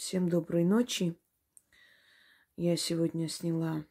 [0.00, 1.14] Всем доброй ночи.
[2.56, 3.84] Я сегодня сняла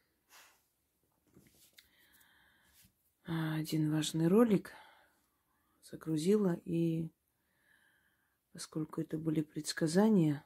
[3.28, 4.74] а, один важный ролик,
[5.83, 7.12] загрузила, и
[8.53, 10.44] поскольку это были предсказания,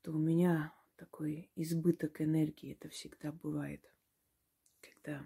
[0.00, 3.84] то у меня такой избыток энергии это всегда бывает,
[4.80, 5.22] когда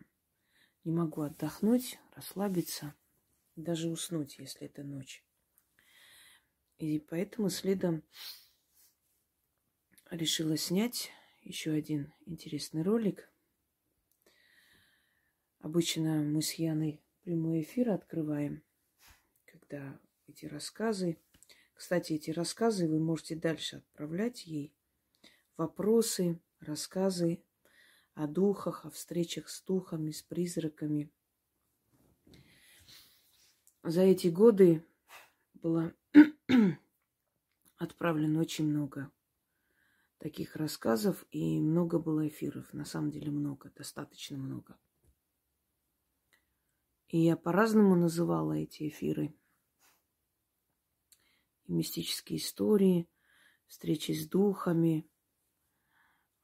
[0.82, 2.92] не могу отдохнуть, расслабиться,
[3.54, 5.24] даже уснуть, если это ночь.
[6.82, 8.02] И поэтому следом
[10.10, 13.32] решила снять еще один интересный ролик.
[15.60, 18.64] Обычно мы с Яной прямой эфир открываем,
[19.44, 21.18] когда эти рассказы.
[21.72, 24.74] Кстати, эти рассказы вы можете дальше отправлять ей.
[25.56, 27.44] Вопросы, рассказы
[28.14, 31.12] о духах, о встречах с духами, с призраками.
[33.84, 34.84] За эти годы
[35.54, 35.94] было
[37.76, 39.10] отправлено очень много
[40.18, 42.72] таких рассказов, и много было эфиров.
[42.72, 44.78] На самом деле много, достаточно много.
[47.08, 49.34] И я по-разному называла эти эфиры.
[51.64, 53.08] И мистические истории,
[53.66, 55.06] встречи с духами.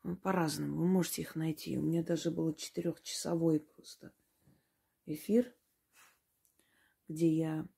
[0.03, 0.77] Ну, по-разному.
[0.77, 1.79] Вы можете их найти.
[1.79, 4.13] У меня даже был четырехчасовой просто
[5.07, 5.55] эфир,
[7.07, 7.69] где я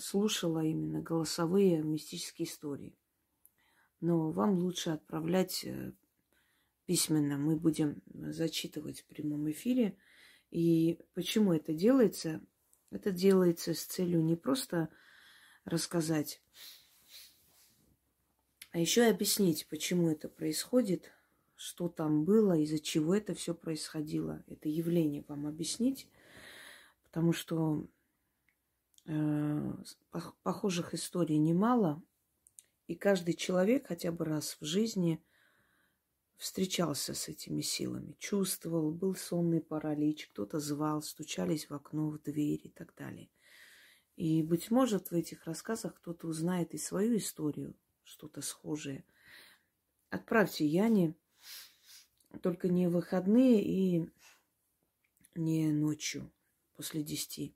[0.00, 2.96] слушала именно голосовые мистические истории
[4.04, 5.92] но вам лучше отправлять э,
[6.84, 7.38] письменно.
[7.38, 9.96] Мы будем зачитывать в прямом эфире.
[10.50, 12.42] И почему это делается?
[12.90, 14.90] Это делается с целью не просто
[15.64, 16.42] рассказать,
[18.72, 21.10] а еще и объяснить, почему это происходит,
[21.56, 24.44] что там было, из-за чего это все происходило.
[24.46, 26.08] Это явление вам объяснить,
[27.04, 27.86] потому что э,
[30.42, 32.02] похожих историй немало,
[32.86, 35.22] и каждый человек хотя бы раз в жизни
[36.36, 42.60] встречался с этими силами, чувствовал, был сонный паралич, кто-то звал, стучались в окно, в дверь
[42.62, 43.30] и так далее.
[44.16, 49.04] И, быть может, в этих рассказах кто-то узнает и свою историю, что-то схожее.
[50.10, 51.14] Отправьте Яне,
[52.42, 54.10] только не выходные и
[55.34, 56.30] не ночью
[56.74, 57.54] после десяти.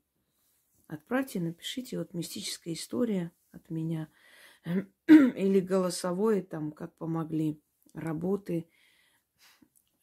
[0.89, 4.09] Отправьте, напишите, вот мистическая история от меня–
[5.07, 7.61] или голосовое, там, как помогли
[7.93, 8.67] работы.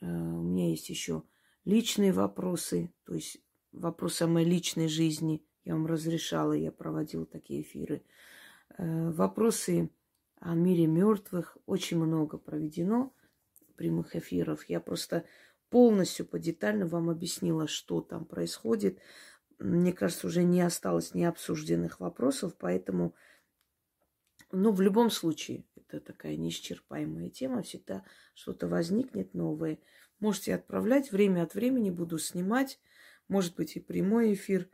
[0.00, 1.24] Э, у меня есть еще
[1.64, 3.38] личные вопросы, то есть
[3.72, 5.44] вопросы о моей личной жизни.
[5.64, 8.02] Я вам разрешала, я проводила такие эфиры.
[8.78, 9.90] Э, вопросы
[10.38, 13.12] о мире мертвых очень много проведено
[13.76, 14.64] прямых эфиров.
[14.68, 15.24] Я просто
[15.68, 19.00] полностью подетально вам объяснила, что там происходит.
[19.58, 23.14] Мне кажется, уже не осталось необсужденных вопросов, поэтому
[24.52, 29.78] но в любом случае, это такая неисчерпаемая тема, всегда что-то возникнет новое.
[30.20, 32.80] Можете отправлять, время от времени буду снимать,
[33.28, 34.68] может быть и прямой эфир.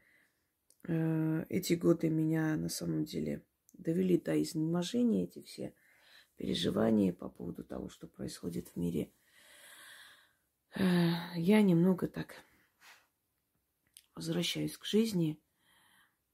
[0.87, 3.43] Э, эти годы меня на самом деле
[3.73, 5.75] довели до изнеможения, эти все
[6.37, 9.11] переживания по поводу того, что происходит в мире.
[10.77, 10.83] Э,
[11.37, 12.37] я немного так
[14.15, 15.41] возвращаюсь к жизни.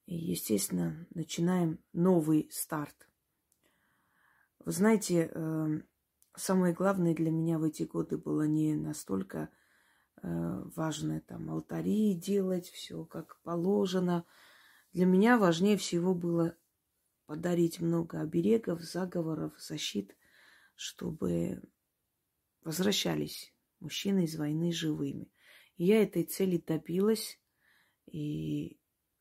[0.06, 3.08] И, естественно, начинаем новый старт.
[4.60, 5.86] Вы знаете, эм,
[6.34, 9.50] самое главное для меня в эти годы было не настолько
[10.22, 14.24] э, важно там алтари делать, все как положено.
[14.92, 16.56] Для меня важнее всего было
[17.26, 20.16] подарить много оберегов, заговоров, защит,
[20.74, 21.62] чтобы
[22.62, 25.30] возвращались мужчины из войны живыми.
[25.76, 27.38] И я этой цели добилась,
[28.10, 28.78] и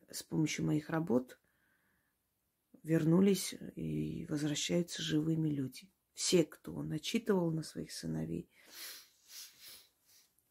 [0.09, 1.39] с помощью моих работ
[2.83, 5.91] вернулись и возвращаются живыми люди.
[6.13, 8.49] Все, кто начитывал на своих сыновей,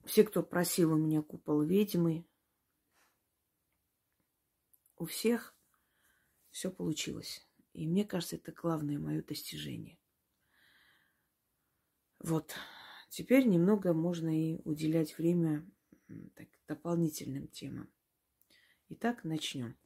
[0.04, 2.24] все, кто просил у меня купол ведьмы,
[4.97, 5.56] у всех
[6.50, 7.47] все получилось.
[7.72, 9.98] И мне кажется, это главное мое достижение.
[12.21, 12.54] Вот.
[13.10, 15.68] Теперь немного можно и уделять время
[16.34, 17.92] так, дополнительным темам.
[18.88, 19.77] Итак, начнем.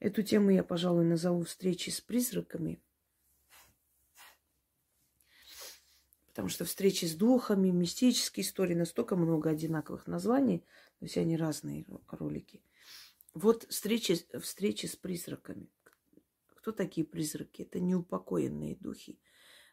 [0.00, 2.82] Эту тему я, пожалуй, назову встречи с призраками.
[6.26, 10.62] Потому что встречи с духами, мистические истории, настолько много одинаковых названий,
[11.00, 12.62] но все они разные ролики.
[13.32, 15.70] Вот встречи, встречи с призраками.
[16.48, 17.62] Кто такие призраки?
[17.62, 19.18] Это неупокоенные духи,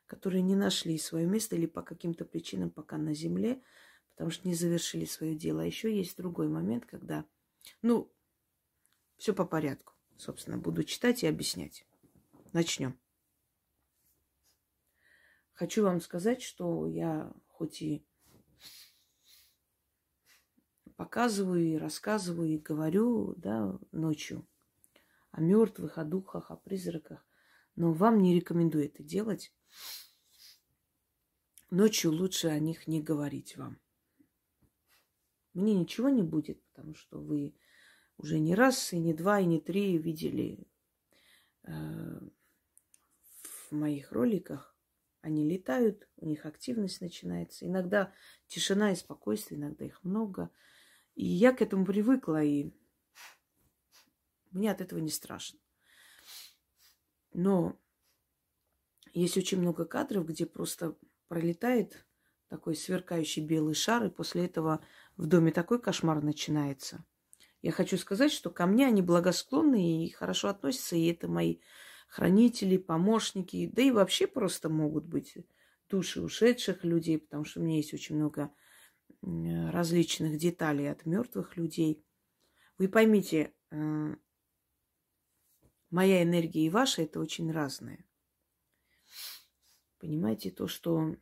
[0.06, 3.62] которые не нашли свое место или по каким-то причинам пока на земле,
[4.16, 5.62] потому что не завершили свое дело.
[5.62, 7.26] А еще есть другой момент, когда,
[7.82, 8.10] ну,
[9.18, 9.94] все по порядку.
[10.18, 11.86] Собственно, буду читать и объяснять.
[12.54, 12.98] Начнем.
[15.52, 18.06] Хочу вам сказать, что я хоть и
[20.96, 24.48] показываю и рассказываю и говорю, да, ночью
[25.32, 27.26] о мертвых, о духах, о призраках,
[27.76, 29.54] но вам не рекомендую это делать.
[31.70, 33.78] Ночью лучше о них не говорить вам.
[35.56, 37.56] Мне ничего не будет, потому что вы
[38.18, 40.68] уже не раз, и не два, и не три видели
[41.64, 42.20] э,
[43.42, 44.76] в моих роликах.
[45.22, 47.66] Они летают, у них активность начинается.
[47.66, 48.14] Иногда
[48.48, 50.52] тишина и спокойствие, иногда их много.
[51.16, 52.72] И я к этому привыкла, и
[54.52, 55.60] мне от этого не страшно.
[57.32, 57.80] Но
[59.14, 60.98] есть очень много кадров, где просто
[61.30, 62.05] пролетает
[62.48, 64.86] такой сверкающий белый шар, и после этого
[65.18, 67.06] в доме такой кошмар начинается.
[67.62, 71.60] Я хочу сказать, что ко мне они благосклонны и хорошо относятся, и это мои
[72.08, 75.36] хранители, помощники, да и вообще просто могут быть
[75.90, 78.54] души ушедших людей, потому что у меня есть очень много
[79.22, 82.06] различных деталей от мертвых людей.
[82.78, 84.16] Вы поймите, э,
[85.90, 88.06] моя энергия и ваша это очень разное.
[89.98, 91.16] Понимаете, то, что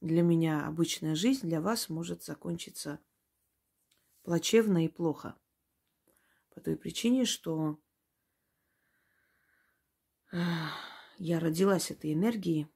[0.00, 3.00] для меня обычная жизнь, для вас может закончиться
[4.22, 5.38] плачевно и плохо.
[6.50, 7.80] По той причине, что
[10.32, 12.68] я родилась этой энергией,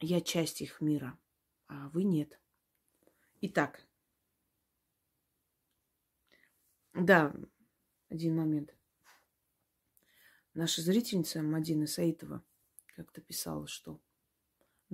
[0.00, 1.18] я часть их мира,
[1.68, 2.40] а вы нет.
[3.40, 3.86] Итак,
[6.94, 7.34] да,
[8.08, 8.74] один момент.
[10.54, 12.44] Наша зрительница Мадина Саитова
[12.94, 14.00] как-то писала, что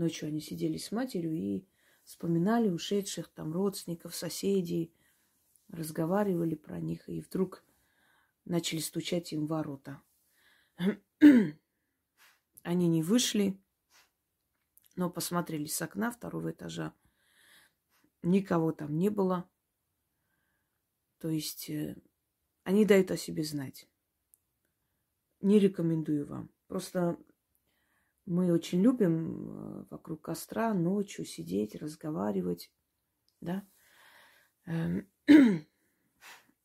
[0.01, 1.65] ночью они сидели с матерью и
[2.05, 4.93] вспоминали ушедших там родственников, соседей,
[5.69, 7.65] разговаривали про них, и вдруг
[8.45, 10.03] начали стучать им ворота.
[12.63, 13.57] Они не вышли,
[14.97, 16.93] но посмотрели с окна второго этажа–
[18.23, 19.49] Никого там не было.
[21.19, 21.97] То есть э,
[22.65, 23.89] они дают о себе знать.
[25.41, 26.51] Не рекомендую вам.
[26.67, 27.19] Просто
[28.31, 32.73] мы очень любим э, вокруг костра ночью сидеть, разговаривать,
[33.41, 33.67] да,
[34.67, 35.11] эм,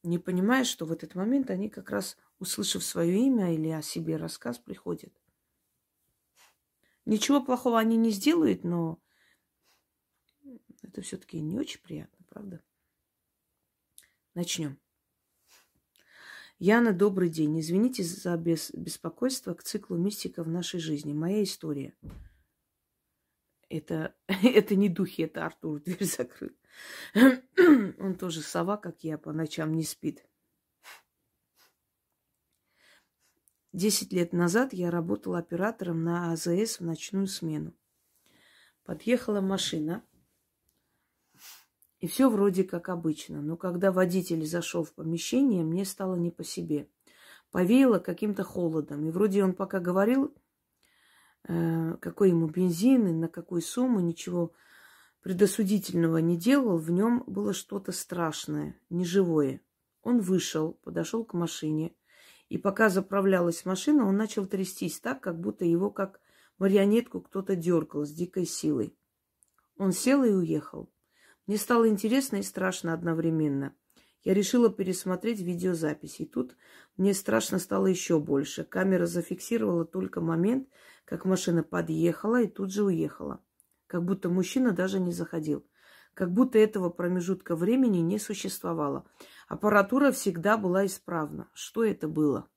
[0.04, 4.18] не понимая, что в этот момент они как раз, услышав свое имя или о себе
[4.18, 5.20] рассказ, приходят.
[7.06, 9.02] Ничего плохого они не сделают, но
[10.84, 12.64] это все-таки не очень приятно, правда?
[14.36, 14.80] Начнем.
[16.57, 17.60] Яна, добрый день.
[17.60, 21.12] Извините за бес- беспокойство к циклу мистика в нашей жизни.
[21.12, 21.94] Моя история.
[23.68, 26.56] Это, это не духи, это Артур, дверь закрыт.
[28.00, 30.25] Он тоже сова, как я, по ночам не спит.
[33.74, 37.74] Десять лет назад я работала оператором на АЗС в ночную смену.
[38.86, 40.06] Подъехала машина–
[42.00, 43.42] и все вроде как обычно.
[43.42, 46.89] Но когда водитель зашел в помещение, мне стало не по себе.
[47.51, 49.06] Повеяло каким-то холодом.
[49.06, 50.33] И вроде он пока говорил,
[51.47, 54.51] э, какой ему бензин и на какую сумму, ничего
[55.21, 56.77] предосудительного не делал.
[56.77, 59.62] В нем было что-то страшное, неживое.
[60.03, 61.95] Он вышел, подошел к машине.
[62.50, 66.19] И пока заправлялась машина, он начал трястись так, как будто его как
[66.59, 68.95] марионетку кто-то дергал с дикой силой.
[69.78, 70.92] Он сел и уехал.
[71.47, 73.75] Мне стало интересно и страшно одновременно.
[74.23, 76.19] Я решила пересмотреть видеозапись.
[76.19, 76.56] И тут
[76.97, 78.64] мне страшно стало еще больше.
[78.64, 80.68] Камера зафиксировала только момент,
[81.06, 83.44] как машина подъехала и тут же уехала.
[83.85, 85.66] Как будто мужчина даже не заходил.
[86.16, 89.07] Как будто этого промежутка времени не существовало.
[89.47, 91.49] Аппаратура всегда была исправна.
[91.54, 92.49] Что это было?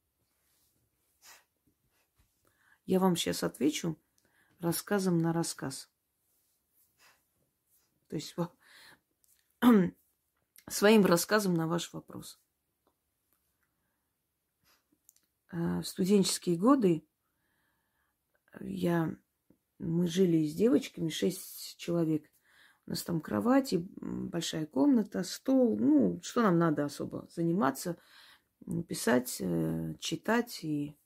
[2.87, 3.99] Я вам сейчас отвечу
[4.61, 5.90] рассказом на рассказ.
[8.09, 8.35] То есть
[10.69, 12.38] своим рассказом на ваш вопрос.
[15.50, 17.05] А, в студенческие годы
[18.61, 19.17] я,
[19.79, 22.31] мы жили с девочками, шесть человек.
[22.87, 25.79] У нас там кровать, и большая комната, стол.
[25.79, 27.29] Ну, что нам надо особо?
[27.31, 27.99] Заниматься,
[28.88, 30.97] писать, э, читать и,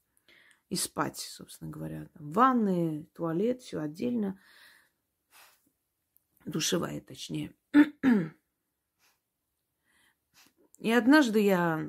[0.69, 2.09] и спать, собственно говоря.
[2.15, 4.41] Там ванны, туалет, все отдельно.
[6.45, 7.55] Душевая, точнее.
[10.83, 11.89] И однажды я,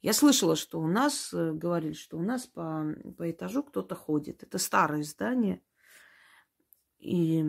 [0.00, 2.86] я слышала, что у нас, э, говорили, что у нас по,
[3.18, 4.42] по этажу кто-то ходит.
[4.42, 5.62] Это старое здание.
[6.98, 7.44] И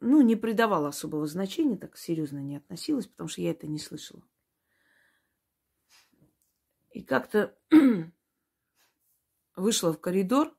[0.00, 4.22] ну, не придавала особого значения, так серьезно не относилась, потому что я это не слышала.
[6.92, 7.54] И как-то
[9.56, 10.56] вышла в коридор,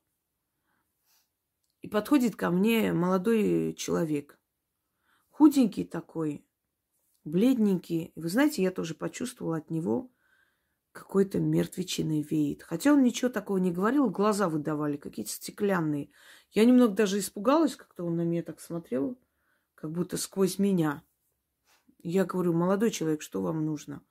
[1.82, 4.40] и подходит ко мне молодой человек.
[5.32, 6.46] Худенький такой,
[7.24, 8.12] бледненький.
[8.16, 10.12] Вы знаете, я тоже почувствовала от него
[10.92, 12.64] какой-то мертвечиной веет.
[12.64, 16.10] Хотя он ничего такого не говорил, глаза выдавали, какие-то стеклянные.
[16.52, 19.18] Я немного даже испугалась, как-то он на меня так смотрел,
[19.74, 21.04] как будто сквозь меня.
[22.00, 24.04] Я говорю, молодой человек, что вам нужно?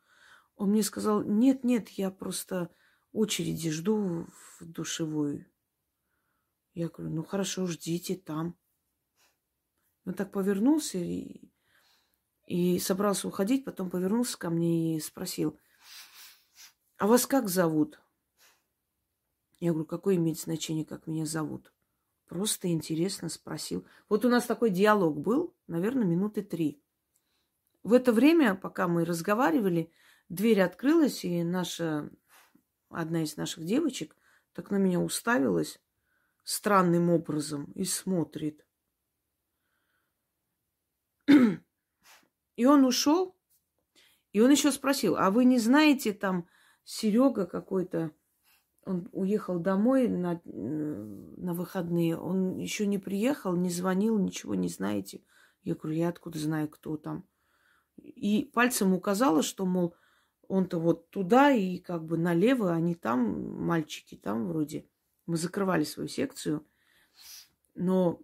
[0.56, 2.70] Он мне сказал, нет, нет, я просто
[3.12, 4.26] очереди жду
[4.58, 5.46] в душевую.
[6.74, 8.56] Я говорю, ну хорошо, ждите там.
[10.04, 11.51] Он так повернулся и,
[12.46, 15.58] и собрался уходить, потом повернулся ко мне и спросил,
[16.98, 18.00] а вас как зовут?
[19.58, 21.72] Я говорю, какое имеет значение, как меня зовут?
[22.26, 23.86] Просто интересно спросил.
[24.08, 26.82] Вот у нас такой диалог был, наверное, минуты три.
[27.82, 29.92] В это время, пока мы разговаривали,
[30.28, 32.10] дверь открылась, и наша,
[32.88, 34.16] одна из наших девочек
[34.52, 35.80] так на меня уставилась
[36.44, 38.66] странным образом и смотрит.
[42.62, 43.34] И он ушел,
[44.30, 46.46] и он еще спросил, а вы не знаете, там
[46.84, 48.12] Серега какой-то,
[48.84, 55.24] он уехал домой на, на выходные, он еще не приехал, не звонил, ничего не знаете.
[55.64, 57.26] Я говорю, я откуда знаю, кто там.
[57.96, 59.96] И пальцем указала, что, мол,
[60.46, 64.86] он-то вот туда и как бы налево, они там, мальчики там вроде.
[65.26, 66.64] Мы закрывали свою секцию.
[67.74, 68.20] Но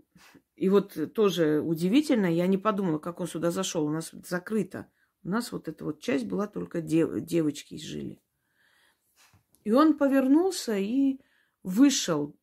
[0.59, 3.87] и вот тоже удивительно, я не подумала, как он сюда зашел.
[3.87, 4.91] У нас закрыто.
[5.23, 8.21] У нас вот эта вот часть была только дев, девочки жили.
[9.63, 11.21] И он повернулся и
[11.63, 12.37] вышел.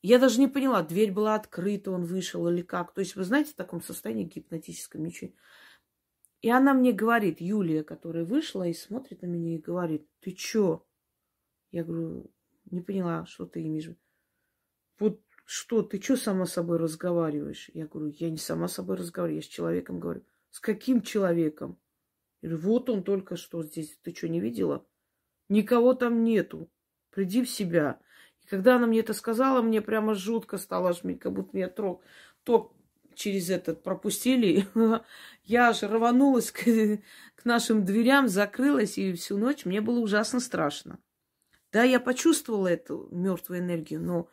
[0.00, 2.94] Я даже не поняла, дверь была открыта, он вышел или как.
[2.94, 5.32] То есть, вы знаете, в таком состоянии гипнотическом ничего.
[6.40, 10.86] И она мне говорит, Юлия, которая вышла и смотрит на меня и говорит, ты чё?
[11.72, 12.30] Я говорю,
[12.70, 13.90] не поняла, что ты имеешь.
[15.00, 17.70] Вот что, ты что сама собой разговариваешь?
[17.74, 20.22] Я говорю, я не сама собой разговариваю, я с человеком говорю.
[20.50, 21.78] С каким человеком?
[22.40, 23.98] Я говорю, вот он только что здесь.
[24.02, 24.86] Ты что, не видела?
[25.48, 26.70] Никого там нету.
[27.10, 28.00] Приди в себя.
[28.42, 32.02] И когда она мне это сказала, мне прямо жутко стало, как будто меня трог,
[32.42, 32.74] ток
[33.14, 34.66] через этот пропустили.
[35.44, 36.64] Я аж рванулась к,
[37.34, 40.98] к нашим дверям, закрылась, и всю ночь мне было ужасно страшно.
[41.72, 44.28] Да, я почувствовала эту мертвую энергию, но,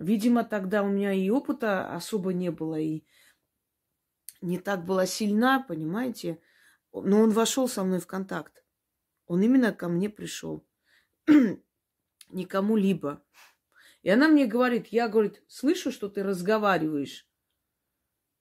[0.00, 3.04] видимо, тогда у меня и опыта особо не было, и
[4.40, 6.40] не так была сильна, понимаете.
[6.92, 8.64] Но он вошел со мной в контакт.
[9.26, 10.66] Он именно ко мне пришел.
[12.30, 13.22] Не кому-либо.
[14.02, 17.28] И она мне говорит, я, говорит, слышу, что ты разговариваешь.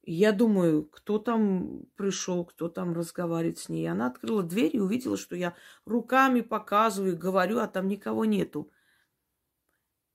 [0.04, 3.88] Я думаю, кто там пришел, кто там разговаривает с ней.
[3.88, 8.72] Она открыла дверь и увидела, что я руками показываю, говорю, а там никого нету.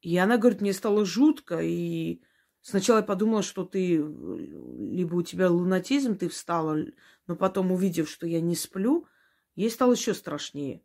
[0.04, 2.20] И она говорит, мне стало жутко, и
[2.60, 6.76] сначала я подумала, что ты, либо у тебя лунатизм, ты встала,
[7.26, 9.06] но потом, увидев, что я не сплю,
[9.56, 10.82] ей стало еще страшнее.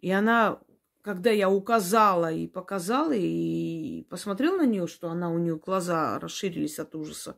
[0.00, 0.60] И она,
[1.02, 6.78] когда я указала и показала, и посмотрела на нее, что она, у нее глаза расширились
[6.78, 7.36] от ужаса,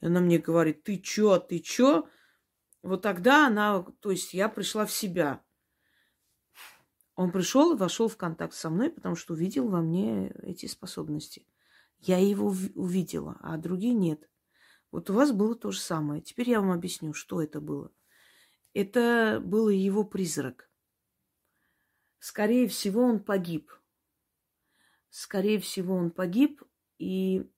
[0.00, 2.08] и она мне говорит, ты чё, ты чё?
[2.82, 5.42] Вот тогда она, то есть я пришла в себя.
[7.16, 11.46] Он пришел и вошел в контакт со мной, потому что увидел во мне эти способности.
[11.98, 14.28] Я его увидела, а другие нет.
[14.92, 16.20] Вот у вас было то же самое.
[16.20, 17.90] Теперь я вам объясню, что это было.
[18.74, 20.70] Это был его призрак.
[22.18, 23.72] Скорее всего, он погиб.
[25.08, 26.62] Скорее всего, он погиб,
[26.98, 27.50] и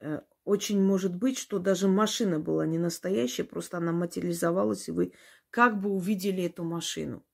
[0.00, 5.14] э, очень может быть, что даже машина была не настоящая, просто она материализовалась, и вы
[5.48, 7.24] как бы увидели эту машину.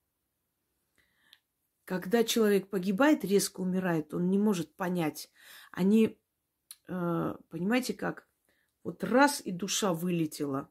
[1.84, 5.30] Когда человек погибает, резко умирает, он не может понять.
[5.70, 6.18] Они,
[6.88, 8.26] э, понимаете как,
[8.82, 10.70] вот раз и душа вылетела.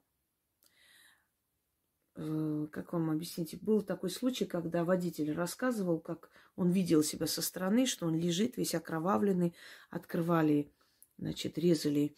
[2.15, 3.61] Э, как вам объяснить?
[3.61, 8.57] Был такой случай, когда водитель рассказывал, как он видел себя со стороны, что он лежит
[8.57, 9.55] весь окровавленный,
[9.89, 10.71] открывали
[11.17, 12.15] значит, резали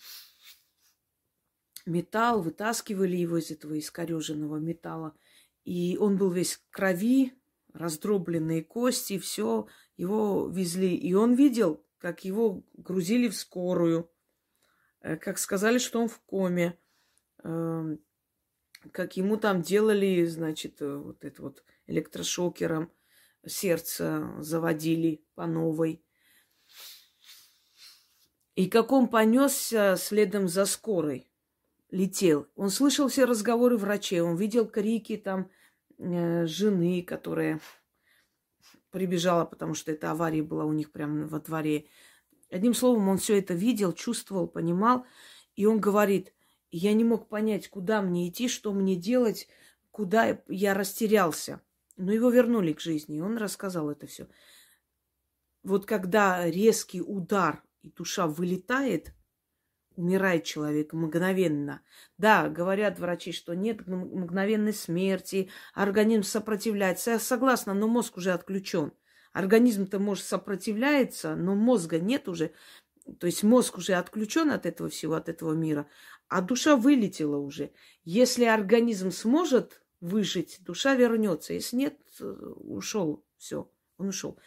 [1.85, 5.15] металл, вытаскивали его из этого искореженного металла.
[5.63, 7.33] И он был весь в крови,
[7.75, 9.67] раздробленные кости, все,
[9.97, 10.95] его везли.
[10.95, 14.09] И он видел, как его грузили в скорую,
[15.01, 16.77] э, как сказали, что он в коме,
[17.43, 17.99] эм,
[18.91, 22.91] как ему там делали, значит, э, вот это вот электрошокером
[23.45, 26.03] сердце заводили по новой.
[28.55, 31.29] И как он понесся следом за скорой,
[31.91, 32.47] летел.
[32.55, 35.51] Он слышал все разговоры врачей, он видел крики там
[35.97, 37.59] жены, которая
[38.91, 41.85] прибежала, потому что эта авария была у них прямо во дворе.
[42.49, 45.05] Одним словом, он все это видел, чувствовал, понимал.
[45.55, 46.33] И он говорит,
[46.71, 49.47] я не мог понять, куда мне идти, что мне делать,
[49.91, 51.61] куда я растерялся.
[51.97, 54.27] Но его вернули к жизни, и он рассказал это все.
[55.63, 59.14] Вот когда резкий удар и душа вылетает,
[59.95, 61.81] умирает человек мгновенно.
[62.17, 67.11] Да, говорят врачи, что нет мгновенной смерти, организм сопротивляется.
[67.11, 68.93] Я согласна, но мозг уже отключен.
[69.33, 72.51] Организм-то, может, сопротивляется, но мозга нет уже.
[73.19, 75.87] То есть мозг уже отключен от этого всего, от этого мира,
[76.27, 77.71] а душа вылетела уже.
[78.03, 81.53] Если организм сможет выжить, душа вернется.
[81.53, 83.23] Если нет, ушел.
[83.37, 84.39] Все, он ушел.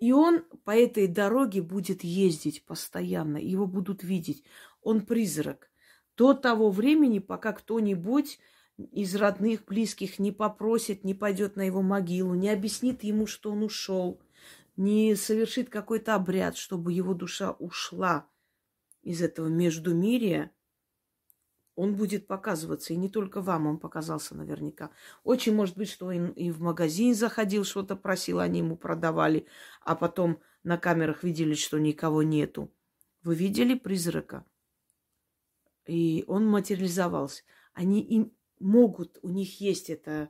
[0.00, 4.44] И он по этой дороге будет ездить постоянно, его будут видеть.
[4.82, 5.70] Он призрак.
[6.16, 8.40] До того времени, пока кто-нибудь
[8.78, 13.62] из родных, близких не попросит, не пойдет на его могилу, не объяснит ему, что он
[13.62, 14.22] ушел,
[14.76, 18.26] не совершит какой-то обряд, чтобы его душа ушла
[19.02, 20.50] из этого междумирия,
[21.80, 22.92] он будет показываться.
[22.92, 24.90] И не только вам он показался наверняка.
[25.24, 29.46] Очень может быть, что он и в магазин заходил, что-то просил, они ему продавали,
[29.80, 32.70] а потом на камерах видели, что никого нету.
[33.22, 34.44] Вы видели призрака?
[35.86, 37.44] И он материализовался.
[37.72, 40.28] Они им могут, у них есть это,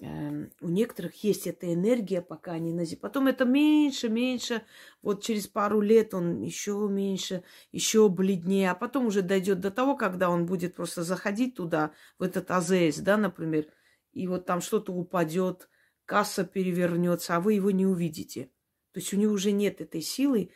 [0.00, 3.00] у некоторых есть эта энергия, пока они на земле.
[3.00, 4.62] Потом это меньше, меньше.
[5.02, 8.70] Вот через пару лет он еще меньше, еще бледнее.
[8.70, 12.98] А потом уже дойдет до того, когда он будет просто заходить туда, в этот АЗС,
[12.98, 13.66] да, например,
[14.12, 15.68] и вот там что-то упадет,
[16.04, 18.50] касса перевернется, а вы его не увидите.
[18.92, 20.52] То есть у него уже нет этой силы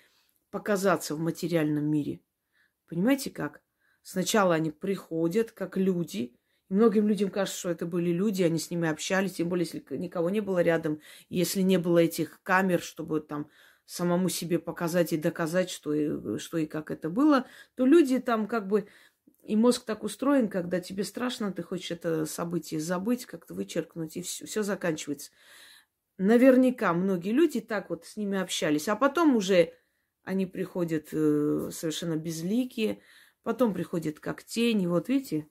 [0.50, 2.20] показаться в материальном мире.
[2.88, 3.62] Понимаете как?
[4.02, 6.36] Сначала они приходят как люди.
[6.72, 10.30] Многим людям кажется, что это были люди, они с ними общались, тем более, если никого
[10.30, 13.50] не было рядом, если не было этих камер, чтобы там
[13.84, 18.46] самому себе показать и доказать, что и, что и как это было, то люди там
[18.46, 18.88] как бы...
[19.42, 24.22] И мозг так устроен, когда тебе страшно, ты хочешь это событие забыть, как-то вычеркнуть, и
[24.22, 25.30] все, заканчивается.
[26.16, 29.74] Наверняка многие люди так вот с ними общались, а потом уже
[30.24, 33.02] они приходят э, совершенно безликие,
[33.42, 35.48] Потом приходит как тень, и вот видите,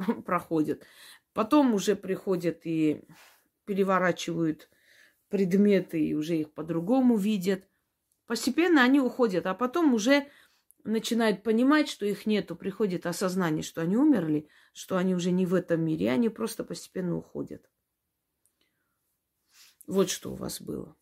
[0.24, 0.84] проходит.
[1.32, 3.04] Потом уже приходят и
[3.64, 4.68] переворачивают
[5.28, 7.64] предметы, и уже их по-другому видят.
[8.26, 10.28] Постепенно они уходят, а потом уже
[10.84, 15.54] начинают понимать, что их нету, приходит осознание, что они умерли, что они уже не в
[15.54, 17.68] этом мире, и они просто постепенно уходят.
[19.86, 20.96] Вот что у вас было.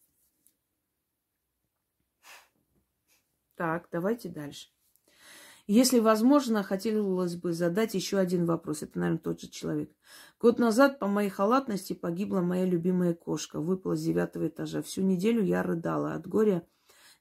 [3.55, 4.69] Так, давайте дальше.
[5.71, 8.83] Если возможно, хотелось бы задать еще один вопрос.
[8.83, 9.95] Это, наверное, тот же человек.
[10.41, 13.61] Год назад по моей халатности погибла моя любимая кошка.
[13.61, 14.81] Выпала с девятого этажа.
[14.81, 16.67] Всю неделю я рыдала от горя.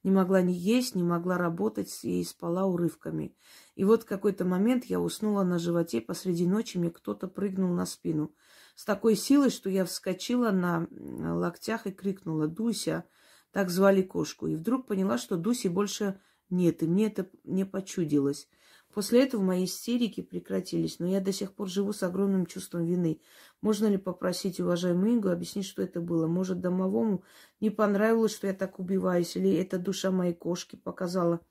[0.03, 3.35] Не могла ни есть, не могла работать и спала урывками.
[3.75, 5.99] И вот в какой-то момент я уснула на животе.
[5.99, 8.33] Посреди ночи мне кто-то прыгнул на спину.
[8.75, 10.87] С такой силой, что я вскочила на
[11.35, 13.03] локтях и крикнула «Дуся!»
[13.51, 14.47] Так звали кошку.
[14.47, 18.47] И вдруг поняла, что Дуси больше нет, и мне это не почудилось.
[18.93, 23.21] После этого мои истерики прекратились, но я до сих пор живу с огромным чувством вины.
[23.61, 26.25] Можно ли попросить уважаемую Ингу объяснить, что это было?
[26.25, 27.23] Может, домовому
[27.59, 31.41] не понравилось, что я так убиваюсь, или это душа моей кошки показала?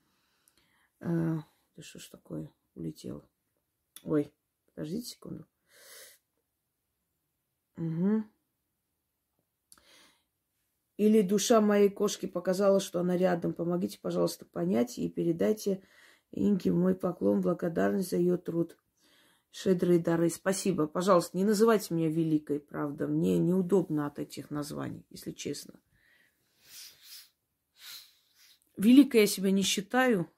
[0.99, 1.37] А,
[1.77, 2.51] да что ж такое?
[2.75, 3.29] Улетело.
[4.03, 4.33] Ой,
[4.67, 5.47] подождите секунду.
[7.77, 8.25] Угу.
[10.97, 13.53] Или душа моей кошки показала, что она рядом.
[13.53, 15.83] Помогите, пожалуйста, понять и передайте
[16.33, 18.77] Инге мой поклон, благодарность за ее труд.
[19.51, 20.29] Шедрые дары.
[20.29, 20.87] Спасибо.
[20.87, 23.07] Пожалуйста, не называйте меня великой, правда.
[23.07, 25.81] Мне неудобно от этих названий, если честно.
[28.77, 30.31] Великой я себя не считаю.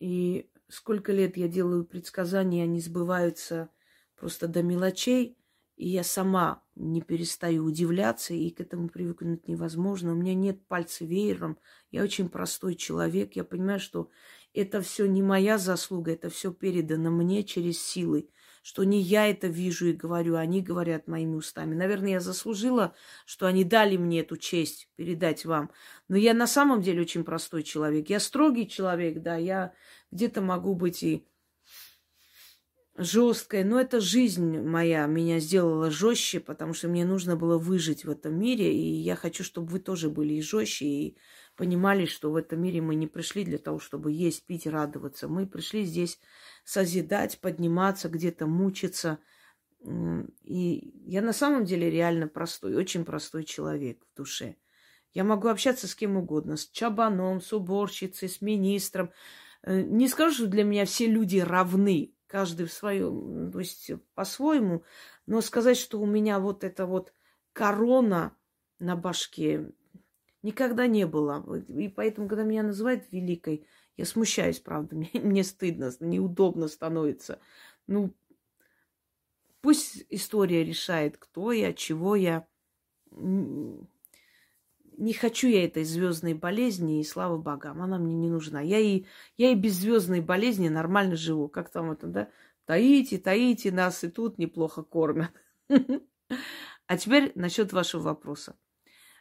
[0.00, 3.70] И сколько лет я делаю предсказания, они сбываются
[4.16, 5.38] просто до мелочей.
[5.76, 10.12] И я сама не перестаю удивляться, и к этому привыкнуть невозможно.
[10.12, 11.58] У меня нет пальца веером.
[11.90, 13.34] Я очень простой человек.
[13.34, 14.08] Я понимаю, что
[14.54, 18.30] это все не моя заслуга, это все передано мне через силы.
[18.62, 21.74] Что не я это вижу и говорю, а они говорят моими устами.
[21.74, 25.70] Наверное, я заслужила, что они дали мне эту честь передать вам.
[26.08, 28.10] Но я на самом деле очень простой человек.
[28.10, 29.72] Я строгий человек, да, я
[30.10, 31.26] где-то могу быть и
[32.98, 38.10] жесткая, но это жизнь моя меня сделала жестче, потому что мне нужно было выжить в
[38.10, 41.18] этом мире, и я хочу, чтобы вы тоже были и жестче, и
[41.56, 45.28] понимали, что в этом мире мы не пришли для того, чтобы есть, пить, радоваться.
[45.28, 46.18] Мы пришли здесь
[46.64, 49.18] созидать, подниматься, где-то мучиться,
[50.44, 54.56] И я на самом деле реально простой, очень простой человек в душе.
[55.14, 59.10] Я могу общаться с кем угодно, с чабаном, с уборщицей, с министром.
[59.62, 64.84] Э, не скажу, что для меня все люди равны, каждый в своем, то есть по-своему,
[65.26, 67.12] но сказать, что у меня вот эта вот
[67.52, 68.36] корона
[68.78, 69.72] на башке
[70.42, 71.44] никогда не было.
[71.68, 77.40] И поэтому, когда меня называют великой, я смущаюсь, правда, мне, мне стыдно, неудобно становится.
[77.86, 78.14] Ну,
[79.60, 82.46] пусть история решает, кто я, чего я.
[84.98, 88.60] Не хочу я этой звездной болезни, и слава богам, она мне не нужна.
[88.60, 89.04] Я и,
[89.36, 91.48] я и без звездной болезни нормально живу.
[91.48, 92.30] Как там это, да?
[92.64, 95.30] Таите, таите, нас и тут неплохо кормят.
[96.90, 98.58] А теперь насчет вашего вопроса.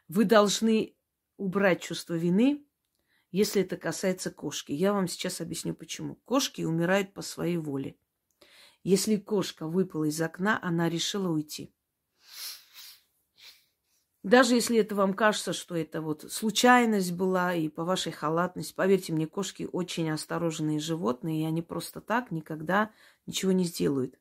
[0.07, 0.95] Вы должны
[1.35, 2.65] убрать чувство вины,
[3.31, 4.71] если это касается кошки.
[4.71, 6.15] Я вам сейчас объясню почему.
[6.23, 7.97] Кошки умирают по своей воле.
[8.83, 11.73] Если кошка выпала из окна, она решила уйти.
[14.27, 19.13] Даже если это вам кажется, что это вот случайность была и по вашей халатности, поверьте
[19.13, 22.91] мне, кошки очень осторожные животные, и они просто так никогда
[23.25, 24.19] ничего не сделают.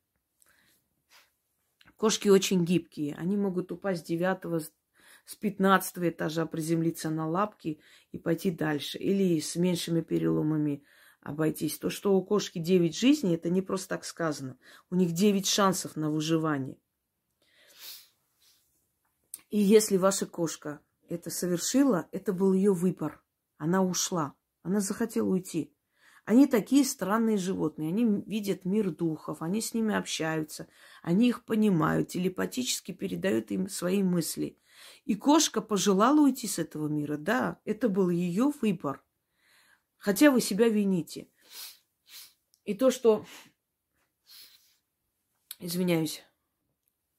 [1.96, 3.16] Кошки очень гибкие.
[3.16, 7.80] Они могут упасть с девятого, с пятнадцатого этажа, приземлиться на лапки
[8.12, 8.98] и пойти дальше.
[8.98, 10.84] Или с меньшими переломами
[11.20, 11.78] обойтись.
[11.78, 14.56] То, что у кошки девять жизней, это не просто так сказано.
[14.88, 16.78] У них девять шансов на выживание.
[19.50, 23.22] И если ваша кошка это совершила, это был ее выбор.
[23.58, 24.34] Она ушла.
[24.62, 25.72] Она захотела уйти.
[26.24, 27.88] Они такие странные животные.
[27.88, 30.66] Они видят мир духов, они с ними общаются,
[31.02, 34.58] они их понимают, телепатически передают им свои мысли.
[35.04, 37.16] И кошка пожелала уйти с этого мира.
[37.16, 39.04] Да, это был ее выбор.
[39.98, 41.28] Хотя вы себя вините.
[42.64, 43.24] И то, что,
[45.60, 46.24] извиняюсь,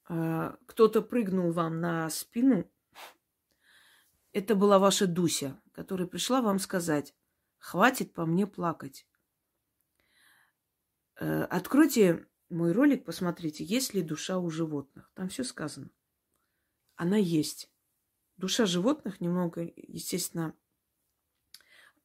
[0.07, 2.69] кто-то прыгнул вам на спину,
[4.31, 7.13] это была ваша Дуся, которая пришла вам сказать,
[7.59, 9.05] Хватит по мне плакать.
[11.19, 15.11] Э, откройте мой ролик, посмотрите, есть ли душа у животных.
[15.15, 15.89] Там все сказано.
[16.95, 17.71] Она есть.
[18.37, 20.55] Душа животных немного, естественно,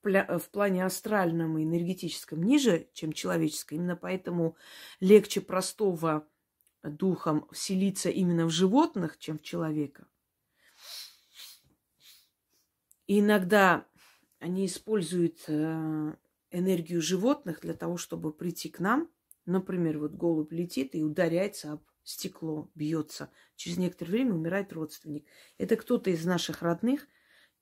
[0.02, 3.76] в плане астральном и энергетическом ниже, чем человеческое.
[3.76, 4.56] Именно поэтому
[4.98, 6.26] легче простого
[6.82, 10.06] духом вселиться именно в животных, чем в человека.
[13.06, 13.86] И иногда
[14.38, 16.14] они используют э,
[16.50, 19.10] энергию животных для того, чтобы прийти к нам.
[19.44, 23.30] Например, вот голубь летит и ударяется об стекло, бьется.
[23.56, 25.26] Через некоторое время умирает родственник.
[25.58, 27.06] Это кто-то из наших родных,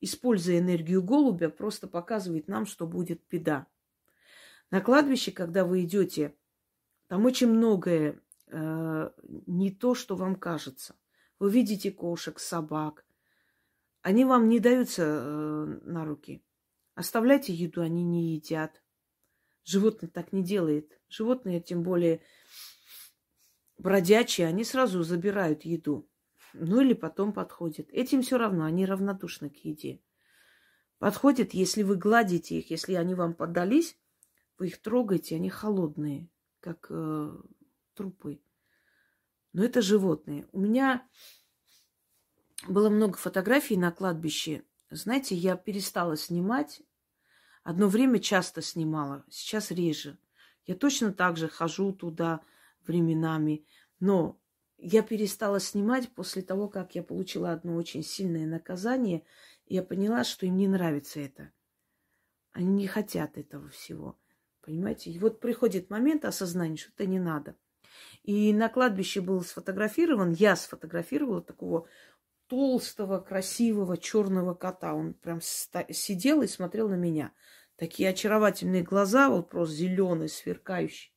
[0.01, 3.67] используя энергию голубя, просто показывает нам, что будет беда.
[4.71, 6.35] На кладбище, когда вы идете,
[7.09, 9.11] там очень многое э,
[9.47, 10.97] не то, что вам кажется.
[11.39, 13.05] Вы видите кошек, собак.
[14.03, 16.45] Они вам не даются э, на руки.
[16.95, 18.83] Оставляйте еду, они не едят.
[19.65, 21.01] Животное так не делает.
[21.09, 22.23] Животные, тем более
[23.79, 26.09] бродячие, они сразу забирают еду.
[26.53, 27.89] Ну или потом подходят.
[27.91, 30.01] Этим все равно, они равнодушны к еде.
[30.99, 33.97] Подходят, если вы гладите их, если они вам поддались,
[34.59, 36.29] вы их трогаете, они холодные,
[36.61, 37.33] как э,
[38.01, 38.41] трупы.
[39.53, 40.47] Но это животные.
[40.53, 41.07] У меня
[42.69, 44.65] было много фотографий на кладбище.
[44.91, 46.83] Знаете, я перестала снимать
[47.63, 50.19] Одно время часто снимала, сейчас реже.
[50.65, 52.41] Я точно так же хожу туда
[52.87, 53.67] временами,
[53.99, 54.41] но
[54.79, 59.25] я перестала снимать после того, как я получила одно очень сильное наказание,
[59.67, 61.53] я поняла, что им не нравится это.
[62.53, 64.19] Они не хотят этого всего.
[64.63, 65.11] Понимаете?
[65.11, 67.57] И вот приходит момент осознания, что это не надо.
[68.23, 71.87] И на кладбище был сфотографирован, я сфотографировала такого
[72.47, 74.95] толстого, красивого черного кота.
[74.95, 77.33] Он прям сидел и смотрел на меня.
[77.77, 81.13] Такие очаровательные глаза, вот просто зеленые, сверкающие.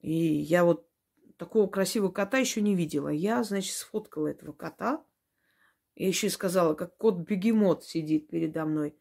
[0.00, 0.88] И я вот
[1.36, 3.08] такого красивого кота еще не видела.
[3.08, 5.04] Я, значит, сфоткала этого кота.
[5.94, 8.96] Я еще и сказала, как кот-бегемот сидит передо мной.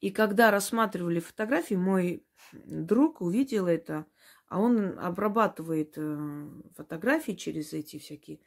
[0.00, 4.06] И когда рассматривали фотографии, мой друг увидел это,
[4.48, 8.40] а он обрабатывает э, фотографии через эти всякие.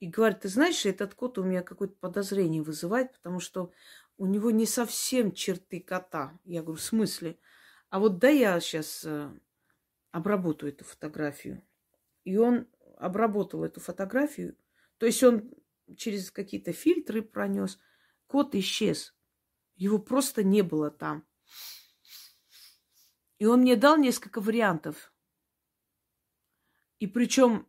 [0.00, 3.72] И говорит, ты знаешь, этот кот у меня какое-то подозрение вызывает, потому что
[4.16, 6.38] у него не совсем черты кота.
[6.44, 7.38] Я говорю, в смысле?
[7.90, 9.30] А вот да я сейчас э,
[10.10, 11.62] обработаю эту фотографию.
[12.24, 14.56] И он обработал эту фотографию.
[14.98, 15.50] То есть он
[15.96, 17.78] через какие-то фильтры пронес.
[18.26, 19.14] Кот исчез.
[19.76, 21.26] Его просто не было там.
[23.38, 25.13] И он мне дал несколько вариантов.
[27.04, 27.66] И причем,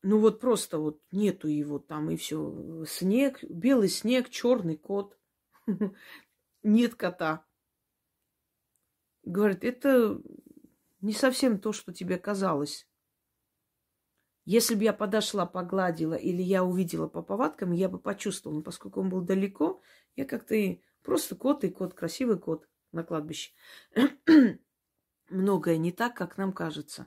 [0.00, 2.82] ну вот просто вот нету его там и все.
[2.88, 5.18] Снег, белый снег, черный кот.
[6.62, 7.44] Нет кота.
[9.24, 10.22] Говорит, это
[11.02, 12.88] не совсем то, что тебе казалось.
[14.46, 18.56] Если бы я подошла, погладила или я увидела по повадкам, я бы почувствовала.
[18.56, 19.82] Но поскольку он был далеко,
[20.16, 23.52] я как-то и просто кот и кот, красивый кот на кладбище.
[25.28, 27.06] Многое не так, как нам кажется.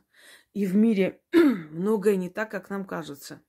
[0.54, 3.42] И в мире многое не так, как нам кажется.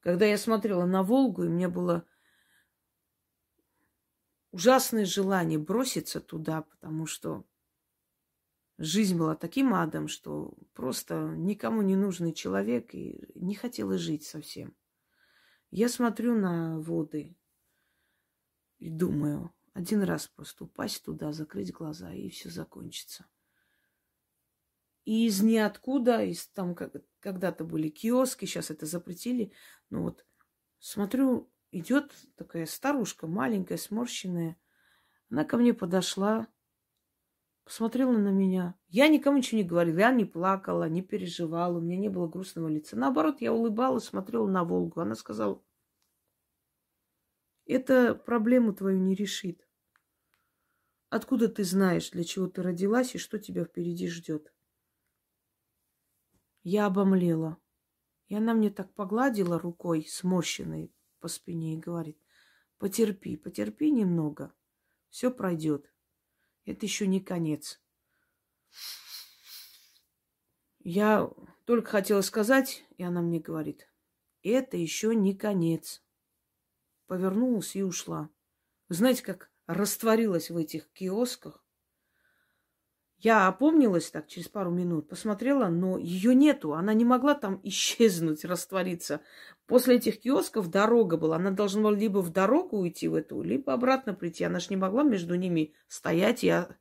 [0.00, 2.06] Когда я смотрела на Волгу, и мне было
[4.50, 7.44] ужасное желание броситься туда, потому что
[8.78, 14.74] жизнь была таким адом, что просто никому не нужный человек и не хотела жить совсем.
[15.70, 17.36] Я смотрю на воды
[18.78, 23.26] и думаю, один раз просто упасть туда, закрыть глаза, и все закончится.
[25.04, 29.52] И из ниоткуда, из там как, когда-то были киоски, сейчас это запретили,
[29.88, 30.26] но вот
[30.78, 34.56] смотрю, идет такая старушка, маленькая, сморщенная.
[35.30, 36.48] Она ко мне подошла,
[37.64, 38.74] посмотрела на меня.
[38.88, 42.68] Я никому ничего не говорила, я не плакала, не переживала, у меня не было грустного
[42.68, 42.96] лица.
[42.96, 45.00] Наоборот, я улыбалась, смотрела на Волгу.
[45.00, 45.62] Она сказала,
[47.70, 49.66] это проблему твою не решит.
[51.08, 54.52] Откуда ты знаешь, для чего ты родилась и что тебя впереди ждет?
[56.62, 57.58] Я обомлела.
[58.28, 62.18] И она мне так погладила рукой, сморщенной по спине, и говорит,
[62.78, 64.54] потерпи, потерпи немного,
[65.08, 65.92] все пройдет.
[66.64, 67.80] Это еще не конец.
[70.78, 71.30] Я
[71.64, 73.88] только хотела сказать, и она мне говорит,
[74.42, 76.02] это еще не конец.
[77.10, 78.30] Повернулась и ушла.
[78.88, 81.66] Вы знаете, как растворилась в этих киосках,
[83.18, 86.72] я опомнилась так через пару минут, посмотрела, но ее нету.
[86.72, 89.22] Она не могла там исчезнуть, раствориться.
[89.66, 91.34] После этих киосков дорога была.
[91.34, 94.44] Она должна была либо в дорогу уйти в эту, либо обратно прийти.
[94.44, 96.44] Она же не могла между ними стоять.
[96.44, 96.76] Я,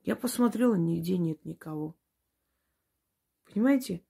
[0.00, 1.94] я посмотрела, нигде нет никого.
[3.52, 4.02] Понимаете?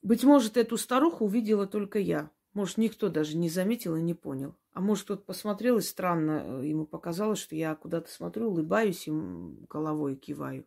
[0.00, 2.30] Быть может, эту старуху увидела только я.
[2.54, 4.54] Может, никто даже не заметил и не понял.
[4.72, 9.64] А может, кто-то посмотрел и странно э, ему показалось, что я куда-то смотрю, улыбаюсь им
[9.70, 10.66] головой киваю.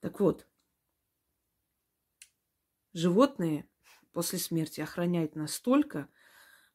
[0.00, 0.46] Так вот,
[2.92, 3.68] животные
[4.12, 6.08] после смерти охраняют настолько,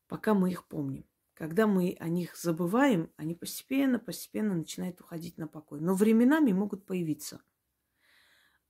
[0.08, 1.06] пока мы их помним.
[1.34, 5.80] Когда мы о них забываем, они постепенно, постепенно начинают уходить на покой.
[5.80, 7.42] Но временами могут появиться.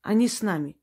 [0.02, 0.79] Они с нами.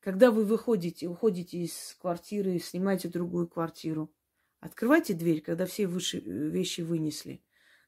[0.00, 4.12] Когда вы выходите, уходите из квартиры, снимаете другую квартиру,
[4.60, 7.42] Открывайте дверь, когда все выше, э, вещи вынесли.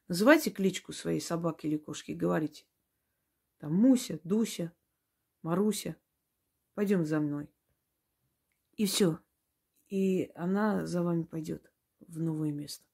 [0.08, 2.64] Называйте кличку своей собаки или кошки говорите.
[3.58, 4.72] Там Муся, Дуся,
[5.42, 5.96] Маруся.
[6.74, 7.50] Пойдем за мной.
[8.76, 9.18] И все.
[9.90, 11.70] И она за вами пойдет
[12.00, 12.84] в новое место.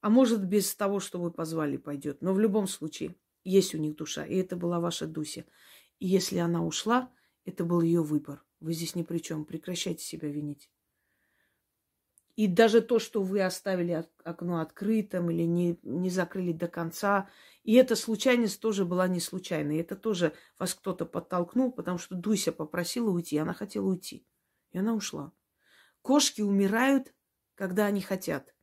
[0.00, 2.22] А может, без того, что вы позвали, пойдет.
[2.22, 4.24] Но в любом случае, есть у них душа.
[4.24, 5.44] И это была ваша Дуся.
[5.98, 7.12] И если она ушла,
[7.44, 8.44] это был ее выбор.
[8.60, 9.44] Вы здесь ни при чем.
[9.44, 10.70] Прекращайте себя винить.
[12.38, 17.28] И даже то, что вы оставили окно открытым или не, не закрыли до конца,
[17.64, 19.78] и эта случайность тоже была не случайной.
[19.78, 24.24] Это тоже вас кто-то подтолкнул, потому что Дуся попросила уйти, она хотела уйти.
[24.70, 25.32] И она ушла.
[26.00, 27.12] Кошки умирают,
[27.56, 28.54] когда они хотят.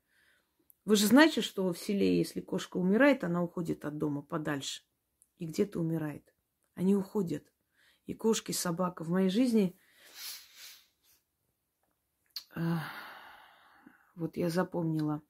[0.86, 4.84] Вы же знаете, что в селе, если кошка умирает, она уходит от дома подальше.
[5.38, 6.34] И где-то умирает.
[6.76, 7.52] Они уходят.
[8.06, 9.04] И кошки, собака.
[9.04, 9.78] В моей жизни
[14.16, 15.22] вот я запомнила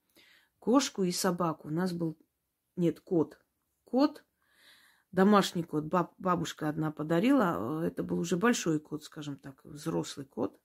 [0.58, 1.68] кошку и собаку.
[1.68, 2.18] У нас был,
[2.76, 3.38] нет, кот.
[3.84, 4.24] Кот,
[5.12, 7.84] домашний кот, баб, бабушка одна подарила.
[7.84, 10.58] Это был уже большой кот, скажем так, взрослый кот.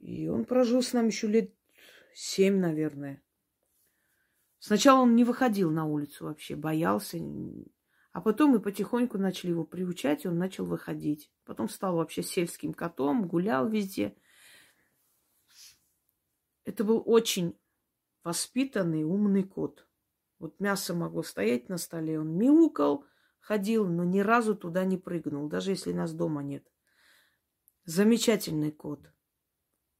[0.00, 1.54] И он прожил с нами еще лет
[2.14, 3.22] семь, наверное.
[4.58, 7.18] Сначала он не выходил на улицу вообще, боялся.
[8.12, 11.30] А потом мы потихоньку начали его приучать, и он начал выходить.
[11.44, 14.16] Потом стал вообще сельским котом, гулял везде.
[16.64, 17.56] Это был очень
[18.22, 19.86] воспитанный, умный кот.
[20.38, 23.04] Вот мясо могло стоять на столе, он мяукал,
[23.40, 26.66] ходил, но ни разу туда не прыгнул, даже если нас дома нет.
[27.84, 29.00] Замечательный кот.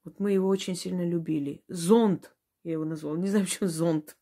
[0.05, 1.63] Вот мы его очень сильно любили.
[1.69, 3.17] Зонт, я его назвала.
[3.19, 4.17] Не знаю, почему зонт.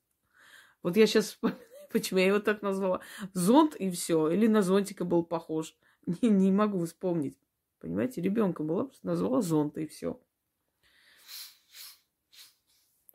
[0.83, 3.01] Вот я сейчас вспоминаю, почему я его так назвала.
[3.33, 4.29] Зонт и все.
[4.31, 5.77] Или на зонтика был похож.
[6.07, 7.39] Не, не могу вспомнить.
[7.79, 10.21] Понимаете, ребенка была, назвала зонт и все.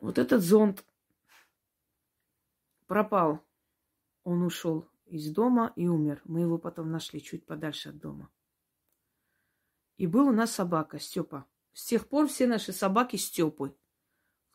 [0.00, 0.84] Вот этот зонт
[2.86, 3.44] пропал.
[4.24, 6.20] Он ушел из дома и умер.
[6.24, 8.30] Мы его потом нашли чуть подальше от дома.
[9.96, 11.46] И был у нас собака, Степа.
[11.72, 13.76] С тех пор все наши собаки Степы.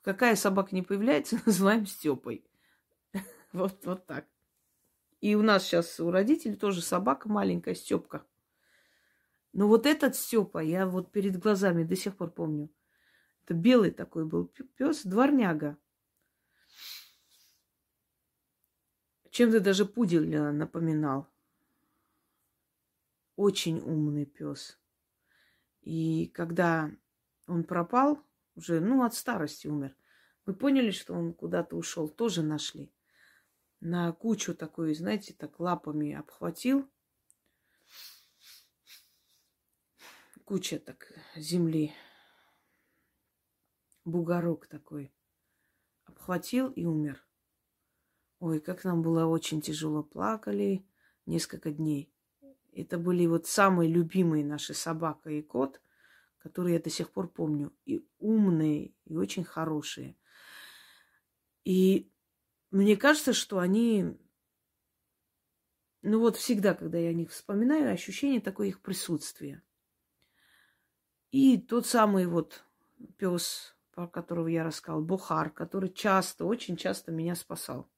[0.01, 2.45] Какая собака не появляется, называем Степой.
[3.51, 4.25] Вот, вот так.
[5.21, 8.25] И у нас сейчас у родителей тоже собака маленькая, Степка.
[9.53, 12.69] Но вот этот Степа, я вот перед глазами до сих пор помню.
[13.43, 15.77] Это белый такой был пес, дворняга.
[19.31, 21.27] Чем-то даже пуделя напоминал.
[23.35, 24.79] Очень умный пес.
[25.81, 26.91] И когда
[27.47, 28.23] он пропал,
[28.55, 29.95] уже, ну, от старости умер,
[30.45, 32.93] мы поняли, что он куда-то ушел, тоже нашли.
[33.79, 36.89] На кучу такой, знаете, так лапами обхватил.
[40.45, 41.93] Куча так земли.
[44.05, 45.13] Бугорок такой.
[46.05, 47.25] Обхватил и умер.
[48.39, 50.03] Ой, как нам было очень тяжело.
[50.03, 50.85] Плакали
[51.25, 52.11] несколько дней.
[52.73, 55.79] Это были вот самые любимые наши собака и кот,
[56.39, 57.71] которые я до сих пор помню.
[57.85, 60.17] И умные, и очень хорошие.
[61.63, 62.11] И
[62.71, 64.17] мне кажется, что они...
[66.01, 69.63] Ну вот всегда, когда я о них вспоминаю, ощущение такое их присутствия.
[71.31, 72.65] И тот самый вот
[73.17, 77.89] пес, про которого я рассказал, Бухар, который часто, очень часто меня спасал.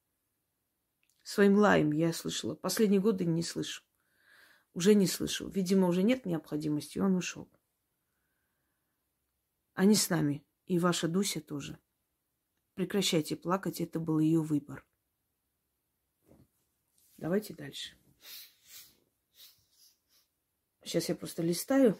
[1.22, 2.54] Своим лаем я слышала.
[2.54, 3.82] Последние годы не слышу.
[4.74, 5.48] Уже не слышу.
[5.48, 7.50] Видимо, уже нет необходимости, он ушел.
[9.72, 10.44] Они с нами.
[10.66, 11.78] И ваша Дуся тоже.
[12.74, 14.84] Прекращайте плакать, это был ее выбор.
[17.16, 17.96] Давайте дальше.
[20.82, 21.98] Сейчас я просто листаю,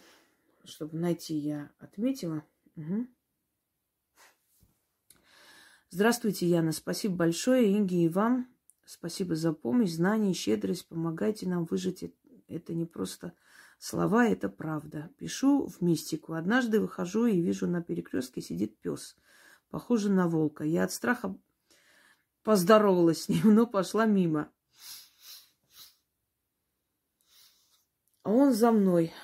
[0.64, 2.44] чтобы найти, я отметила.
[2.76, 3.06] Угу.
[5.96, 6.72] Здравствуйте, Яна.
[6.72, 8.54] Спасибо большое, Инге, и вам.
[8.84, 10.86] Спасибо за помощь, знания, щедрость.
[10.88, 12.12] Помогайте нам выжить
[12.48, 13.32] это не просто
[13.78, 15.08] слова, это правда.
[15.16, 16.34] Пишу в мистику.
[16.34, 19.16] Однажды выхожу и вижу на перекрестке сидит пес,
[19.70, 20.64] похожий на волка.
[20.64, 21.34] Я от страха
[22.42, 24.52] поздоровалась с ним, но пошла мимо.
[28.22, 29.14] А он за мной,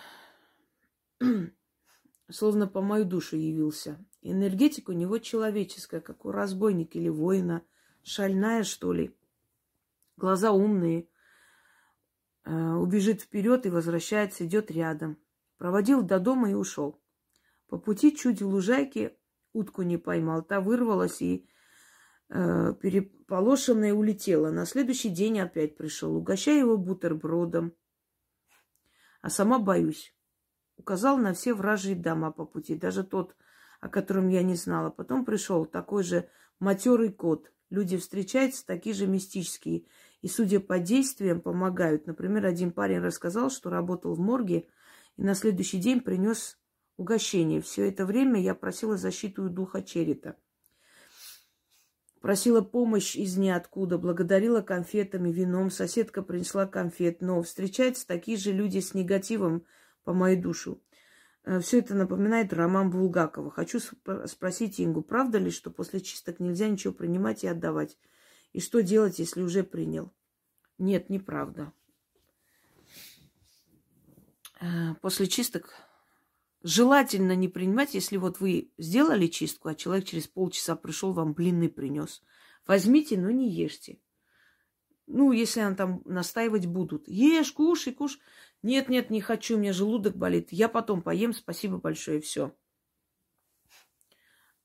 [2.30, 4.02] словно по мою душу явился.
[4.22, 7.62] Энергетика у него человеческая, как у разбойника или воина,
[8.02, 9.14] шальная, что ли.
[10.16, 11.08] Глаза умные,
[12.44, 15.16] Э, убежит вперед и возвращается, идет рядом.
[15.58, 17.00] Проводил до дома и ушел.
[17.68, 19.16] По пути чуть в лужайке
[19.52, 20.42] утку не поймал.
[20.42, 21.48] Та вырвалась и
[22.28, 24.50] э, переполошенная улетела.
[24.50, 26.16] На следующий день опять пришел.
[26.16, 27.72] Угощаю его бутербродом.
[29.20, 30.14] А сама боюсь.
[30.76, 32.74] Указал на все вражьи дома по пути.
[32.74, 33.36] Даже тот,
[33.82, 34.90] о котором я не знала.
[34.90, 36.28] Потом пришел такой же
[36.60, 37.52] матерый кот.
[37.68, 39.86] Люди встречаются, такие же мистические.
[40.22, 42.06] И, судя по действиям, помогают.
[42.06, 44.68] Например, один парень рассказал, что работал в морге
[45.16, 46.58] и на следующий день принес
[46.96, 47.60] угощение.
[47.60, 50.36] Все это время я просила защиту духа Черета.
[52.20, 55.72] Просила помощь из ниоткуда, благодарила конфетами, вином.
[55.72, 59.64] Соседка принесла конфет, но встречаются такие же люди с негативом
[60.04, 60.80] по мою душу.
[61.44, 63.50] Э, Все это напоминает роман Булгакова.
[63.50, 67.98] Хочу спросить Ингу, правда ли, что после чисток нельзя ничего принимать и отдавать?
[68.52, 70.12] И что делать, если уже принял?
[70.78, 71.72] Нет, неправда.
[74.60, 75.74] Э, после чисток
[76.62, 81.68] желательно не принимать, если вот вы сделали чистку, а человек через полчаса пришел, вам блины
[81.68, 82.22] принес.
[82.66, 83.98] Возьмите, но не ешьте.
[85.08, 87.08] Ну, если они там настаивать будут.
[87.08, 88.20] Ешь, кушай, кушай.
[88.62, 90.48] Нет, нет, не хочу, у меня желудок болит.
[90.52, 92.54] Я потом поем, спасибо большое, все.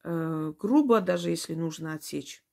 [0.03, 2.43] Э, грубо, даже если нужно отсечь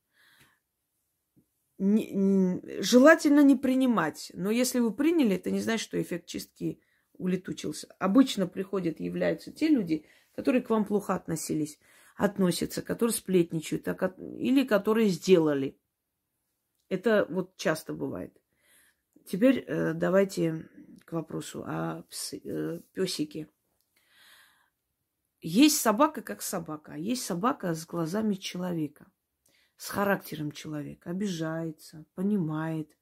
[1.79, 4.31] не, не, желательно не принимать.
[4.35, 6.81] Но если вы приняли, это не значит, что эффект чистки
[7.15, 7.89] улетучился.
[7.99, 10.05] Обычно приходят, являются те люди,
[10.35, 11.79] которые к вам плохо относились,
[12.17, 15.79] относятся, которые сплетничают, а, или которые сделали.
[16.89, 18.37] Это вот часто бывает.
[19.27, 20.69] Теперь э, давайте
[21.05, 23.49] к вопросу о псы, э, песике.
[25.41, 29.07] Есть собака как собака, а есть собака с глазами человека
[29.77, 32.97] с характером человека, обижается, понимает,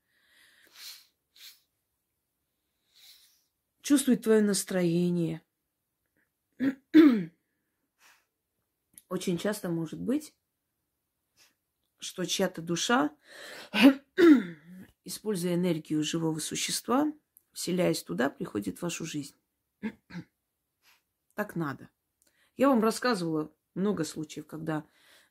[3.83, 5.43] чувствует твое настроение.
[9.09, 10.35] Очень часто может быть,
[11.99, 13.15] что чья-то душа,
[15.05, 17.13] используя энергию живого существа,
[17.53, 19.37] вселяясь туда, приходит в вашу жизнь.
[21.35, 21.89] Так надо.
[22.57, 24.85] Я вам рассказывала много случаев, когда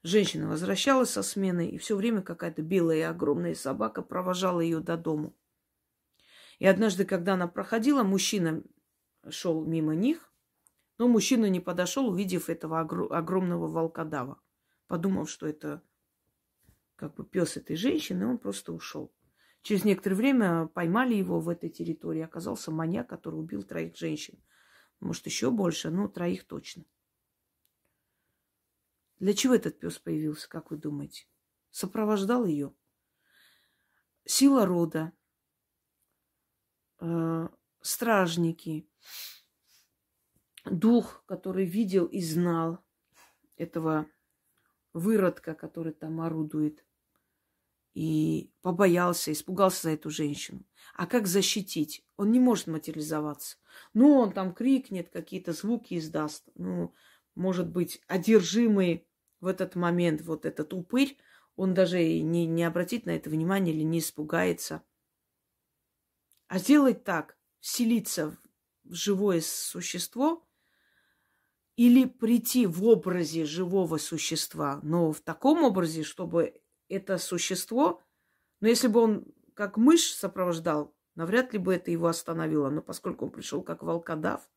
[0.03, 5.36] Женщина возвращалась со смены, и все время какая-то белая огромная собака провожала ее до дому.
[6.57, 8.63] И однажды, когда она проходила, мужчина
[9.30, 10.34] шел мимо них,
[10.97, 14.41] но мужчина не подошел, увидев этого огромного волкодава.
[14.88, 15.84] Подумав, что это
[16.95, 19.13] как бы пес этой женщины, он просто ушел.
[19.62, 22.22] Через некоторое время поймали его в этой территории.
[22.22, 24.41] Оказался маньяк, который убил троих женщин.
[24.99, 26.86] Может, еще больше, но троих точно.
[29.20, 31.28] Для чего этот пес появился, как вы думаете?
[31.70, 32.74] Сопровождал ее.
[34.26, 35.12] Сила рода,
[36.99, 37.47] э,
[37.82, 38.89] стражники,
[40.66, 42.84] дух, который видел и знал
[43.57, 44.07] этого
[44.93, 46.86] выродка, который там орудует,
[47.94, 50.64] и побоялся, испугался за эту женщину.
[50.96, 52.06] А как защитить?
[52.18, 53.58] Он не может материализоваться.
[53.94, 56.50] Ну, он там крикнет, какие-то звуки издаст.
[56.56, 56.94] Ну,
[57.36, 59.08] может быть, одержимый
[59.39, 61.18] в этот момент вот этот упырь,
[61.56, 64.84] он даже и не, не обратит на это внимания или не испугается.
[66.48, 68.38] А сделать так, вселиться
[68.84, 70.48] в живое существо
[71.76, 76.61] или прийти в образе живого существа, но в таком образе, чтобы
[76.92, 78.04] это существо,
[78.60, 82.70] но если бы он как мышь сопровождал, навряд ли бы это его остановило.
[82.70, 84.50] Но поскольку он пришел как волкодав,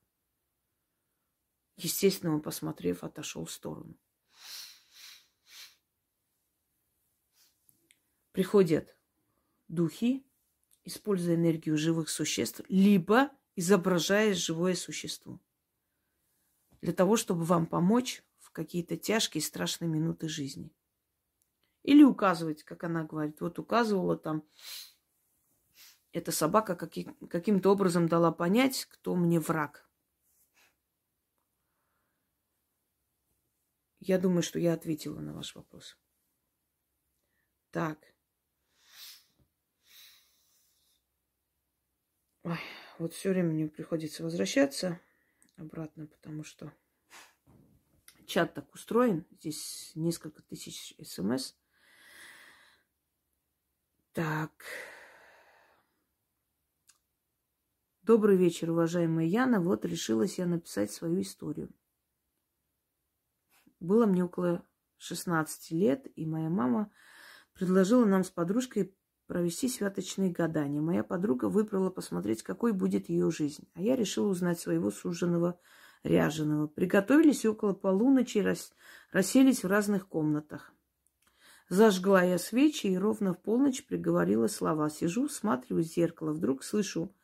[1.76, 3.98] естественно, он, посмотрев, отошел в сторону.
[8.32, 8.96] Приходят
[9.68, 10.26] духи,
[10.84, 15.40] используя энергию живых существ, либо изображая живое существо.
[16.80, 20.72] Для того, чтобы вам помочь в какие-то тяжкие, страшные минуты жизни.
[21.84, 23.40] Или указывать, как она говорит.
[23.40, 24.42] Вот указывала там,
[26.12, 29.88] эта собака каким- каким-то образом дала понять, кто мне враг.
[34.00, 35.98] Я думаю, что я ответила на ваш вопрос.
[37.70, 37.98] Так.
[42.44, 42.58] Ой,
[42.98, 45.00] вот все время мне приходится возвращаться
[45.56, 46.72] обратно, потому что
[48.26, 49.26] чат так устроен.
[49.30, 51.54] Здесь несколько тысяч смс.
[54.14, 54.52] Так.
[58.02, 59.60] Добрый вечер, уважаемая Яна.
[59.60, 61.68] Вот решилась я написать свою историю.
[63.80, 64.64] Было мне около
[64.98, 66.92] 16 лет, и моя мама
[67.54, 68.96] предложила нам с подружкой
[69.26, 70.80] провести святочные гадания.
[70.80, 73.66] Моя подруга выбрала посмотреть, какой будет ее жизнь.
[73.74, 75.58] А я решила узнать своего суженого
[76.04, 76.68] ряженого.
[76.68, 78.72] Приготовились около полуночи, рас...
[79.10, 80.73] расселись в разных комнатах.
[81.68, 84.90] Зажгла я свечи и ровно в полночь приговорила слова.
[84.90, 87.14] Сижу, смотрю в зеркало, вдруг слышу,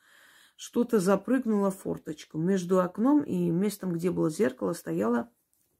[0.56, 2.38] что-то запрыгнуло в форточку.
[2.38, 5.30] Между окном и местом, где было зеркало, стояла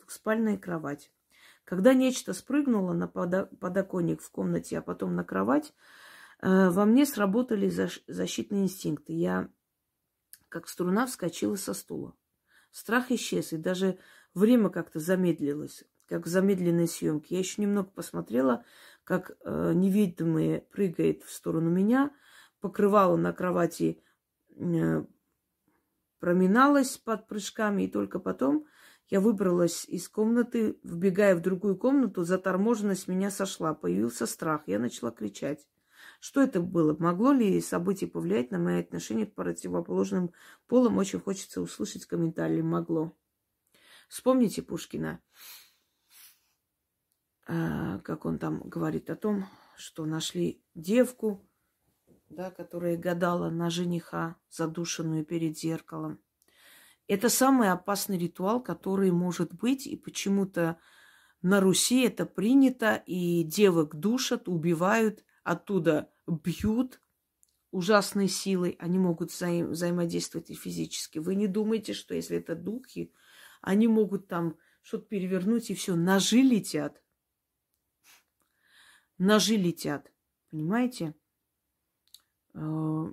[0.06, 1.10] спальная кровать.
[1.64, 5.72] Когда нечто спрыгнуло на подоконник в комнате, а потом на кровать,
[6.40, 7.70] э, во мне сработали
[8.08, 9.12] защитные инстинкты.
[9.14, 9.48] Я,
[10.48, 12.14] как струна, вскочила со стула.
[12.72, 13.98] Страх исчез, и даже
[14.34, 17.36] время как-то замедлилось как в замедленной съемке.
[17.36, 18.64] Я еще немного посмотрела,
[19.04, 22.10] как э, невидимый прыгает в сторону меня,
[22.60, 24.02] покрывало на кровати
[24.56, 25.04] э,
[26.18, 28.66] проминалось под прыжками, и только потом
[29.08, 35.12] я выбралась из комнаты, вбегая в другую комнату, заторможенность меня сошла, появился страх, я начала
[35.12, 35.66] кричать.
[36.18, 36.96] Что это было?
[36.98, 40.32] Могло ли событие повлиять на мои отношения к противоположным
[40.66, 40.98] полам?
[40.98, 42.62] Очень хочется услышать комментарий.
[42.62, 43.16] Могло.
[44.08, 45.20] Вспомните Пушкина.
[47.52, 49.44] А, как он там говорит о том,
[49.76, 51.44] что нашли девку,
[52.28, 56.20] да, которая гадала на жениха, задушенную перед зеркалом.
[57.08, 60.78] Это самый опасный ритуал, который может быть, и почему-то
[61.42, 67.00] на Руси это принято, и девок душат, убивают, оттуда бьют
[67.72, 71.18] ужасной силой, они могут взаим- взаимодействовать и физически.
[71.18, 73.12] Вы не думайте, что если это духи,
[73.60, 77.02] они могут там что-то перевернуть, и все, ножи летят
[79.20, 80.10] ножи летят.
[80.50, 81.14] Понимаете?
[82.54, 83.12] Э,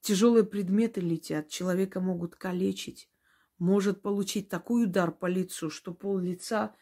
[0.00, 3.10] Тяжелые предметы летят, человека могут калечить,
[3.58, 6.76] может получить такой удар по лицу, что пол лица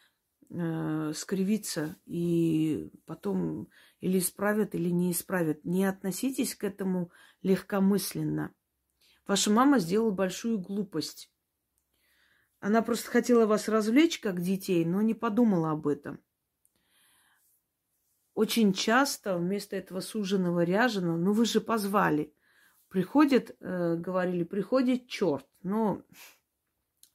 [0.50, 5.64] э, скривится, и потом или исправят, или не исправят.
[5.64, 8.52] Не относитесь к этому легкомысленно.
[9.26, 11.32] Ваша мама сделала большую глупость.
[12.60, 16.20] Она просто хотела вас развлечь, как детей, но не подумала об этом
[18.34, 22.34] очень часто вместо этого суженого ряженого, ну вы же позвали,
[22.88, 25.46] приходит, э, говорили, приходит черт.
[25.62, 26.04] Ну,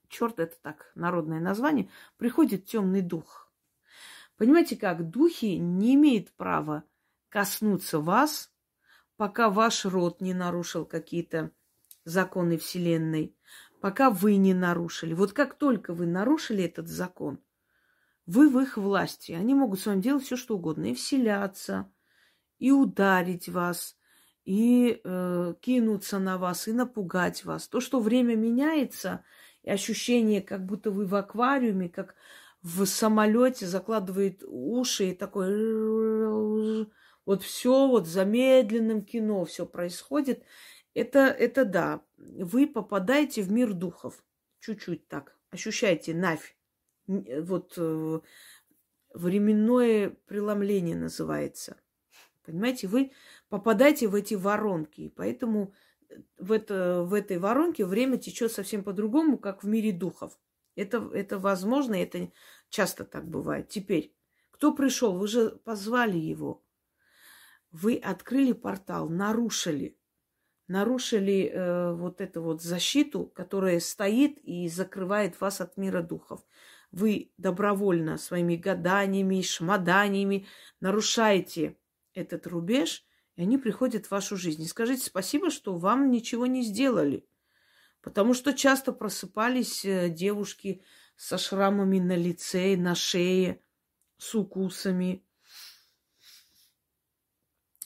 [0.07, 3.51] черт это так, народное название, приходит темный дух.
[4.37, 6.83] Понимаете как, духи не имеют права
[7.27, 8.51] коснуться вас,
[9.17, 11.51] пока ваш род не нарушил какие-то
[12.05, 13.35] законы Вселенной,
[13.81, 15.13] пока вы не нарушили.
[15.13, 17.39] Вот как только вы нарушили этот закон,
[18.29, 19.31] вы в их власти.
[19.31, 20.85] Они могут с вами делать все, что угодно.
[20.85, 21.91] И вселяться,
[22.59, 23.97] и ударить вас,
[24.45, 27.67] и э, кинуться на вас, и напугать вас.
[27.67, 29.23] То, что время меняется,
[29.63, 32.13] и ощущение, как будто вы в аквариуме, как
[32.61, 36.85] в самолете закладывает уши и такой
[37.25, 40.43] вот все вот замедленным кино все происходит.
[40.93, 44.23] Это, это да, вы попадаете в мир духов.
[44.59, 45.35] Чуть-чуть так.
[45.49, 46.58] Ощущаете навь.
[47.09, 48.19] Вот э,
[49.15, 51.77] временное преломление называется.
[52.45, 53.11] Понимаете, вы
[53.49, 55.01] попадаете в эти воронки.
[55.01, 55.73] И поэтому
[56.37, 60.37] в, это, в этой воронке время течет совсем по-другому, как в мире духов.
[60.75, 62.31] Это, это возможно, это
[62.69, 63.69] часто так бывает.
[63.69, 64.15] Теперь,
[64.51, 65.17] кто пришел?
[65.17, 66.63] Вы же позвали его.
[67.71, 69.97] Вы открыли портал, нарушили.
[70.67, 76.45] Нарушили э, вот эту вот защиту, которая стоит и закрывает вас от мира духов.
[76.91, 80.47] Вы добровольно своими гаданиями, шмаданиями
[80.79, 81.77] нарушаете
[82.13, 84.63] этот рубеж, и они приходят в вашу жизнь.
[84.63, 87.25] И скажите спасибо, что вам ничего не сделали.
[88.01, 90.81] Потому что часто просыпались э, девушки
[91.15, 93.61] со шрамами на лице, на шее,
[94.17, 95.23] с укусами.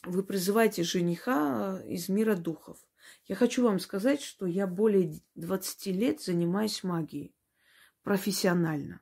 [0.03, 2.77] Вы призываете жениха э, из мира духов.
[3.25, 7.33] Я хочу вам сказать, что я более 20 лет занимаюсь магией
[8.03, 9.01] профессионально.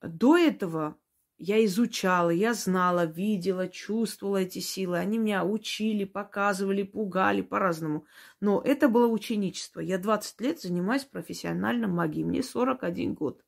[0.00, 0.98] До этого
[1.38, 4.98] я изучала, я знала, видела, чувствовала эти силы.
[4.98, 8.06] Они меня учили, показывали, пугали по-разному.
[8.40, 9.80] Но это было ученичество.
[9.80, 12.24] Я 20 лет занимаюсь профессионально магией.
[12.24, 13.44] Мне 41 год.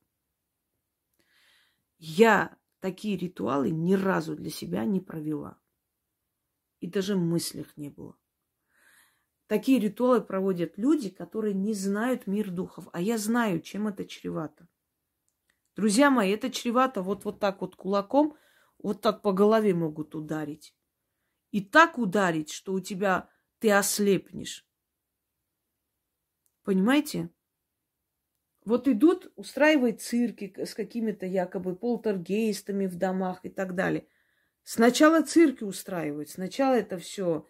[1.99, 5.57] Я такие ритуалы ни разу для себя не провела.
[6.81, 8.17] И даже мыслях не было.
[9.55, 12.89] Такие ритуалы проводят люди, которые не знают мир духов.
[12.93, 14.67] А я знаю, чем это чревато.
[15.77, 18.37] Друзья мои, это чревато вот, вот так вот кулаком,
[18.79, 20.75] вот так по голове могут ударить.
[21.53, 23.31] И так ударить, что у тебя
[23.61, 24.67] ты ослепнешь.
[26.65, 27.31] Понимаете?
[28.65, 34.09] Вот идут, устраивают цирки с какими-то якобы полтергейстами в домах и так далее.
[34.65, 37.47] Сначала цирки устраивают, сначала это все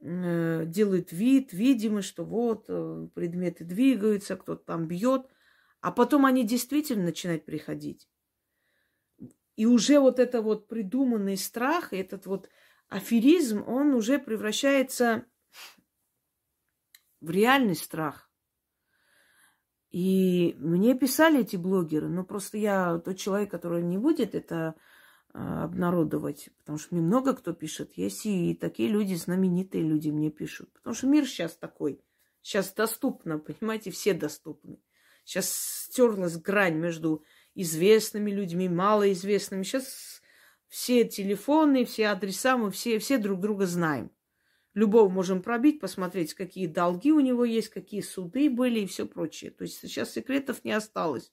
[0.00, 5.26] делают вид, видимо, что вот э, предметы двигаются, кто-то там бьет–
[5.80, 8.08] а потом они действительно начинают приходить.
[9.56, 12.48] И уже вот это вот придуманный страх, этот вот
[12.88, 15.24] аферизм, он уже превращается
[17.20, 18.30] в реальный страх.
[19.90, 24.74] И мне писали эти блогеры, но просто я тот человек, который не будет это
[25.32, 27.92] обнародовать, потому что мне много кто пишет.
[27.96, 30.72] Есть и такие люди, знаменитые люди мне пишут.
[30.72, 32.00] Потому что мир сейчас такой.
[32.42, 34.80] Сейчас доступно, понимаете, все доступны.
[35.24, 37.22] Сейчас стерлась грань между
[37.54, 39.62] известными людьми, малоизвестными.
[39.62, 40.22] Сейчас
[40.68, 44.10] все телефоны, все адреса, мы все, все друг друга знаем.
[44.74, 49.50] Любого можем пробить, посмотреть, какие долги у него есть, какие суды были и все прочее.
[49.50, 51.32] То есть сейчас секретов не осталось.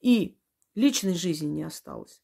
[0.00, 0.36] И
[0.74, 2.22] личной жизни не осталось.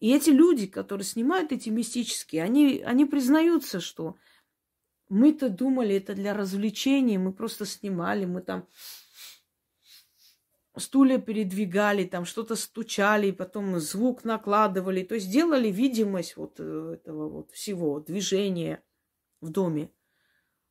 [0.00, 4.16] И эти люди, которые снимают эти мистические, они, они признаются, что
[5.10, 8.66] мы-то думали, это для развлечения, мы просто снимали, мы там
[10.76, 15.02] стулья передвигали, там что-то стучали, потом звук накладывали.
[15.02, 18.82] То есть делали видимость вот э, этого вот всего, движения
[19.40, 19.92] в доме.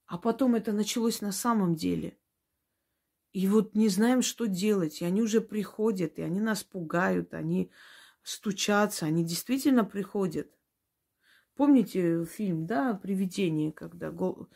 [0.07, 2.17] А потом это началось на самом деле.
[3.31, 5.01] И вот не знаем, что делать.
[5.01, 7.71] И они уже приходят, и они нас пугают, они
[8.29, 10.49] стучатся, они действительно приходят.
[11.55, 14.47] Помните фильм, да, «Привидение», когда Гол...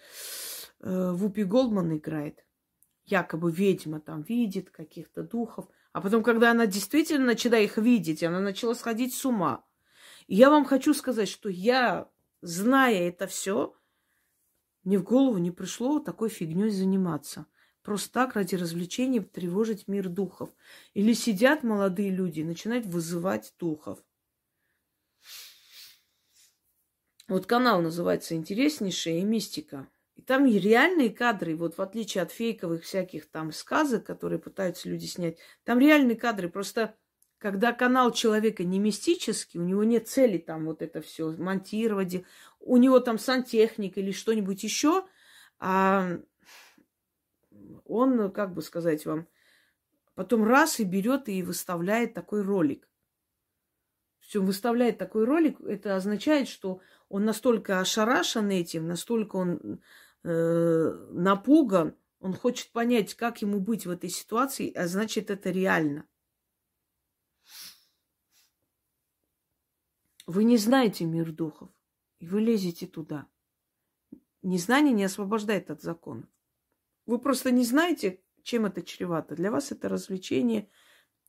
[0.79, 2.43] э, Вупи Голдман играет?
[3.05, 5.67] якобы ведьма там видит каких-то духов.
[5.91, 9.65] А потом, когда она действительно начала их видеть, она начала сходить с ума.
[10.27, 12.09] И я вам хочу сказать, что я,
[12.41, 13.75] зная это все,
[14.83, 17.45] мне в голову не пришло такой фигней заниматься.
[17.83, 20.49] Просто так ради развлечения тревожить мир духов.
[20.93, 23.99] Или сидят молодые люди и начинают вызывать духов.
[27.27, 29.87] Вот канал называется «Интереснейшая и мистика».
[30.15, 35.05] И там реальные кадры, вот в отличие от фейковых всяких там сказок, которые пытаются люди
[35.05, 36.49] снять, там реальные кадры.
[36.49, 36.95] Просто
[37.39, 42.23] когда канал человека не мистический, у него нет цели там вот это все монтировать,
[42.59, 45.05] у него там сантехника или что-нибудь еще,
[45.59, 46.19] а
[47.93, 49.27] он, как бы сказать вам,
[50.15, 52.89] потом раз и берет и выставляет такой ролик.
[54.19, 59.81] Причем выставляет такой ролик, это означает, что он настолько ошарашен этим, настолько он
[60.23, 66.07] э, напуган, он хочет понять, как ему быть в этой ситуации, а значит, это реально.
[70.25, 71.69] Вы не знаете мир духов,
[72.19, 73.27] и вы лезете туда.
[74.41, 76.32] Незнание не освобождает от законов.
[77.05, 79.35] Вы просто не знаете, чем это чревато.
[79.35, 80.69] Для вас это развлечение,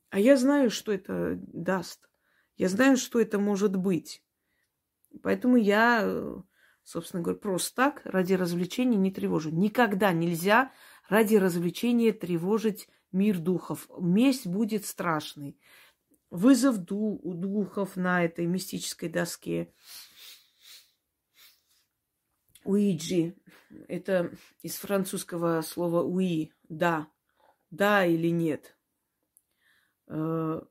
[0.09, 2.09] а я знаю, что это даст.
[2.57, 4.23] Я знаю, что это может быть.
[5.21, 6.43] Поэтому я,
[6.83, 9.49] собственно говоря, просто так ради развлечения не тревожу.
[9.49, 10.71] Никогда нельзя
[11.09, 13.89] ради развлечения тревожить мир духов.
[13.99, 15.57] Месть будет страшной.
[16.29, 19.73] Вызов духов на этой мистической доске.
[22.65, 23.35] Уиджи.
[23.87, 26.51] Это из французского слова уи.
[26.67, 27.07] Да.
[27.69, 28.75] Да или нет.
[30.07, 30.61] Э,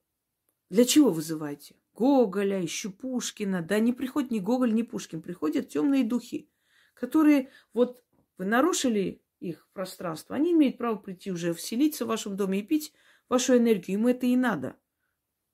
[0.70, 1.76] для чего вызываете?
[1.94, 3.62] Гоголя, ищу Пушкина.
[3.62, 5.22] Да не приходит ни Гоголь, ни Пушкин.
[5.22, 6.50] Приходят темные духи,
[6.94, 8.02] которые вот
[8.36, 10.34] вы нарушили их пространство.
[10.34, 12.92] Они имеют право прийти уже вселиться в вашем доме и пить
[13.28, 13.98] вашу энергию.
[13.98, 14.76] Им это и надо.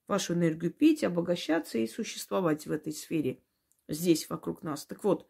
[0.07, 3.43] Вашу энергию пить, обогащаться и существовать в этой сфере.
[3.89, 4.87] Здесь, вокруг нас.
[4.87, 5.27] Так вот,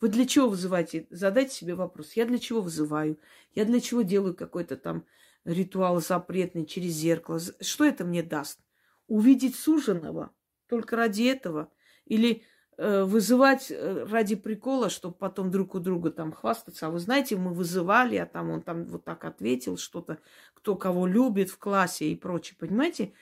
[0.00, 1.06] вы для чего вызываете?
[1.10, 2.12] Задайте себе вопрос.
[2.12, 3.18] Я для чего вызываю?
[3.54, 5.06] Я для чего делаю какой-то там
[5.44, 7.40] ритуал запретный через зеркало?
[7.60, 8.60] Что это мне даст?
[9.06, 10.30] Увидеть суженого
[10.68, 11.72] только ради этого?
[12.06, 12.42] Или
[12.76, 16.86] э, вызывать э, ради прикола, чтобы потом друг у друга там хвастаться?
[16.86, 20.18] А вы знаете, мы вызывали, а там он там вот так ответил что-то,
[20.54, 22.56] кто кого любит в классе и прочее.
[22.58, 23.14] Понимаете?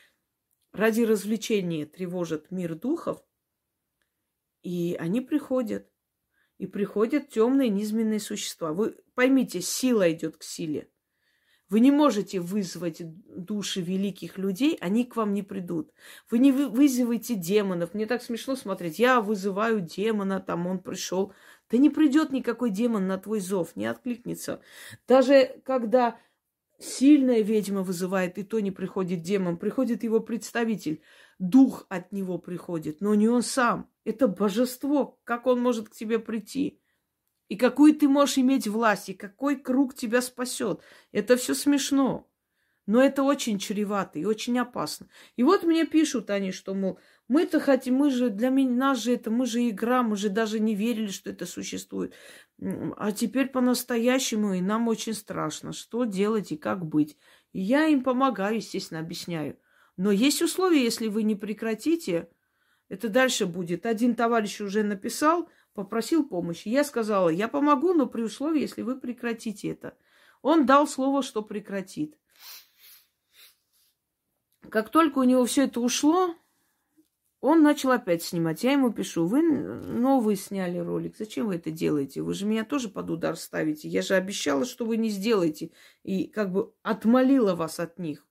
[0.73, 3.23] Ради развлечения тревожат мир духов,
[4.63, 5.92] и они приходят
[6.63, 8.73] и приходят темные низменные существа.
[8.73, 10.89] Вы поймите, сила идет к силе.
[11.69, 15.91] Вы не можете вызвать души великих людей, они к вам не придут.
[16.31, 17.95] Вы не вызываете демонов.
[17.95, 19.01] Мне так смешно смотреть.
[19.01, 21.33] Я вызываю демона, там он пришел.
[21.69, 24.61] Да не придет никакой демон на твой зов, не откликнется.
[25.09, 26.17] Даже когда
[26.79, 31.03] сильная ведьма вызывает, и то не приходит демон, приходит его представитель.
[31.43, 33.91] Дух от него приходит, но не он сам.
[34.05, 35.19] Это божество.
[35.25, 36.81] Как он может к тебе прийти?
[37.49, 40.83] И какую ты можешь иметь власть, и какой круг тебя спасет.
[41.11, 42.31] Это все смешно.
[42.87, 45.09] Но это очень чревато и очень опасно.
[45.35, 49.13] И вот мне пишут они, что, мол, мы-то хотим, мы же, для меня, нас же
[49.13, 52.15] это, мы же игра, мы же даже не верили, что это существует.
[52.61, 57.17] А теперь по-настоящему, и нам очень страшно, что делать и как быть.
[57.53, 59.59] И я им помогаю, естественно, объясняю.
[59.97, 62.29] Но есть условия, если вы не прекратите,
[62.89, 63.87] это дальше будет.
[63.87, 66.69] Один товарищ уже написал, попросил помощи.
[66.69, 69.97] Я сказала, я помогу, но при условии, если вы прекратите это.
[70.41, 72.19] Он дал слово, что прекратит.
[74.69, 76.35] Как только у него все это ушло,
[77.41, 78.63] он начал опять снимать.
[78.63, 82.23] Я ему пишу, вы новый сняли ролик, зачем вы это делаете?
[82.23, 83.89] Вы же меня тоже под удар ставите.
[83.89, 85.71] Я же обещала, что вы не сделаете.
[86.05, 88.27] И как бы отмолила вас от них.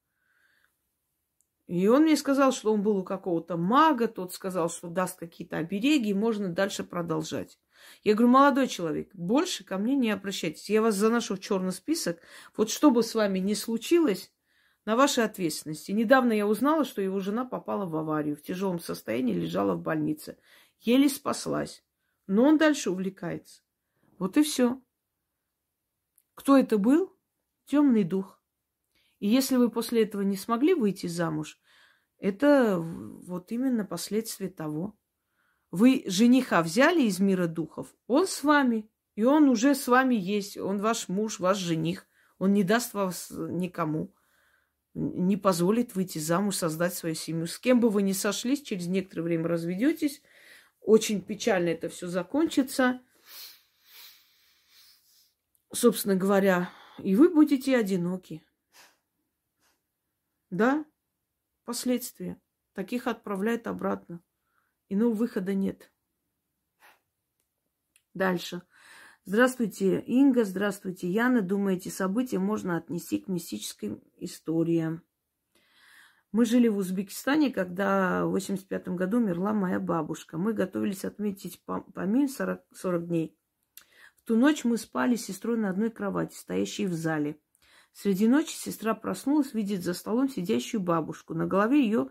[1.67, 5.57] И он мне сказал, что он был у какого-то мага, тот сказал, что даст какие-то
[5.57, 7.59] обереги, и можно дальше продолжать.
[8.03, 10.69] Я говорю, молодой человек, больше ко мне не обращайтесь.
[10.69, 12.19] Я вас заношу в черный список.
[12.55, 14.31] Вот что бы с вами ни случилось,
[14.85, 15.91] на вашей ответственности.
[15.91, 20.37] Недавно я узнала, что его жена попала в аварию, в тяжелом состоянии лежала в больнице.
[20.79, 21.83] Еле спаслась.
[22.27, 23.61] Но он дальше увлекается.
[24.17, 24.81] Вот и все.
[26.35, 27.15] Кто это был?
[27.65, 28.40] Темный дух.
[29.21, 31.59] И если вы после этого не смогли выйти замуж,
[32.17, 34.97] это вот именно последствия того.
[35.69, 40.57] Вы жениха взяли из мира духов, он с вами, и он уже с вами есть,
[40.57, 42.07] он ваш муж, ваш жених,
[42.39, 44.11] он не даст вас никому,
[44.95, 47.45] не позволит выйти замуж, создать свою семью.
[47.45, 50.23] С кем бы вы ни сошлись, через некоторое время разведетесь,
[50.81, 53.01] очень печально это все закончится.
[55.71, 58.43] Собственно говоря, и вы будете одиноки.
[60.51, 60.85] Да,
[61.63, 62.39] последствия.
[62.73, 64.21] Таких отправляют обратно.
[64.89, 65.91] Иного выхода нет.
[68.13, 68.61] Дальше.
[69.23, 70.43] Здравствуйте, Инга.
[70.43, 71.41] Здравствуйте, Яна.
[71.41, 75.03] Думаете, события можно отнести к мистическим историям?
[76.33, 80.37] Мы жили в Узбекистане, когда в 85 году умерла моя бабушка.
[80.37, 83.37] Мы готовились отметить помин 40, 40 дней.
[84.15, 87.39] В ту ночь мы спали с сестрой на одной кровати, стоящей в зале.
[87.93, 91.33] Среди ночи сестра проснулась, видит за столом сидящую бабушку.
[91.33, 92.09] На голове ее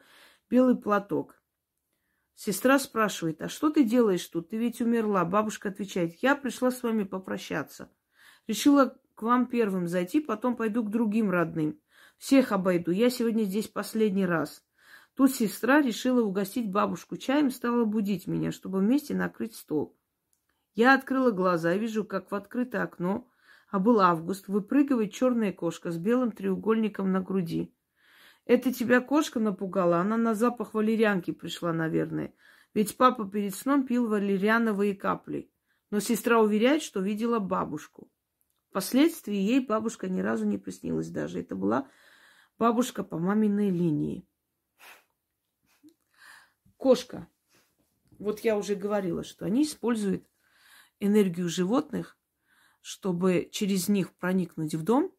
[0.48, 1.40] белый платок.
[2.34, 4.50] Сестра спрашивает, а что ты делаешь тут?
[4.50, 5.24] Ты ведь умерла.
[5.24, 7.90] Бабушка отвечает, я пришла с вами попрощаться.
[8.46, 11.78] Решила к вам первым зайти, потом пойду к другим родным.
[12.16, 12.90] Всех обойду.
[12.90, 14.64] Я сегодня здесь последний раз.
[15.14, 19.94] Тут сестра решила угостить бабушку чаем, стала будить меня, чтобы вместе накрыть стол.
[20.74, 23.29] Я открыла глаза вижу, как в открытое окно,
[23.70, 27.72] а был август, выпрыгивает черная кошка с белым треугольником на груди.
[28.44, 32.34] Это тебя кошка напугала, она на запах валерьянки пришла, наверное.
[32.74, 35.50] Ведь папа перед сном пил валериановые капли.
[35.90, 38.10] Но сестра уверяет, что видела бабушку.
[38.70, 41.40] Впоследствии ей бабушка ни разу не приснилась даже.
[41.40, 41.88] Это была
[42.58, 44.26] бабушка по маминой линии.
[46.76, 47.28] Кошка.
[48.18, 50.24] Вот я уже говорила, что они используют
[51.00, 52.19] энергию животных,
[52.80, 55.14] чтобы через них проникнуть в дом.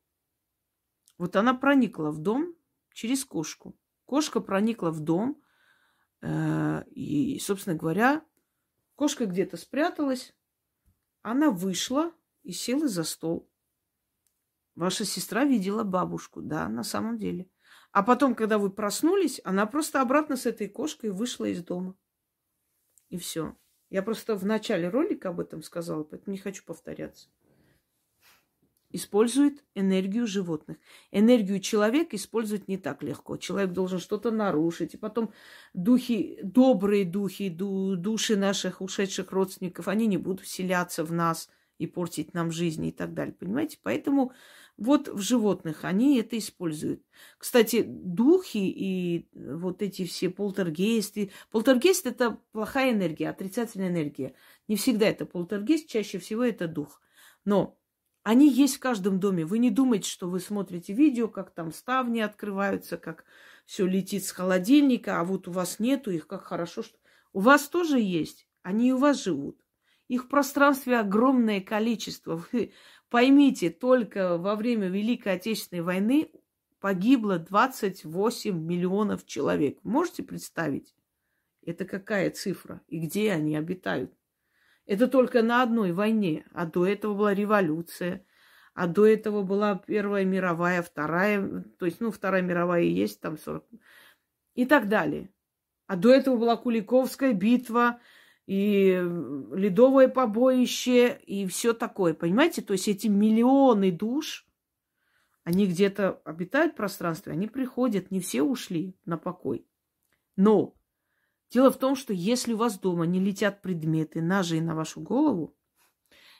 [1.17, 2.55] Вот она проникла в дом
[2.93, 3.77] через кошку.
[4.05, 5.41] Кошка проникла в дом,
[6.21, 8.25] э, и, собственно говоря,
[8.95, 10.33] кошка где-то спряталась,
[11.21, 12.11] она вышла
[12.43, 13.49] и села за стол.
[14.75, 17.49] Ваша сестра видела бабушку, да, на самом деле.
[17.91, 21.95] А потом, когда вы проснулись, она просто обратно с этой кошкой вышла из дома.
[23.09, 23.55] И все.
[23.89, 27.27] Я просто в начале ролика об этом сказала, поэтому не хочу повторяться.
[28.93, 30.77] Использует энергию животных.
[31.11, 33.37] Энергию человека использовать не так легко.
[33.37, 34.93] Человек должен что-то нарушить.
[34.93, 35.31] И потом
[35.73, 42.33] духи, добрые духи, души наших ушедших родственников, они не будут вселяться в нас и портить
[42.33, 43.33] нам жизнь и так далее.
[43.33, 43.79] Понимаете?
[43.81, 44.33] Поэтому
[44.77, 47.03] вот в животных они это используют.
[47.37, 51.31] Кстати, духи и вот эти все полтергейсты.
[51.51, 54.33] Полтергейст– это плохая энергия, отрицательная энергия.
[54.67, 57.01] Не всегда это полтергейст, чаще всего это дух.
[57.45, 57.77] Но
[58.23, 59.45] они есть в каждом доме.
[59.45, 63.25] Вы не думайте, что вы смотрите видео, как там ставни открываются, как
[63.65, 66.97] все летит с холодильника, а вот у вас нету их, как хорошо, что...
[67.33, 69.59] У вас тоже есть, они у вас живут.
[70.07, 72.43] Их в пространстве огромное количество.
[72.51, 72.73] Вы
[73.11, 76.31] Поймите, только во время Великой Отечественной войны
[76.79, 79.79] погибло 28 миллионов человек.
[79.83, 80.95] Можете представить?
[81.65, 82.81] Это какая цифра?
[82.87, 84.13] И где они обитают?
[84.85, 86.45] Это только на одной войне.
[86.53, 88.25] А до этого была революция.
[88.73, 91.65] А до этого была Первая мировая, Вторая.
[91.77, 93.65] То есть, ну, Вторая мировая и есть там 40.
[94.55, 95.29] И так далее.
[95.87, 97.99] А до этого была Куликовская битва,
[98.47, 99.01] и
[99.53, 102.13] ледовое побоище, и все такое.
[102.13, 102.61] Понимаете?
[102.61, 104.47] То есть эти миллионы душ,
[105.43, 109.65] они где-то обитают в пространстве, они приходят, не все ушли на покой.
[110.35, 110.75] Но
[111.51, 115.55] дело в том, что если у вас дома не летят предметы, ножи на вашу голову,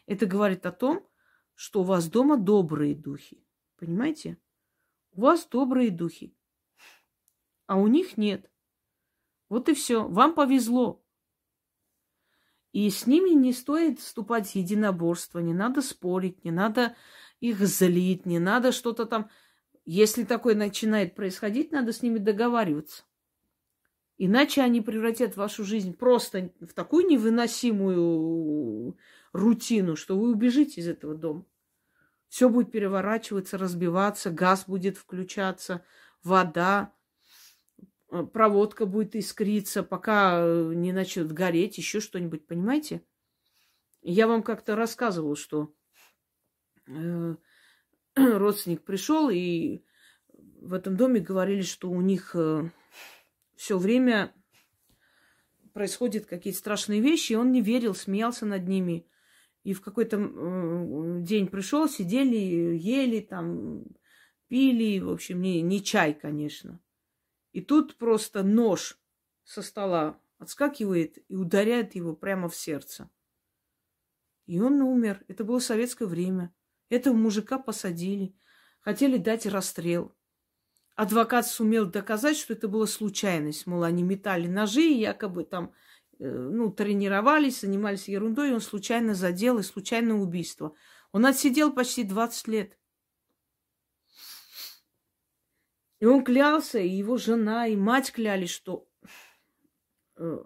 [0.07, 1.07] это говорит о том,
[1.53, 3.45] что у вас дома добрые духи.
[3.78, 4.38] Понимаете?
[5.14, 6.36] У вас добрые духи,
[7.68, 8.49] а у них нет.
[9.49, 10.07] Вот и все.
[10.07, 11.03] Вам повезло.
[12.72, 16.95] И с ними не стоит вступать в единоборство, не надо спорить, не надо
[17.41, 19.30] их злить, не надо что-то там...
[19.84, 23.03] Если такое начинает происходить, надо с ними договариваться.
[24.24, 28.97] Иначе они превратят вашу жизнь просто в такую невыносимую
[29.34, 31.45] рутину, что вы убежите из этого дома.
[32.28, 35.84] Все будет переворачиваться, разбиваться, газ будет включаться,
[36.24, 36.93] вода,
[38.11, 43.03] Э, проводка будет искриться, пока э, не начнет гореть, еще что-нибудь, понимаете?
[44.01, 45.74] Я вам как-то рассказывал, что
[46.88, 47.36] э,
[48.15, 49.84] родственник пришел, и
[50.59, 52.36] в этом доме говорили, что у них
[53.62, 54.34] все время
[55.72, 59.05] происходят какие-то страшные вещи, и он не верил, смеялся над ними.
[59.62, 63.86] И в какой-то э, день пришел, сидели, ели, там,
[64.47, 66.82] пили, в общем, не, не чай, конечно.
[67.51, 68.99] И тут просто нож
[69.43, 73.12] со стола отскакивает и ударяет его прямо в сердце.
[74.47, 75.24] И он умер.
[75.28, 76.51] Это было советское время.
[76.89, 78.36] Этого мужика посадили.
[78.80, 80.16] Хотели дать расстрел.
[81.02, 83.66] Адвокат сумел доказать, что это была случайность.
[83.66, 85.74] Мол, они метали ножи, якобы там
[86.20, 90.76] э, ну, тренировались, занимались ерундой, и он случайно задел, и случайное убийство.
[91.12, 92.78] Он отсидел почти 20 лет.
[95.99, 98.88] И он клялся, и его жена, и мать клялись, что
[100.18, 100.38] э,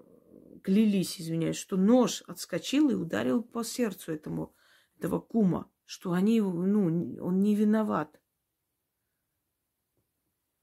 [0.63, 4.55] клялись, извиняюсь, что нож отскочил и ударил по сердцу этому,
[4.97, 6.85] этого кума, что они, ну,
[7.21, 8.21] он не виноват.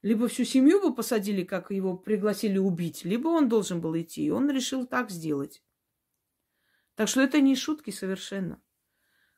[0.03, 4.25] Либо всю семью бы посадили, как его пригласили убить, либо он должен был идти.
[4.25, 5.63] И он решил так сделать.
[6.95, 8.61] Так что это не шутки совершенно.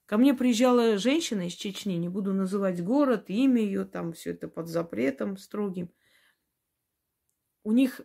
[0.07, 4.47] Ко мне приезжала женщина из Чечни, не буду называть город, имя ее, там все это
[4.47, 5.91] под запретом строгим.
[7.63, 8.01] У них,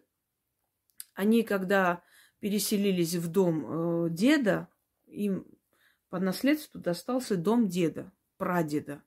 [1.15, 2.03] они когда
[2.41, 4.69] переселились в дом э, деда,
[5.07, 5.47] им
[6.11, 9.03] по наследству достался дом деда, прадеда.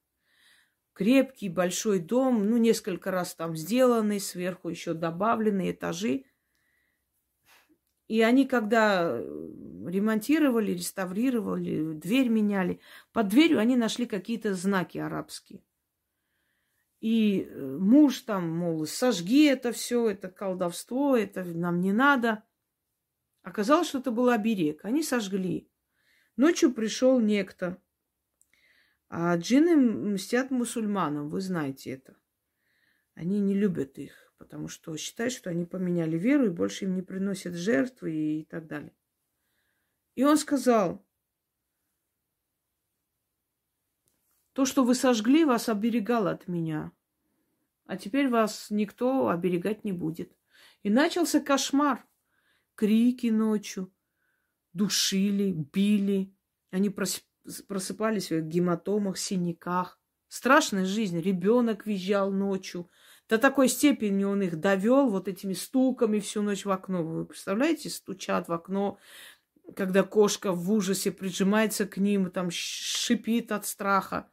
[0.94, 6.26] Крепкий большой дом, ну, несколько раз там сделанный, сверху еще добавленные этажи.
[8.08, 9.22] И они, когда э,
[9.88, 12.80] ремонтировали, реставрировали, дверь меняли,
[13.12, 15.64] под дверью они нашли какие-то знаки арабские.
[17.00, 22.44] И э, муж там, мол, сожги это все, это колдовство, это нам не надо.
[23.42, 24.86] Оказалось, что это был оберег.
[24.86, 25.70] Они сожгли.
[26.38, 27.78] Ночью пришел некто.
[29.16, 32.18] А джинны мстят мусульманам, вы знаете это.
[33.14, 37.04] Они не любят их, потому что считают, что они поменяли веру и больше им не
[37.04, 38.96] приносят жертвы и так далее.
[40.16, 41.06] И он сказал,
[44.54, 46.92] то, что вы сожгли, вас оберегало от меня.
[47.86, 50.36] А теперь вас никто оберегать не будет.
[50.82, 52.04] И начался кошмар.
[52.74, 53.94] Крики ночью,
[54.74, 56.34] душили, били.
[56.72, 56.90] Они
[57.68, 60.00] просыпались в гематомах, синяках.
[60.28, 61.20] Страшная жизнь.
[61.20, 62.90] Ребенок визжал ночью.
[63.30, 67.04] До такой степени он их довел вот этими стуками всю ночь в окно.
[67.04, 68.98] Вы представляете, стучат в окно,
[69.76, 74.30] когда кошка в ужасе прижимается к ним, там шипит от страха.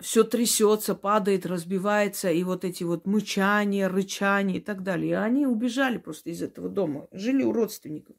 [0.00, 5.12] Все трясется, падает, разбивается, и вот эти вот мычания, рычания и так далее.
[5.12, 8.16] И они убежали просто из этого дома, жили у родственников.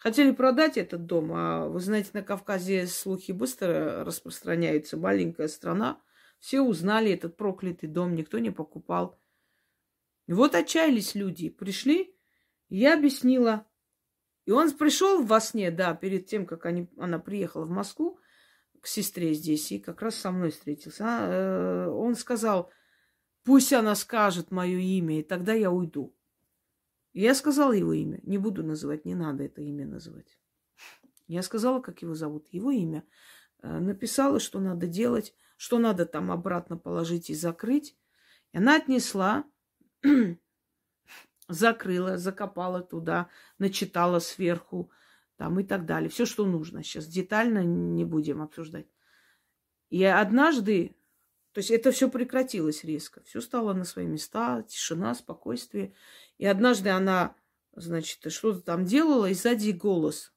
[0.00, 4.96] Хотели продать этот дом, а вы знаете, на Кавказе слухи быстро распространяются.
[4.96, 6.00] Маленькая страна.
[6.38, 9.20] Все узнали этот проклятый дом, никто не покупал.
[10.26, 11.50] Вот отчаялись люди.
[11.50, 12.16] Пришли,
[12.70, 13.66] я объяснила.
[14.46, 18.18] И он пришел во сне, да, перед тем, как они, она приехала в Москву
[18.80, 21.04] к сестре здесь, и как раз со мной встретился.
[21.06, 22.70] А, э, он сказал,
[23.44, 26.16] пусть она скажет мое имя, и тогда я уйду.
[27.12, 28.20] Я сказала его имя.
[28.22, 30.38] Не буду называть, не надо это имя называть.
[31.26, 33.04] Я сказала, как его зовут, его имя.
[33.62, 37.96] Э, написала, что надо делать, что надо там обратно положить и закрыть.
[38.52, 39.44] И она отнесла,
[41.48, 44.90] закрыла, закопала туда, начитала сверху
[45.36, 46.10] там и так далее.
[46.10, 46.82] Все, что нужно.
[46.82, 48.86] Сейчас детально не будем обсуждать.
[49.88, 50.96] И однажды,
[51.52, 53.22] то есть это все прекратилось резко.
[53.24, 55.94] Все стало на свои места, тишина, спокойствие.
[56.38, 57.34] И однажды она,
[57.74, 60.32] значит, что-то там делала, и сзади голос.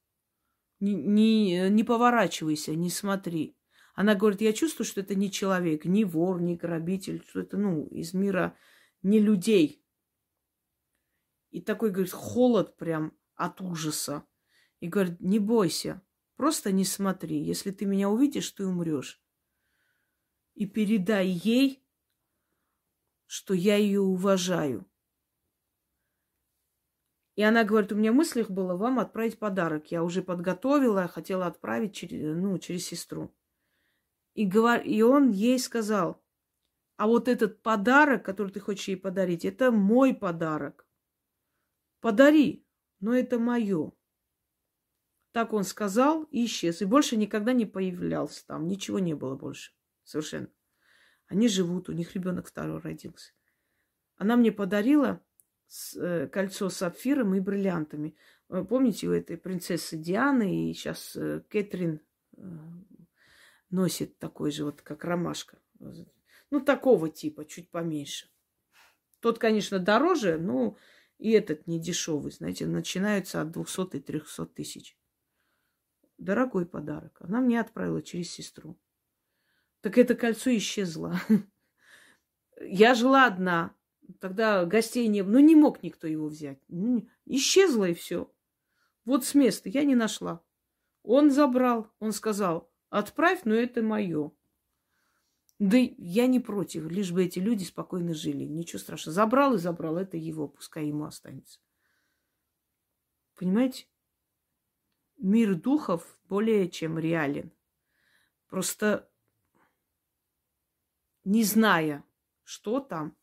[0.80, 3.56] Не, не, не поворачивайся, не смотри.
[3.94, 7.86] Она говорит, я чувствую, что это не человек, не вор, не грабитель, что это, ну,
[7.86, 8.56] из мира
[9.02, 9.84] не людей.
[11.50, 14.24] И такой, говорит, холод прям от ужаса.
[14.80, 16.02] И говорит, не бойся,
[16.34, 17.40] просто не смотри.
[17.40, 19.23] Если ты меня увидишь, ты умрешь.
[20.54, 21.84] И передай ей,
[23.26, 24.88] что я ее уважаю.
[27.34, 29.90] И она говорит, у меня в мыслях было вам отправить подарок.
[29.90, 33.34] Я уже подготовила, хотела отправить через, ну, через сестру.
[34.34, 34.80] И, говор...
[34.82, 36.22] и он ей сказал,
[36.96, 40.86] а вот этот подарок, который ты хочешь ей подарить, это мой подарок.
[42.00, 42.64] Подари,
[43.00, 43.92] но это мое.
[45.32, 46.82] Так он сказал и исчез.
[46.82, 48.68] И больше никогда не появлялся там.
[48.68, 49.72] Ничего не было больше.
[50.04, 50.48] Совершенно.
[51.26, 53.32] Они живут, у них ребенок второй родился.
[54.16, 55.20] Она мне подарила
[55.96, 58.14] Э, кольцо с сапфиром и бриллиантами.
[58.48, 62.00] Э, помните, у этой принцессы Дианы и сейчас э, Кэтрин
[63.70, 65.58] носит такой же, вот как ромашка.
[66.50, 68.28] Ну, такого типа, чуть поменьше.
[69.20, 70.76] Тот, конечно, дороже, но
[71.18, 72.30] и этот не дешевый.
[72.30, 74.96] Знаете, начинаются от 200 и 300 тысяч.
[76.18, 77.16] Дорогой подарок.
[77.20, 78.78] Она мне отправила через сестру.
[79.84, 81.20] Так это кольцо исчезло.
[82.58, 83.76] Я жила одна.
[84.18, 85.32] Тогда гостей не было.
[85.32, 86.58] Ну, не мог никто его взять.
[86.68, 88.32] Ну, исчезло и все.
[89.04, 90.40] Вот с места я не нашла.
[91.02, 91.90] Он забрал.
[91.98, 94.32] Он сказал, отправь, но это мое.
[95.58, 98.44] Да я не против, лишь бы эти люди спокойно жили.
[98.44, 99.14] Ничего страшного.
[99.14, 101.60] Забрал и забрал, это его, пускай ему останется.
[103.34, 103.86] Понимаете?
[105.18, 107.52] Мир духов более чем реален.
[108.48, 109.10] Просто
[111.24, 112.04] не зная,
[112.42, 113.16] что там,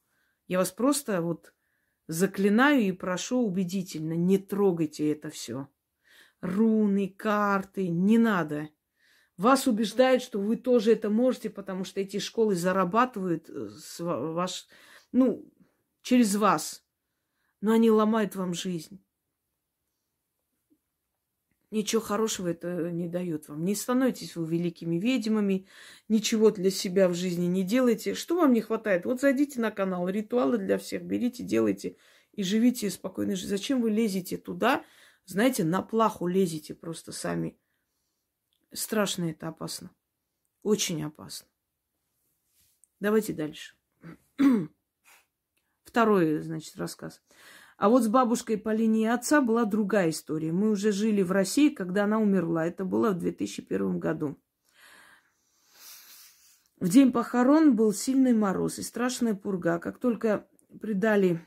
[0.47, 1.53] я вас просто вот
[2.07, 5.67] заклинаю и прошу убедительно, не трогайте это все.
[6.41, 8.69] Руны, карты, не надо.
[9.37, 14.67] Вас убеждают, что вы тоже это можете, потому что эти школы зарабатывают э, с ваш,
[15.11, 15.51] ну,
[16.01, 16.83] через вас.
[17.61, 19.03] Но они ломают вам жизнь
[21.71, 23.65] ничего хорошего это не дает вам.
[23.65, 25.67] Не становитесь вы великими ведьмами,
[26.09, 28.13] ничего для себя в жизни не делайте.
[28.13, 29.05] Что вам не хватает?
[29.05, 31.95] Вот зайдите на канал «Ритуалы для всех», берите, делайте
[32.33, 33.57] и живите спокойной жизнью.
[33.57, 34.83] Зачем вы лезете туда?
[35.25, 37.57] Знаете, на плаху лезете просто сами.
[38.73, 39.91] Страшно это, опасно.
[40.63, 41.47] Очень опасно.
[42.99, 43.75] Давайте дальше.
[45.83, 47.21] Второй, значит, рассказ.
[47.81, 50.51] А вот с бабушкой по линии отца была другая история.
[50.51, 52.67] Мы уже жили в России, когда она умерла.
[52.67, 54.37] Это было в 2001 году.
[56.79, 59.79] В день похорон был сильный мороз и страшная пурга.
[59.79, 60.45] Как только
[60.79, 61.43] придали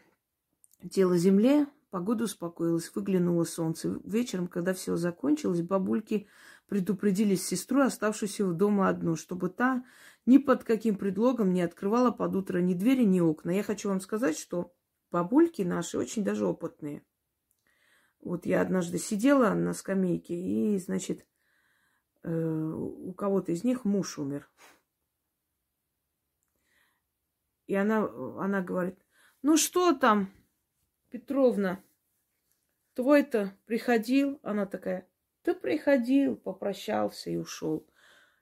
[0.91, 4.01] тело земле, погода успокоилась, выглянуло солнце.
[4.03, 6.27] Вечером, когда все закончилось, бабульки
[6.67, 9.85] предупредили сестру, оставшуюся в дома одну, чтобы та
[10.27, 13.53] ни под каким предлогом не открывала под утро ни двери, ни окна.
[13.53, 14.73] Я хочу вам сказать, что
[15.15, 17.05] бабульки наши очень даже опытные.
[18.19, 21.25] Вот я однажды сидела на скамейке, и, значит,
[22.25, 24.51] э, у кого-то из них муж умер.
[27.69, 28.09] И она,
[28.39, 28.99] она говорит,
[29.43, 30.33] ну что там,
[31.11, 31.81] Петровна,
[32.95, 34.41] твой-то приходил?
[34.43, 35.09] Она такая,
[35.45, 37.89] да приходил, попрощался и ушел.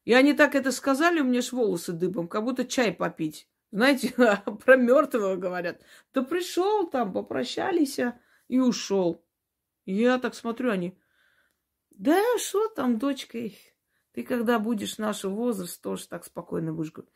[0.04, 3.51] И они так это сказали, у меня ж волосы дыбом, как будто чай попить.
[3.72, 4.14] Знаете,
[4.64, 5.80] про мертвого говорят.
[6.14, 9.24] Да пришел там, попрощались а, и ушел.
[9.84, 10.96] Я так смотрю, они,
[11.90, 13.38] да что там, дочка?
[14.12, 17.12] Ты когда будешь нашего возраста, тоже так спокойно будешь говорить.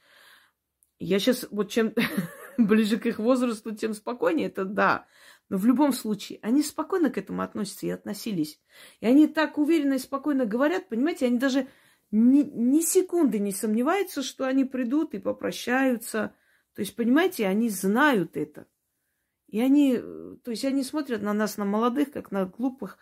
[0.99, 1.93] Я сейчас, вот чем
[2.59, 5.07] ближе к их возрасту, тем спокойнее, это да.
[5.51, 8.61] Но в любом случае, они спокойно к этому относятся и относились.
[9.01, 11.69] И они так уверенно и спокойно говорят, понимаете, они даже
[12.11, 16.35] ни, ни секунды не сомневаются, что они придут и попрощаются.
[16.77, 18.67] То есть, понимаете, они знают это.
[19.49, 22.99] И они, то есть они смотрят на нас, на молодых, как на глупых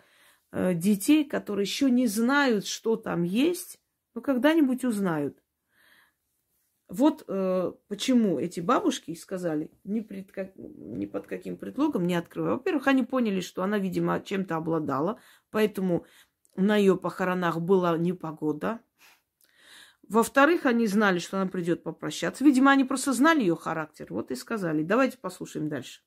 [0.52, 3.80] э, детей, которые еще не знают, что там есть,
[4.14, 5.42] но когда-нибудь узнают.
[6.88, 12.52] Вот э, почему эти бабушки сказали, ни, пред как, ни под каким предлогом не открывай.
[12.52, 15.18] Во-первых, они поняли, что она, видимо, чем-то обладала,
[15.50, 16.06] поэтому
[16.54, 18.78] на ее похоронах была непогода.
[20.14, 22.44] Во-вторых, они знали, что она придет попрощаться.
[22.44, 24.06] Видимо, они просто знали ее характер.
[24.10, 24.84] Вот и сказали.
[24.84, 26.02] Давайте послушаем дальше.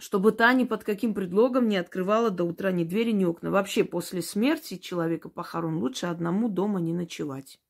[0.00, 3.50] чтобы та ни под каким предлогом не открывала до утра ни двери, ни окна.
[3.50, 7.60] Вообще, после смерти человека похорон лучше одному дома не ночевать.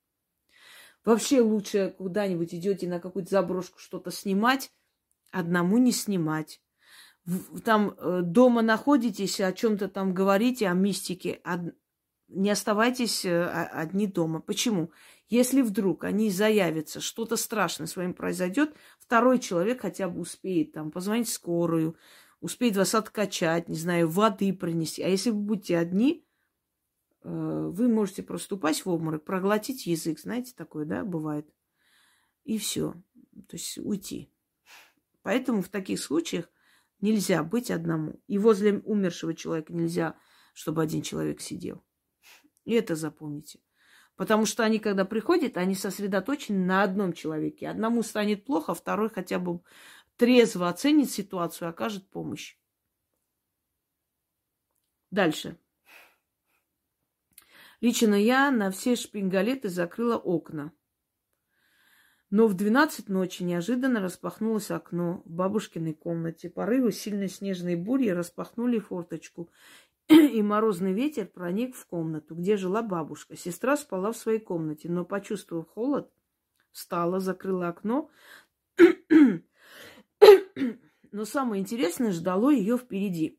[1.05, 4.73] Вообще лучше куда-нибудь идете на какую-то заброшку что-то снимать,
[5.31, 6.63] одному не снимать.
[7.65, 11.41] Там э, дома находитесь, о чем-то там говорите, о мистике,
[12.35, 14.41] не оставайтесь э, одни дома.
[14.41, 14.91] Почему?
[15.29, 20.91] Если вдруг они заявятся, что-то страшное с вами произойдет, второй человек хотя бы успеет там
[20.91, 21.97] позвонить скорую,
[22.41, 25.03] успеет вас откачать, не знаю, воды принести.
[25.03, 26.27] А если вы будете одни,
[27.23, 31.49] э, вы можете просто упасть в обморок, проглотить язык, знаете, такое, да, бывает.
[32.45, 32.93] И все.
[33.49, 34.31] То есть уйти.
[35.23, 36.51] Поэтому в таких случаях
[37.01, 38.21] нельзя быть одному.
[38.27, 40.17] И возле умершего человека нельзя,
[40.53, 41.83] чтобы один человек сидел.
[42.65, 43.61] И это запомните.
[44.17, 47.69] Потому что они, когда приходят, они сосредоточены на одном человеке.
[47.69, 49.61] Одному станет плохо, а второй хотя бы
[50.17, 52.57] трезво оценит ситуацию окажет помощь.
[55.11, 55.59] Дальше.
[57.81, 60.73] Лично я на все шпингалеты закрыла окна.
[62.31, 66.51] Но в 12 ночи неожиданно распахнулось окно в бабушкиной комнате.
[66.51, 69.51] Порывы сильной снежной бури распахнули форточку,
[70.09, 73.37] и морозный ветер проник в комнату, где жила бабушка.
[73.37, 76.13] Сестра спала в своей комнате, но, почувствовав холод,
[76.71, 78.11] встала, закрыла окно.
[81.13, 83.39] Но самое интересное ждало ее впереди.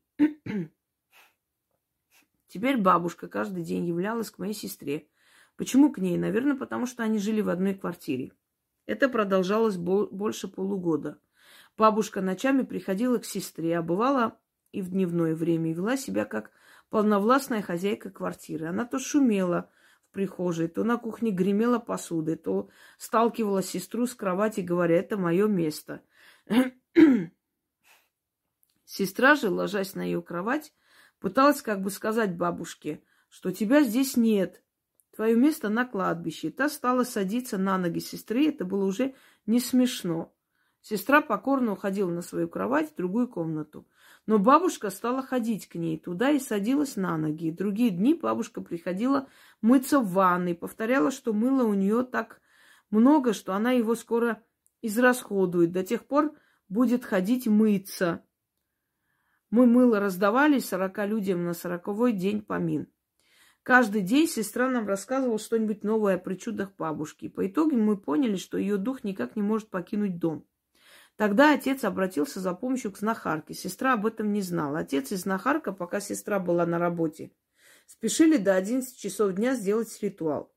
[2.48, 5.08] Теперь бабушка каждый день являлась к моей сестре.
[5.56, 6.16] Почему к ней?
[6.16, 8.32] Наверное, потому что они жили в одной квартире.
[8.86, 11.20] Это продолжалось больше полугода.
[11.76, 14.38] Бабушка ночами приходила к сестре, а бывало
[14.76, 16.50] и в дневное время, и вела себя как
[16.90, 18.66] полновластная хозяйка квартиры.
[18.66, 19.70] Она то шумела
[20.04, 22.68] в прихожей, то на кухне гремела посудой, то
[22.98, 26.02] сталкивала сестру с кровати, говоря, это мое место.
[28.84, 30.74] Сестра же, ложась на ее кровать,
[31.20, 34.62] пыталась как бы сказать бабушке, что тебя здесь нет,
[35.14, 36.50] твое место на кладбище.
[36.50, 39.14] Та стала садиться на ноги сестры, это было уже
[39.46, 40.34] не смешно.
[40.82, 43.86] Сестра покорно уходила на свою кровать в другую комнату.
[44.26, 47.52] Но бабушка стала ходить к ней туда и садилась на ноги.
[47.52, 49.28] Другие дни бабушка приходила
[49.62, 52.40] мыться в ванной, повторяла, что мыла у нее так
[52.90, 54.42] много, что она его скоро
[54.82, 55.70] израсходует.
[55.70, 56.34] До тех пор
[56.68, 58.24] будет ходить мыться.
[59.50, 62.88] Мы мыло раздавали сорока людям на сороковой день помин.
[63.62, 67.28] Каждый день сестра нам рассказывала что-нибудь новое о причудах бабушки.
[67.28, 70.44] По итогу мы поняли, что ее дух никак не может покинуть дом.
[71.16, 73.54] Тогда отец обратился за помощью к знахарке.
[73.54, 74.80] Сестра об этом не знала.
[74.80, 77.32] Отец и знахарка, пока сестра была на работе,
[77.86, 80.52] спешили до 11 часов дня сделать ритуал.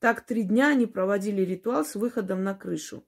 [0.00, 3.06] Так три дня они проводили ритуал с выходом на крышу.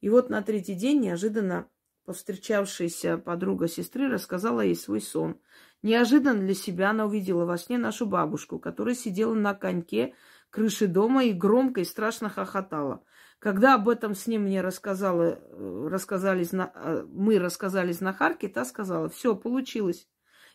[0.00, 1.68] И вот на третий день неожиданно
[2.04, 5.40] повстречавшаяся подруга сестры рассказала ей свой сон.
[5.82, 10.14] Неожиданно для себя она увидела во сне нашу бабушку, которая сидела на коньке
[10.50, 13.02] крыши дома и громко и страшно хохотала.
[13.44, 19.36] Когда об этом сне мне рассказала, э, рассказали, э, мы рассказали знахарке, та сказала, все,
[19.36, 20.08] получилось.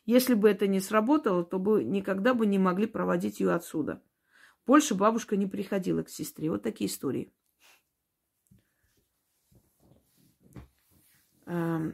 [0.05, 4.01] Если бы это не сработало, то бы никогда бы не могли проводить ее отсюда.
[4.65, 6.49] Больше бабушка не приходила к сестре.
[6.49, 7.31] Вот такие истории.
[11.45, 11.93] ну,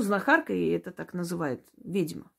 [0.00, 2.32] знахарка, и это так называют, ведьма.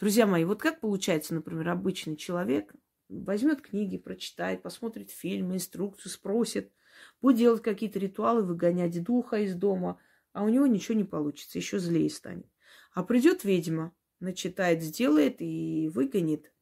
[0.00, 2.72] Друзья мои, вот как получается, например, обычный человек
[3.08, 6.72] возьмет книги, прочитает, посмотрит фильмы, инструкцию, спросит,
[7.20, 10.00] будет делать какие-то ритуалы, выгонять духа из дома,
[10.32, 12.46] а у него ничего не получится, еще злее станет.
[12.92, 16.52] А придет ведьма, начитает, сделает и выгонит.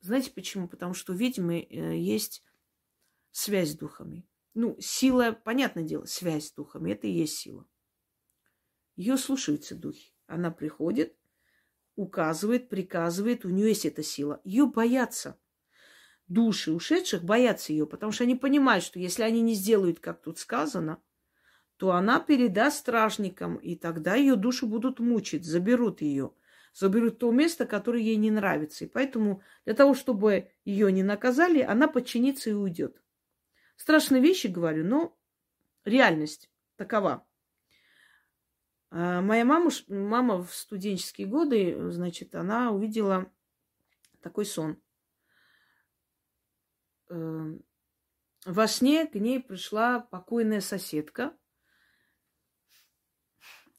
[0.00, 0.68] Знаете почему?
[0.68, 2.44] Потому что у ведьмы э, есть
[3.32, 4.26] связь с духами.
[4.54, 7.66] Ну, сила, понятное дело, связь с духами, это и есть сила.
[8.96, 10.12] Ее слушаются духи.
[10.26, 11.16] Она приходит,
[11.98, 14.40] указывает, приказывает, у нее есть эта сила.
[14.44, 15.38] Ее боятся.
[16.28, 20.38] Души ушедших боятся ее, потому что они понимают, что если они не сделают, как тут
[20.38, 21.02] сказано,
[21.76, 26.32] то она передаст стражникам, и тогда ее душу будут мучить, заберут ее,
[26.72, 28.84] заберут то место, которое ей не нравится.
[28.84, 33.02] И поэтому для того, чтобы ее не наказали, она подчинится и уйдет.
[33.76, 35.18] Страшные вещи говорю, но
[35.84, 37.27] реальность такова.
[38.90, 43.30] А моя мама, мама в студенческие годы, значит, она увидела
[44.20, 44.80] такой сон.
[47.10, 47.62] Эм,
[48.44, 51.36] во сне к ней пришла покойная соседка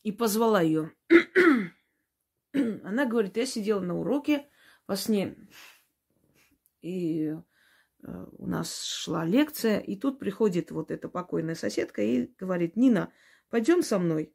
[0.03, 0.93] и позвала ее.
[2.53, 4.49] Она говорит, я сидела на уроке
[4.88, 5.36] во сне,
[6.82, 7.36] и
[8.03, 13.12] Э, у нас шла лекция, и тут приходит вот эта покойная соседка и говорит, Нина,
[13.49, 14.34] пойдем со мной.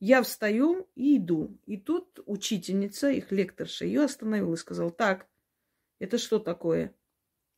[0.00, 1.58] Я встаю и иду.
[1.66, 5.26] И тут учительница, их лекторша, ее остановила и сказала, так,
[5.98, 6.94] это что такое?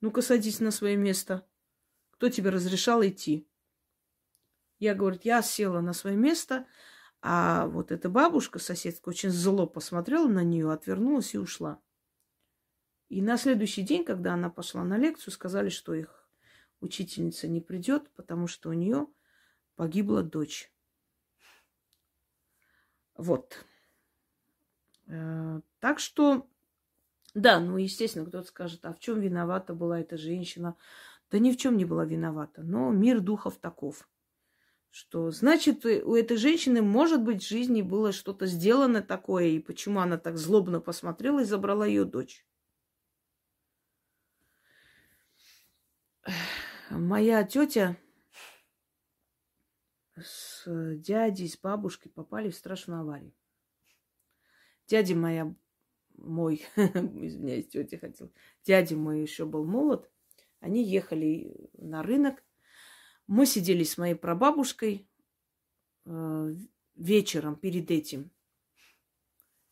[0.00, 1.46] Ну-ка садись на свое место.
[2.12, 3.46] Кто тебе разрешал идти?
[4.78, 6.66] Я, говорю, я села на свое место,
[7.20, 11.82] а вот эта бабушка, соседка, очень зло посмотрела на нее, отвернулась и ушла.
[13.10, 16.26] И на следующий день, когда она пошла на лекцию, сказали, что их
[16.80, 19.06] учительница не придет, потому что у нее
[19.74, 20.72] погибла дочь.
[23.20, 23.66] Вот.
[25.06, 26.48] Э, так что,
[27.34, 30.74] да, ну, естественно, кто-то скажет, а в чем виновата была эта женщина?
[31.30, 32.62] Да ни в чем не была виновата.
[32.62, 34.08] Но мир духов таков,
[34.90, 40.00] что, значит, у этой женщины, может быть, в жизни было что-то сделано такое, и почему
[40.00, 42.46] она так злобно посмотрела и забрала ее дочь.
[46.88, 47.98] Моя тетя
[50.22, 50.64] с
[50.96, 53.32] дядей, с бабушкой попали в страшную аварию.
[54.86, 55.54] Дядя моя,
[56.16, 58.32] мой, извиняюсь, тетя хотел,
[58.64, 60.10] дядя мой еще был молод,
[60.60, 62.44] они ехали на рынок.
[63.26, 65.08] Мы сидели с моей прабабушкой
[66.04, 66.54] э,
[66.96, 68.30] вечером перед этим.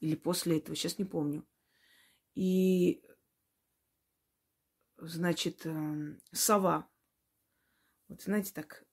[0.01, 1.46] Или после этого, сейчас не помню.
[2.34, 3.03] И
[4.96, 6.88] значит, эм, сова.
[8.09, 8.84] Вот знаете, так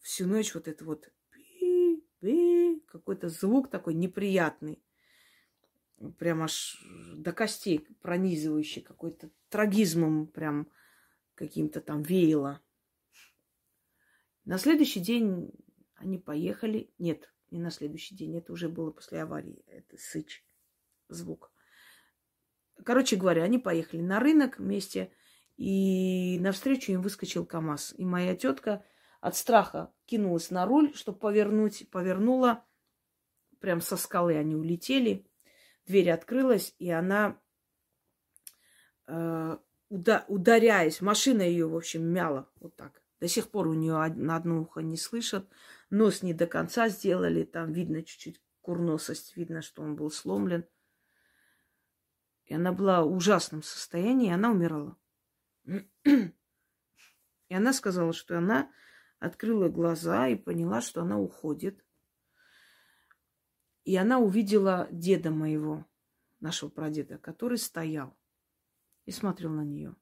[0.00, 1.10] всю ночь вот это вот
[2.86, 4.82] какой-то звук такой неприятный.
[6.18, 6.82] Прям аж
[7.14, 10.68] до костей пронизывающий, какой-то трагизмом прям
[11.34, 12.60] каким-то там веяло.
[14.44, 15.52] На следующий день
[15.96, 16.90] они поехали.
[16.98, 19.62] Нет, не на следующий день, это уже было после аварии.
[19.66, 20.44] Это сыч,
[21.08, 21.52] звук.
[22.84, 25.12] Короче говоря, они поехали на рынок вместе,
[25.58, 27.94] и навстречу им выскочил КАМАЗ.
[27.98, 28.84] И моя тетка
[29.20, 32.64] от страха кинулась на руль, чтобы повернуть, повернула.
[33.60, 35.26] Прям со скалы они улетели.
[35.86, 37.38] Дверь открылась, и она,
[39.06, 43.02] э, уда- ударяясь, машина ее, в общем, мяла вот так.
[43.20, 45.46] До сих пор у нее на одно ухо не слышат.
[45.90, 47.44] Нос не до конца сделали.
[47.44, 49.36] Там видно чуть-чуть курносость.
[49.36, 50.64] Видно, что он был сломлен.
[52.46, 54.96] И она была в ужасном состоянии, и она умирала.
[57.48, 58.70] И она сказала, что она
[59.20, 61.84] открыла глаза и поняла, что она уходит.
[63.84, 65.86] И она увидела деда моего,
[66.40, 68.16] нашего прадеда, который стоял
[69.04, 69.94] и смотрел на нее.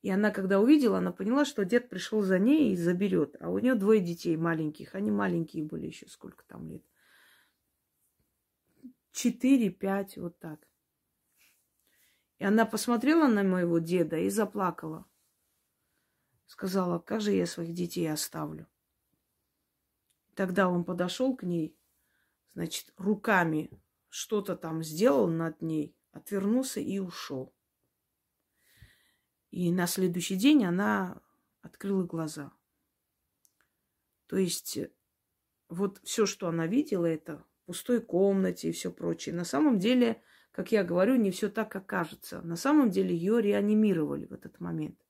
[0.00, 3.36] И она, когда увидела, она поняла, что дед пришел за ней и заберет.
[3.40, 4.96] А у нее двое детей маленьких.
[4.96, 6.82] Они маленькие были еще, сколько там лет.
[9.12, 10.66] четыре, пять, вот так.
[12.38, 15.06] И она посмотрела на моего деда и заплакала.
[16.52, 18.68] Сказала, как же я своих детей оставлю.
[20.34, 21.74] Тогда он подошел к ней,
[22.52, 23.70] значит, руками
[24.10, 27.54] что-то там сделал над ней, отвернулся и ушел.
[29.50, 31.22] И на следующий день она
[31.62, 32.52] открыла глаза.
[34.26, 34.78] То есть
[35.70, 39.34] вот все, что она видела, это в пустой комнате и все прочее.
[39.34, 42.42] На самом деле как я говорю, не все так, как кажется.
[42.42, 45.01] На самом деле ее реанимировали в этот момент.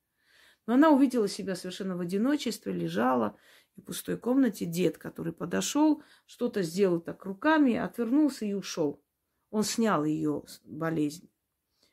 [0.67, 3.37] Но она увидела себя совершенно в одиночестве, лежала
[3.77, 4.65] в пустой комнате.
[4.65, 9.03] Дед, который подошел, что-то сделал так руками, отвернулся и ушел.
[9.51, 11.31] Он снял ее болезнь.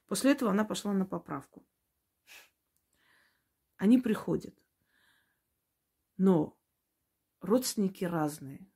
[0.08, 1.66] После этого она пошла на поправку.
[3.78, 4.56] Они приходят.
[6.18, 6.58] Но
[7.42, 8.68] родственники разные.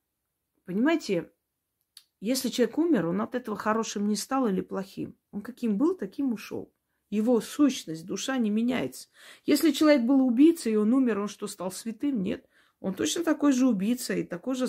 [0.64, 1.32] Понимаете,
[2.20, 5.18] если человек умер, он от этого хорошим не стал или плохим.
[5.30, 6.72] Он каким был, таким ушел.
[7.14, 9.08] Его сущность, душа не меняется.
[9.44, 12.24] Если человек был убийцей, и он умер, он что, стал святым?
[12.24, 12.48] Нет.
[12.80, 14.66] Он точно такой же убийца и такой же,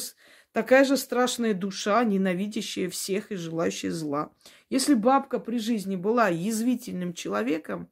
[0.51, 4.31] такая же страшная душа, ненавидящая всех и желающая зла.
[4.69, 7.89] Если бабка при жизни была язвительным человеком,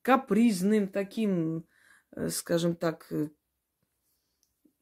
[0.00, 1.66] капризным, таким,
[2.12, 3.28] э, скажем так, э,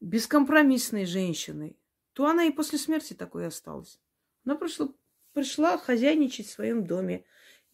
[0.00, 1.76] бескомпромиссной женщиной,
[2.12, 3.98] то она и после смерти такой осталась.
[4.44, 4.88] Она пришла,
[5.32, 7.24] пришла хозяйничать в своем доме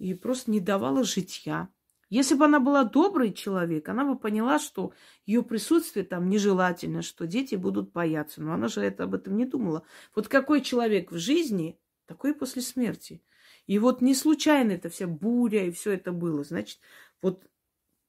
[0.01, 1.69] и просто не давала житья.
[2.09, 4.93] Если бы она была добрый человек, она бы поняла, что
[5.27, 8.43] ее присутствие там нежелательно, что дети будут бояться.
[8.43, 9.85] Но она же это, об этом не думала.
[10.15, 13.23] Вот какой человек в жизни, такой после смерти.
[13.67, 16.43] И вот не случайно это вся буря и все это было.
[16.45, 16.81] Значит,
[17.21, 17.47] вот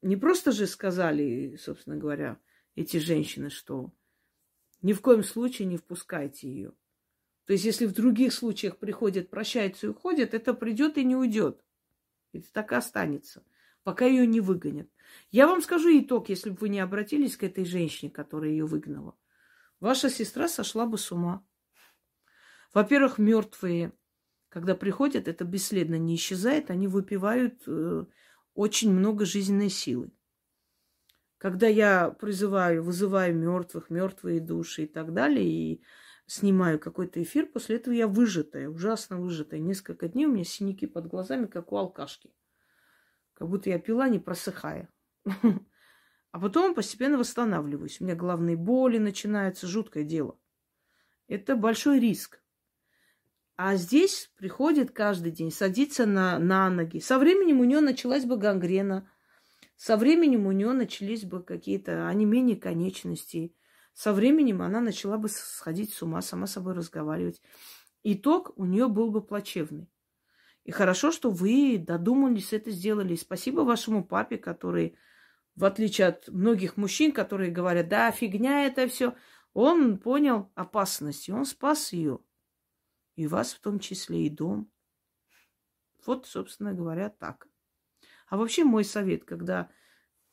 [0.01, 2.39] не просто же сказали, собственно говоря,
[2.75, 3.91] эти женщины, что
[4.81, 6.71] ни в коем случае не впускайте ее.
[7.45, 11.61] То есть, если в других случаях приходят, прощаются и уходят, это придет и не уйдет.
[12.33, 13.43] Это так и останется,
[13.83, 14.89] пока ее не выгонят.
[15.31, 19.15] Я вам скажу итог, если бы вы не обратились к этой женщине, которая ее выгнала.
[19.79, 21.43] Ваша сестра сошла бы с ума.
[22.73, 23.93] Во-первых, мертвые,
[24.49, 28.05] когда приходят, это бесследно не исчезает, они выпивают э,
[28.53, 30.11] очень много жизненной силы.
[31.37, 35.81] Когда я призываю, вызываю мертвых, мертвые души и так далее, и
[36.31, 39.59] снимаю какой-то эфир, после этого я выжатая, ужасно выжатая.
[39.59, 42.33] Несколько дней у меня синяки под глазами, как у алкашки.
[43.33, 44.89] Как будто я пила, не просыхая.
[46.33, 47.99] А потом постепенно восстанавливаюсь.
[47.99, 50.39] У меня головные боли начинаются, жуткое дело.
[51.27, 52.41] Это большой риск.
[53.57, 56.99] А здесь приходит каждый день, садится на, на ноги.
[56.99, 59.11] Со временем у нее началась бы гангрена–
[59.81, 63.55] со временем у нее начались бы какие-то онемения конечностей.
[63.93, 67.41] Со временем она начала бы сходить с ума, сама собой разговаривать.
[68.03, 69.89] Итог у нее был бы плачевный.
[70.63, 73.13] И хорошо, что вы додумались это сделали.
[73.13, 74.95] И спасибо вашему папе, который,
[75.55, 79.15] в отличие от многих мужчин, которые говорят, да, фигня это все,
[79.53, 82.19] он понял опасность, и он спас ее.
[83.15, 84.71] И вас в том числе, и дом.
[86.05, 87.47] Вот, собственно говоря, так.
[88.27, 89.69] А вообще мой совет, когда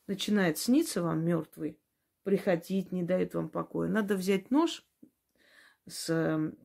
[0.07, 1.79] начинает сниться вам мертвый,
[2.23, 4.85] приходить, не дает вам покоя, надо взять нож
[5.87, 6.57] с эм,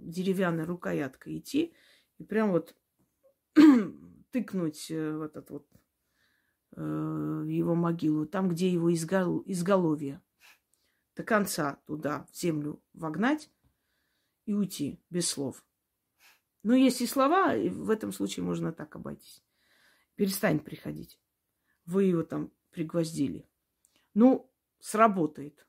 [0.00, 1.74] деревянной рукояткой, идти
[2.18, 2.76] и прям вот
[4.30, 5.66] тыкнуть э, в этот вот
[6.76, 9.42] э, его могилу, там, где его изгол...
[9.46, 10.20] изголовье,
[11.16, 13.50] до конца туда, в землю вогнать
[14.46, 15.64] и уйти без слов.
[16.62, 19.42] Но есть и слова, и в этом случае можно так обойтись
[20.18, 21.20] перестань приходить.
[21.86, 23.48] Вы его там пригвоздили.
[24.14, 24.47] Ну,
[24.80, 25.66] сработает.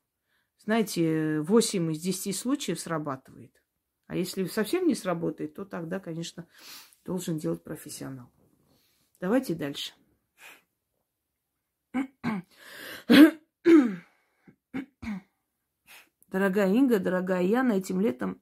[0.58, 3.62] Знаете, 8 из 10 случаев срабатывает.
[4.06, 6.46] А если совсем не сработает, то тогда, конечно,
[7.04, 8.30] должен делать профессионал.
[9.20, 9.92] Давайте дальше.
[16.28, 18.40] Дорогая Инга, дорогая Яна, этим летом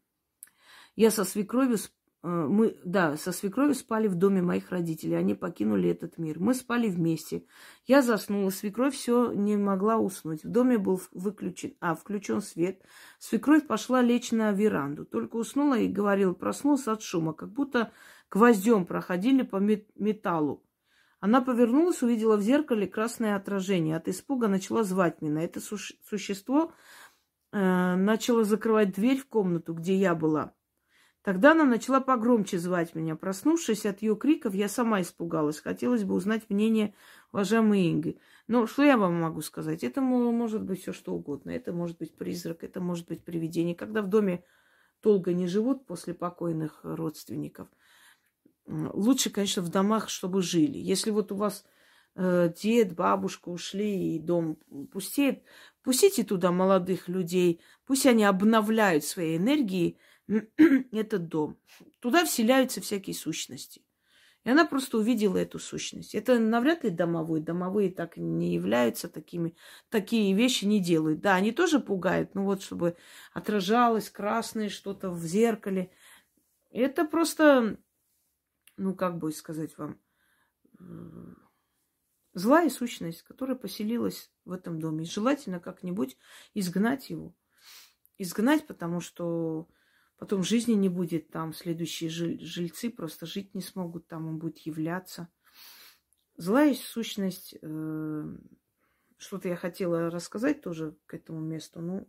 [0.98, 1.78] я со свекровью
[2.22, 5.14] мы, да, со свекровью спали в доме моих родителей.
[5.14, 6.40] Они покинули этот мир.
[6.40, 7.44] Мы спали вместе.
[7.86, 8.50] Я заснула.
[8.50, 10.42] Свекровь все не могла уснуть.
[10.42, 12.82] В доме был выключен, а, включен свет.
[13.20, 15.04] Свекровь пошла лечь на веранду.
[15.04, 17.92] Только уснула и говорила, проснулся от шума, как будто
[18.30, 20.64] гвоздем проходили по металлу.
[21.20, 23.96] Она повернулась, увидела в зеркале красное отражение.
[23.96, 25.42] От испуга начала звать меня.
[25.42, 26.72] Это существо
[27.52, 30.52] э, начало закрывать дверь в комнату, где я была.
[31.28, 33.14] Тогда она начала погромче звать меня.
[33.14, 35.60] Проснувшись от ее криков, я сама испугалась.
[35.60, 36.94] Хотелось бы узнать мнение
[37.32, 38.18] уважаемой Инги.
[38.46, 39.84] Но что я вам могу сказать?
[39.84, 41.50] Это может быть все что угодно.
[41.50, 43.74] Это может быть призрак, это может быть привидение.
[43.74, 44.42] Когда в доме
[45.02, 47.68] долго не живут после покойных родственников.
[48.66, 50.78] Лучше, конечно, в домах, чтобы жили.
[50.78, 51.66] Если вот у вас
[52.14, 54.56] э, дед, бабушка ушли и дом
[54.90, 55.42] пустеет,
[55.82, 59.98] пустите туда молодых людей, пусть они обновляют свои энергии
[60.92, 61.58] этот дом.
[62.00, 63.82] Туда вселяются всякие сущности.
[64.44, 66.14] И она просто увидела эту сущность.
[66.14, 67.40] Это навряд ли домовой.
[67.40, 69.56] Домовые так не являются такими.
[69.88, 71.20] Такие вещи не делают.
[71.20, 72.34] Да, они тоже пугают.
[72.34, 72.96] Ну вот, чтобы
[73.32, 75.90] отражалось красное что-то в зеркале.
[76.70, 77.78] Это просто,
[78.76, 79.98] ну как бы сказать вам,
[80.78, 80.84] э,
[82.34, 85.04] злая сущность, которая поселилась в этом доме.
[85.04, 86.16] И желательно как-нибудь
[86.54, 87.34] изгнать его.
[88.18, 89.68] Изгнать, потому что
[90.18, 95.28] Потом жизни не будет там, следующие жильцы просто жить не смогут, там он будет являться.
[96.36, 98.36] Злая сущность, э,
[99.16, 102.06] что-то я хотела рассказать тоже к этому месту, ну,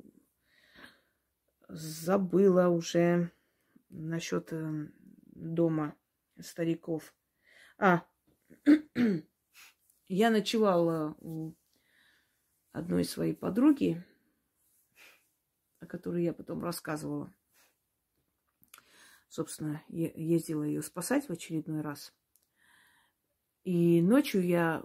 [1.67, 3.31] забыла уже
[3.89, 4.87] насчет э,
[5.27, 5.95] дома
[6.39, 7.13] стариков.
[7.77, 8.05] А,
[10.07, 11.53] я ночевала у
[12.71, 14.03] одной своей подруги,
[15.79, 17.31] о которой я потом рассказывала
[19.29, 22.13] собственно, ездила ее спасать в очередной раз.
[23.63, 24.83] И ночью я,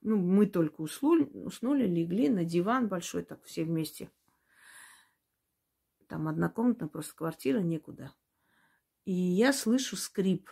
[0.00, 4.10] ну, мы только уснули, уснули, легли на диван большой, так все вместе.
[6.08, 8.12] Там однокомнатная просто квартира, некуда.
[9.04, 10.50] И я слышу скрип.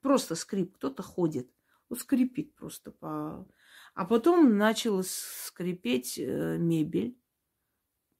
[0.00, 0.76] Просто скрип.
[0.76, 1.50] Кто-то ходит.
[1.88, 3.46] Вот скрипит просто по...
[3.94, 7.18] А потом начала скрипеть э, мебель,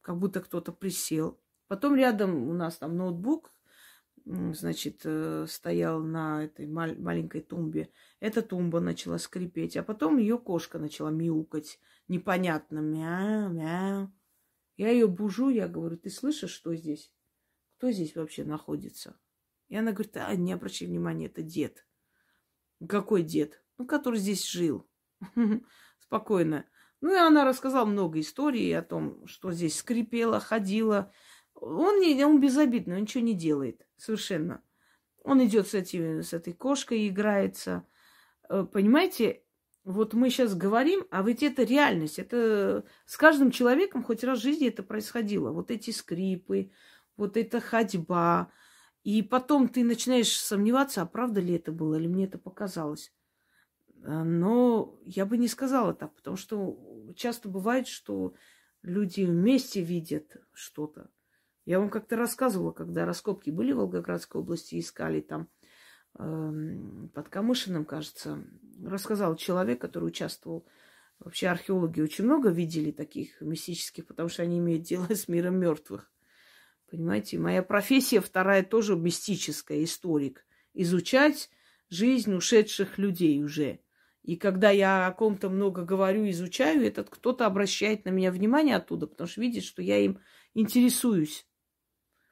[0.01, 1.41] как будто кто-то присел.
[1.69, 3.53] Потом рядом у нас там ноутбук,
[4.25, 7.91] значит, э, стоял на этой маленькой тумбе.
[8.21, 11.79] Эта тумба начала скрипеть, а потом ее кошка начала мяукать.
[12.09, 12.79] Непонятно.
[12.79, 14.13] Мяу, мяу.
[14.77, 17.13] Я ее бужу, я говорю, ты слышишь, что здесь?
[17.77, 19.19] Кто здесь вообще находится?
[19.69, 21.87] И она говорит, а, не обращай внимания, это дед.
[22.89, 23.63] Какой дед?
[23.79, 24.89] Ну, который здесь жил.
[26.01, 26.67] Спокойно.
[27.01, 31.13] Ну, и она рассказала много историй о том, что здесь скрипело, ходила,
[31.55, 34.63] он, не, он безобидный, он ничего не делает совершенно.
[35.23, 37.87] Он идет с, этим, с этой кошкой, играется.
[38.49, 39.43] Э, понимаете,
[39.85, 42.19] вот мы сейчас говорим, а ведь это реальность.
[42.19, 45.53] Это с каждым человеком хоть раз в жизни это происходило.
[45.53, 46.71] Вот эти скрипы,
[47.17, 48.51] вот эта ходьба.
[49.03, 53.13] И потом ты начинаешь сомневаться, а правда ли это было, или мне это показалось.
[54.03, 58.35] Э, но я бы не сказала так, потому что часто бывает, что
[58.83, 61.11] люди вместе видят что-то.
[61.71, 65.49] Я вам как-то рассказывала, когда раскопки были в Волгоградской области, искали там
[66.19, 66.53] э,
[67.15, 68.43] под Камышиным, кажется,
[68.85, 70.67] рассказал человек, который участвовал.
[71.21, 76.11] Вообще археологи очень много видели таких мистических, потому что они имеют дело с миром мертвых.
[76.91, 80.45] Понимаете, моя профессия вторая тоже мистическая, историк.
[80.75, 81.51] Изучать
[81.89, 83.79] жизнь ушедших людей уже.
[84.25, 89.07] И когда я о ком-то много говорю, изучаю, этот кто-то обращает на меня внимание оттуда,
[89.07, 90.19] потому что видит, что я им
[90.53, 91.47] интересуюсь.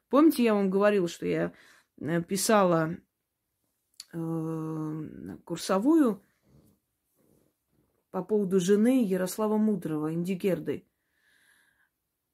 [0.09, 1.53] Помните, я вам говорила, что я
[2.01, 2.97] э, писала
[4.11, 6.23] э, курсовую
[8.09, 10.87] по поводу жены Ярослава Мудрого, Индигерды,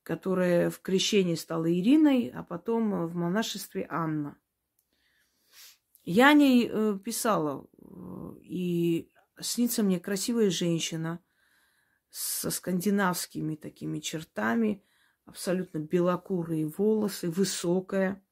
[0.03, 4.37] которая в крещении стала Ириной, а потом в монашестве Анна.
[6.05, 7.67] Я о ней э, писала,
[8.39, 9.11] и
[9.41, 11.21] снится мне красивая женщина
[12.09, 14.81] со скандинавскими такими чертами–
[15.25, 18.23] абсолютно белокурые волосы, высокая,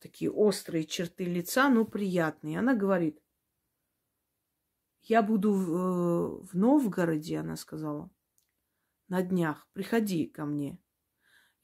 [0.00, 2.58] такие острые черты лица, но приятные.
[2.58, 3.20] Она говорит,
[5.02, 8.10] я буду в, э, в Новгороде, она сказала,
[9.08, 10.78] на днях, приходи ко мне.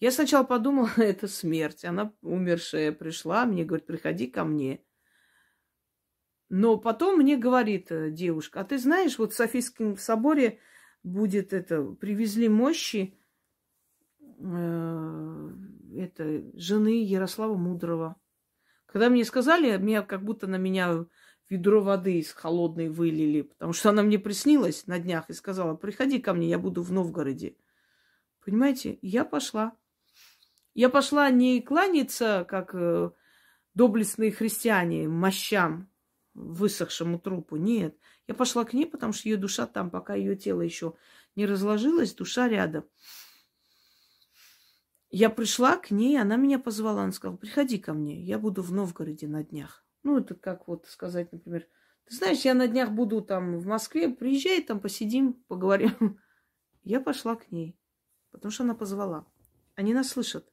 [0.00, 1.84] Я сначала подумала, это смерть.
[1.84, 4.84] Она умершая пришла, мне говорит, приходи ко мне.
[6.48, 10.60] Но потом мне говорит э, девушка, а ты знаешь, вот в Софийском соборе
[11.02, 13.17] будет это, привезли мощи
[14.38, 15.50] э,
[15.96, 18.16] это, жены Ярослава Мудрого.
[18.86, 21.06] Когда мне сказали, меня как будто на меня
[21.48, 26.18] ведро воды из холодной вылили, потому что она мне приснилась на днях и сказала, приходи
[26.18, 27.56] ко мне, я буду в Новгороде.
[28.44, 29.76] Понимаете, я пошла.
[30.74, 33.10] Я пошла не кланяться, как э,
[33.74, 35.90] доблестные христиане, мощам,
[36.34, 37.56] высохшему трупу.
[37.56, 37.96] Нет.
[38.26, 40.94] Я пошла к ней, потому что ее душа там, пока ее тело еще
[41.34, 42.84] не разложилось, душа рядом.
[45.10, 48.72] Я пришла к ней, она меня позвала, она сказала, приходи ко мне, я буду в
[48.72, 49.84] Новгороде на днях.
[50.02, 51.66] Ну, это как вот сказать, например,
[52.04, 56.18] ты знаешь, я на днях буду там в Москве, приезжай, там посидим, поговорим.
[56.82, 57.78] Я пошла к ней,
[58.30, 59.26] потому что она позвала.
[59.74, 60.50] Они нас слышат.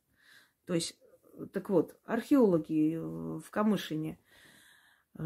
[0.66, 1.00] То есть
[1.54, 4.20] так вот, археологи в Камышине,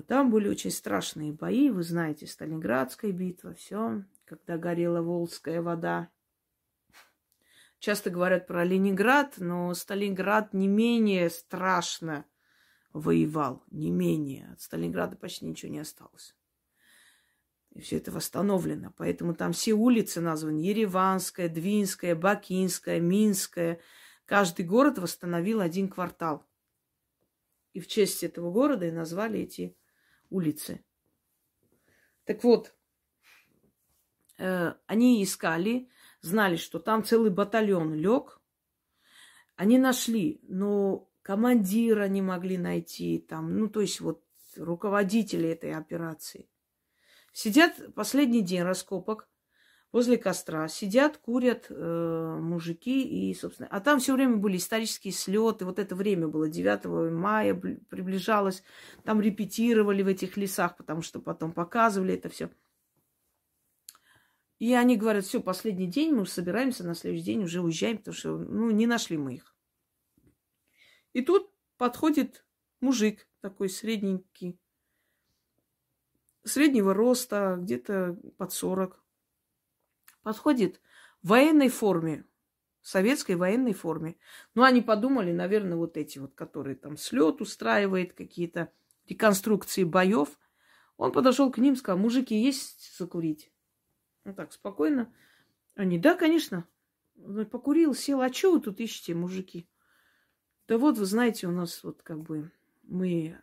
[0.08, 6.10] там были очень страшные бои, вы знаете, Сталинградская битва, все, когда горела Волжская вода.
[7.80, 12.26] Часто говорят про Ленинград, но Сталинград не менее страшно
[12.92, 14.50] воевал, не менее.
[14.52, 16.36] От Сталинграда почти ничего не осталось.
[17.72, 18.94] И все это восстановлено.
[18.98, 20.60] Поэтому там все улицы названы.
[20.60, 23.80] Ереванская, Двинская, Бакинская, Минская.
[24.26, 26.46] Каждый город восстановил один квартал.
[27.72, 29.78] И в честь этого города и назвали эти
[30.30, 30.84] улицы.
[32.26, 32.76] Так вот,
[34.38, 35.90] э, они искали,
[36.22, 38.40] знали, что там целый батальон лег.
[39.56, 44.24] Они нашли, но командира не могли найти, там, ну, то есть вот
[44.56, 46.50] руководители этой операции.
[47.34, 49.28] Сидят последний день раскопок
[49.92, 55.66] возле костра, сидят, курят э, мужики и, собственно, а там все время были исторические слеты,
[55.66, 57.56] вот это время было 9 мая,
[57.90, 58.64] приближалось,
[59.04, 62.50] там репетировали в этих лесах, потому что потом показывали это все.
[64.60, 68.38] И они говорят, все, последний день, мы собираемся, на следующий день уже уезжаем, потому что,
[68.38, 69.56] ну, не нашли мы их.
[71.14, 72.46] И тут подходит
[72.82, 74.60] мужик такой средненький,
[76.44, 79.02] среднего роста, где-то под 40.
[80.24, 80.82] Подходит
[81.22, 82.26] в военной форме,
[82.82, 84.18] советской военной форме.
[84.56, 88.74] Ну, они подумали, наверное, вот эти вот, которые там слет устраивает, какие-то
[89.08, 90.38] реконструкции боев.
[90.98, 93.54] Он подошел к ним, сказал, мужики, есть закурить?
[94.30, 95.12] Ну так, спокойно.
[95.74, 96.68] Они, да, конечно.
[97.50, 98.22] Покурил, сел.
[98.22, 99.68] А что вы тут ищете, мужики?
[100.68, 102.52] Да вот, вы знаете, у нас вот как бы
[102.84, 103.42] мы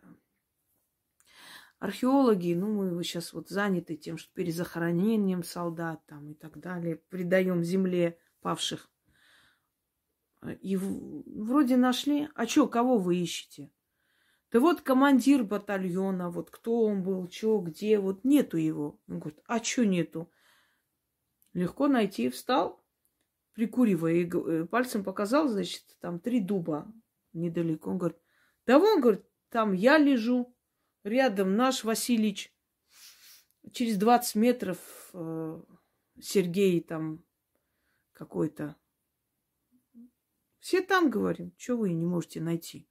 [1.79, 7.65] археологи, ну, мы сейчас вот заняты тем, что перезахоронением солдат там и так далее, придаем
[7.65, 8.89] земле павших.
[10.61, 12.29] И вроде нашли.
[12.33, 13.73] А что, кого вы ищете?
[14.53, 19.01] Да вот командир батальона, вот кто он был, что, где, вот нету его.
[19.09, 20.31] Он говорит, а что нету?
[21.53, 22.29] Легко найти.
[22.29, 22.83] Встал,
[23.53, 26.91] прикуривая, и э, пальцем показал, значит, там три дуба
[27.33, 27.89] недалеко.
[27.89, 28.19] Он говорит,
[28.65, 30.55] да вон, говорит, там я лежу,
[31.03, 32.53] рядом наш Васильич,
[33.71, 35.61] через 20 метров э,
[36.19, 37.23] Сергей там
[38.13, 38.75] какой-то.
[40.59, 42.89] Все там, говорим, что вы не можете найти.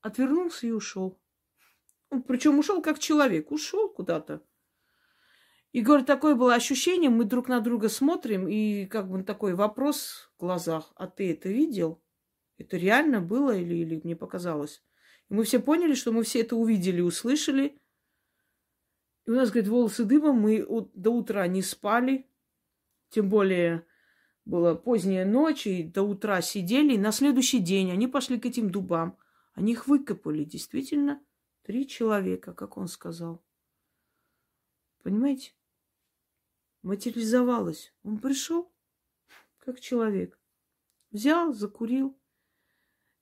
[0.00, 1.20] Отвернулся и ушел.
[2.26, 4.42] Причем ушел как человек, ушел куда-то.
[5.72, 10.30] И, говорит, такое было ощущение, мы друг на друга смотрим, и как бы такой вопрос
[10.36, 12.02] в глазах, а ты это видел?
[12.58, 14.82] Это реально было или, или мне показалось?
[15.28, 17.78] И мы все поняли, что мы все это увидели, услышали.
[19.26, 22.26] И у нас, говорит, волосы дыбом, мы до утра не спали.
[23.10, 23.86] Тем более
[24.44, 26.94] была поздняя ночь, и до утра сидели.
[26.94, 29.16] И на следующий день они пошли к этим дубам.
[29.54, 31.22] Они их выкопали, действительно,
[31.62, 33.40] три человека, как он сказал.
[35.02, 35.52] Понимаете?
[36.82, 37.92] Материализовалось.
[38.02, 38.72] Он пришел
[39.58, 40.38] как человек.
[41.10, 42.16] Взял, закурил,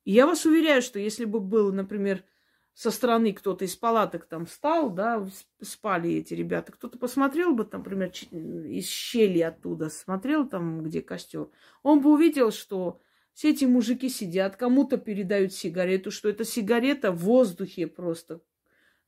[0.09, 2.25] и я вас уверяю, что если бы был, например,
[2.73, 5.29] со стороны кто-то из палаток там встал, да,
[5.61, 11.51] спали эти ребята, кто-то посмотрел бы, там, например, из щели оттуда, смотрел там, где костер,
[11.83, 13.03] он бы увидел, что
[13.35, 18.41] все эти мужики сидят, кому-то передают сигарету, что эта сигарета в воздухе просто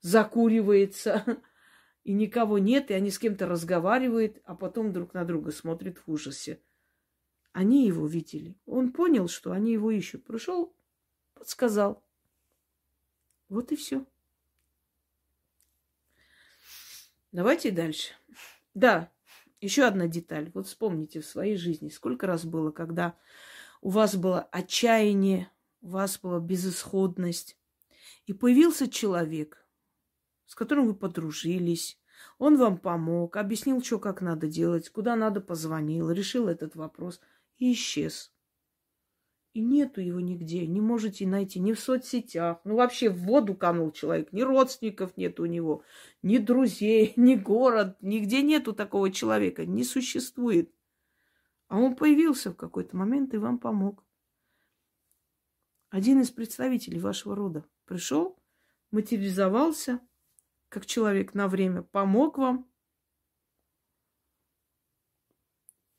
[0.03, 1.39] закуривается,
[2.05, 6.11] и никого нет, и они с кем-то разговаривают, а потом друг на друга смотрят в
[6.11, 6.61] ужасе.
[7.53, 8.57] Они его видели.
[8.67, 10.25] Он понял, что они его ищут.
[10.25, 10.75] Пришел,
[11.35, 12.03] подсказал.
[13.49, 14.07] Вот и все.
[17.33, 18.13] Давайте дальше.
[18.75, 19.11] Да,
[19.61, 20.51] еще одна деталь.
[20.55, 23.17] Вот вспомните в своей жизни, сколько раз было, когда
[23.83, 25.51] у вас было отчаяние,
[25.81, 27.57] у вас была безысходность,
[28.27, 29.60] и появился человек,
[30.51, 31.97] с которым вы подружились,
[32.37, 37.21] он вам помог, объяснил, что как надо делать, куда надо позвонил, решил этот вопрос
[37.59, 38.33] и исчез.
[39.53, 42.59] И нету его нигде, не можете найти ни в соцсетях.
[42.65, 45.85] Ну, вообще в воду канул человек, ни родственников нет у него,
[46.21, 50.75] ни друзей, ни город, нигде нету такого человека, не существует.
[51.69, 54.05] А он появился в какой-то момент и вам помог.
[55.91, 58.37] Один из представителей вашего рода пришел,
[58.91, 60.01] материализовался
[60.71, 62.73] как человек на время, помог вам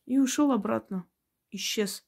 [0.05, 1.07] и ушел обратно,
[1.51, 2.03] исчез.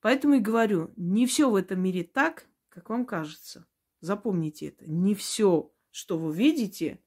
[0.00, 3.66] Поэтому и говорю, не все в этом мире так, как вам кажется.
[4.00, 4.86] Запомните это.
[4.86, 7.04] Не все, что вы видите,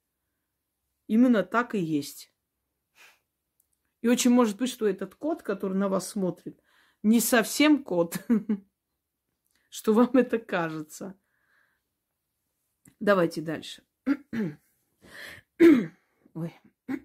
[1.07, 2.31] именно так и есть.
[4.01, 6.61] И очень может быть, что этот кот, который на вас смотрит,
[7.01, 8.23] не совсем кот.
[9.73, 11.19] что вам это кажется.
[12.99, 13.83] Давайте дальше.
[16.33, 16.53] Ой.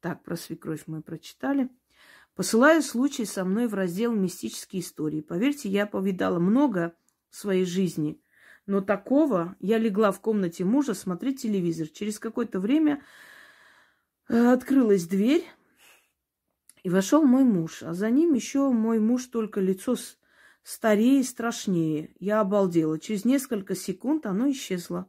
[0.00, 1.68] Так, про свекровь мы прочитали.
[2.34, 5.20] Посылаю случай со мной в раздел «Мистические истории».
[5.20, 6.96] Поверьте, я повидала много
[7.30, 8.20] в своей жизни,
[8.66, 11.86] но такого я легла в комнате мужа смотреть телевизор.
[11.86, 13.04] Через какое-то время
[14.28, 15.44] э, открылась дверь,
[16.82, 19.94] и вошел мой муж, а за ним еще мой муж только лицо
[20.62, 22.14] старее и страшнее.
[22.18, 22.98] Я обалдела.
[22.98, 25.08] Через несколько секунд оно исчезло.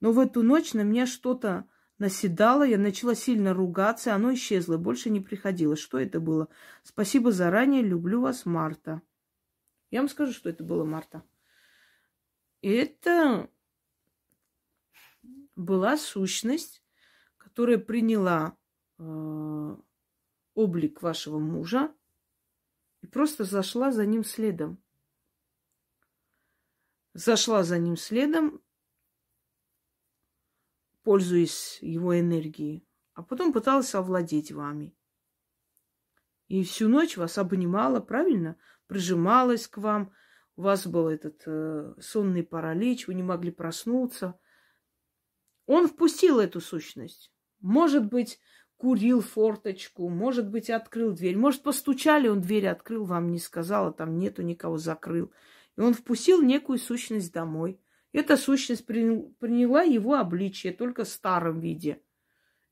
[0.00, 1.68] Но в эту ночь на меня что-то
[1.98, 5.76] наседало, я начала сильно ругаться, оно исчезло, больше не приходило.
[5.76, 6.48] Что это было?
[6.82, 9.02] Спасибо заранее, люблю вас, Марта.
[9.90, 11.22] Я вам скажу, что это было, Марта.
[12.62, 13.50] Это
[15.56, 16.82] была сущность,
[17.36, 18.56] которая приняла
[18.98, 19.76] э,
[20.54, 21.92] облик вашего мужа
[23.02, 24.82] и просто зашла за ним следом.
[27.12, 28.62] Зашла за ним следом,
[31.02, 34.94] пользуясь его энергией, а потом пыталась овладеть вами.
[36.48, 38.56] И всю ночь вас обнимала, правильно?
[38.86, 40.12] Прижималась к вам.
[40.56, 44.38] У вас был этот э, сонный паралич, вы не могли проснуться.
[45.66, 47.32] Он впустил эту сущность.
[47.60, 48.40] Может быть,
[48.76, 51.36] курил форточку, может быть, открыл дверь.
[51.36, 55.32] Может, постучали, он дверь открыл, вам не сказал, а там нету никого, закрыл.
[55.76, 57.80] И он впустил некую сущность домой.
[58.12, 62.02] Эта сущность приняла его обличие, только в старом виде.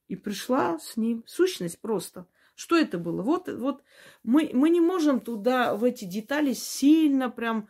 [0.09, 1.23] И пришла с ним.
[1.27, 2.27] Сущность просто.
[2.55, 3.23] Что это было?
[3.23, 3.85] Вот, вот
[4.25, 7.69] мы, мы не можем туда, в эти детали сильно прям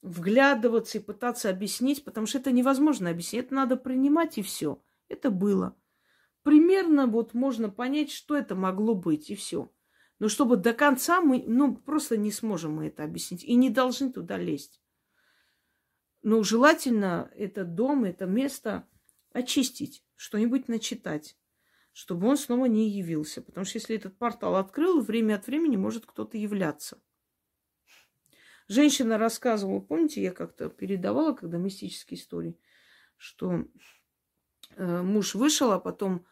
[0.00, 3.44] вглядываться и пытаться объяснить, потому что это невозможно объяснить.
[3.44, 4.82] Это надо принимать, и все.
[5.08, 5.76] Это было
[6.42, 9.70] примерно вот можно понять, что это могло быть, и все.
[10.22, 14.12] Но чтобы до конца мы, ну, просто не сможем мы это объяснить и не должны
[14.12, 14.80] туда лезть.
[16.22, 18.86] Но желательно этот дом, это место
[19.32, 21.36] очистить, что-нибудь начитать,
[21.92, 23.42] чтобы он снова не явился.
[23.42, 27.02] Потому что если этот портал открыл, время от времени может кто-то являться.
[28.68, 32.56] Женщина рассказывала, помните, я как-то передавала, когда мистические истории,
[33.16, 33.64] что
[34.76, 36.24] э, муж вышел, а потом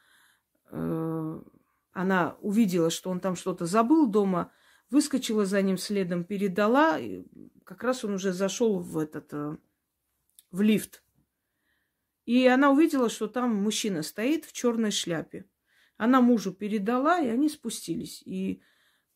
[0.72, 1.40] Э,
[1.92, 4.52] она увидела, что он там что-то забыл дома,
[4.90, 6.98] выскочила за ним следом, передала.
[6.98, 7.24] И
[7.64, 9.56] как раз он уже зашел в этот э,
[10.50, 11.02] в лифт.
[12.26, 15.46] И она увидела, что там мужчина стоит в черной шляпе.
[15.96, 18.22] Она мужу передала, и они спустились.
[18.24, 18.62] И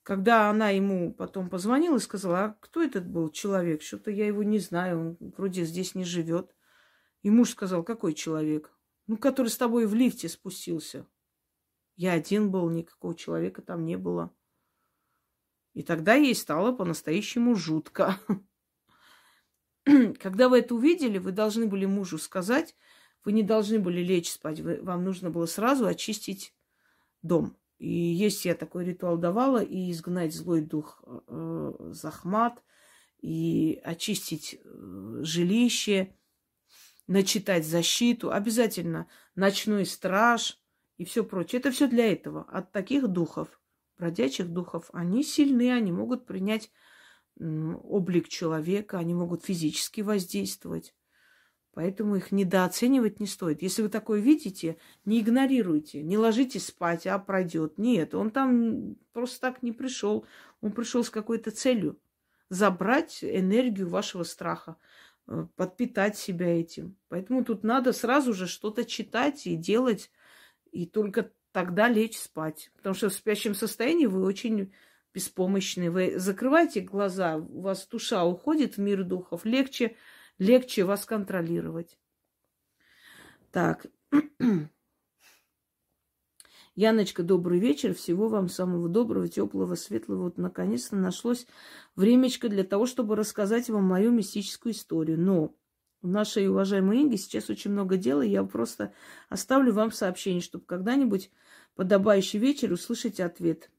[0.02, 3.82] когда она ему потом позвонила и сказала, а кто этот был человек?
[3.82, 6.54] Что-то я его не знаю, он вроде здесь не живет.
[7.22, 8.70] И муж сказал, какой человек?
[9.06, 11.06] Ну, который с тобой в лифте спустился.
[11.96, 14.34] Я один был, никакого человека там не было.
[15.74, 18.18] И тогда ей стало по-настоящему жутко.
[19.84, 22.74] Когда вы это увидели, вы должны были мужу сказать,
[23.24, 26.54] вы не должны были лечь спать, вы, вам нужно было сразу очистить
[27.22, 27.56] дом.
[27.78, 32.62] И есть я такой ритуал давала, и изгнать злой дух э, захмат,
[33.20, 36.16] и очистить э, жилище,
[37.06, 38.32] начитать защиту.
[38.32, 40.60] Обязательно ночной страж–
[40.96, 41.60] и все прочее.
[41.60, 42.44] Это все для этого.
[42.50, 43.60] От таких духов,
[43.98, 46.70] бродячих духов, они сильны, они могут принять
[47.38, 50.94] облик человека, они могут физически воздействовать.
[51.74, 53.60] Поэтому их недооценивать не стоит.
[53.60, 57.78] Если вы такое видите, не игнорируйте, не ложитесь спать, а пройдет.
[57.78, 60.24] Нет, он там просто так не пришел.
[60.60, 61.98] Он пришел с какой-то целью.
[62.48, 64.76] Забрать энергию вашего страха,
[65.26, 66.96] э, подпитать себя этим.
[67.08, 70.12] Поэтому тут надо сразу же что-то читать и делать
[70.74, 72.70] и только тогда лечь спать.
[72.76, 74.72] Потому что в спящем состоянии вы очень
[75.14, 75.90] беспомощны.
[75.90, 79.96] Вы закрываете глаза, у вас душа уходит в мир духов, легче,
[80.38, 81.96] легче вас контролировать.
[83.52, 83.86] Так.
[86.74, 87.94] Яночка, добрый вечер.
[87.94, 90.24] Всего вам самого доброго, теплого, светлого.
[90.24, 91.46] Вот наконец-то нашлось
[91.94, 95.20] времечко для того, чтобы рассказать вам мою мистическую историю.
[95.20, 95.54] Но
[96.04, 98.92] у нашей уважаемой Инги сейчас очень много дела, и я просто
[99.30, 101.30] оставлю вам сообщение, чтобы когда-нибудь
[101.74, 103.70] подобающий вечер услышать ответ.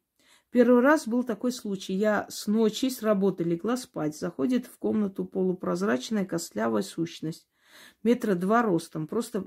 [0.50, 1.94] Первый раз был такой случай.
[1.94, 4.18] Я с ночи с работы легла спать.
[4.18, 7.48] Заходит в комнату полупрозрачная костлявая сущность.
[8.02, 9.06] Метра два ростом.
[9.06, 9.46] Просто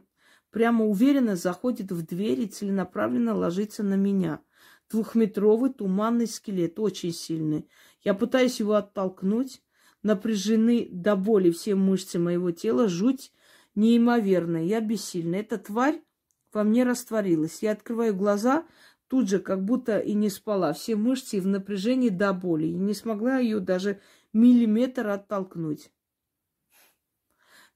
[0.50, 4.40] прямо уверенно заходит в дверь и целенаправленно ложится на меня.
[4.88, 7.68] Двухметровый туманный скелет, очень сильный.
[8.02, 9.62] Я пытаюсь его оттолкнуть,
[10.08, 13.30] напряжены до боли все мышцы моего тела, жуть
[13.74, 15.36] неимоверная, я бессильна.
[15.36, 16.02] Эта тварь
[16.50, 17.62] во мне растворилась.
[17.62, 18.66] Я открываю глаза,
[19.08, 20.72] тут же как будто и не спала.
[20.72, 22.68] Все мышцы в напряжении до боли.
[22.68, 24.00] И не смогла ее даже
[24.32, 25.90] миллиметр оттолкнуть.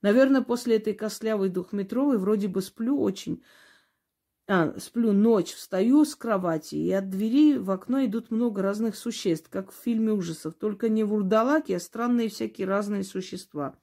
[0.01, 3.45] Наверное, после этой костлявой двухметровой вроде бы сплю очень.
[4.49, 9.49] А, сплю ночь, встаю с кровати, и от двери в окно идут много разных существ,
[9.49, 10.55] как в фильме ужасов.
[10.55, 13.77] Только не вурдалаки, а странные всякие разные существа.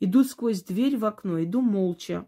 [0.00, 2.26] Идут сквозь дверь в окно, иду молча.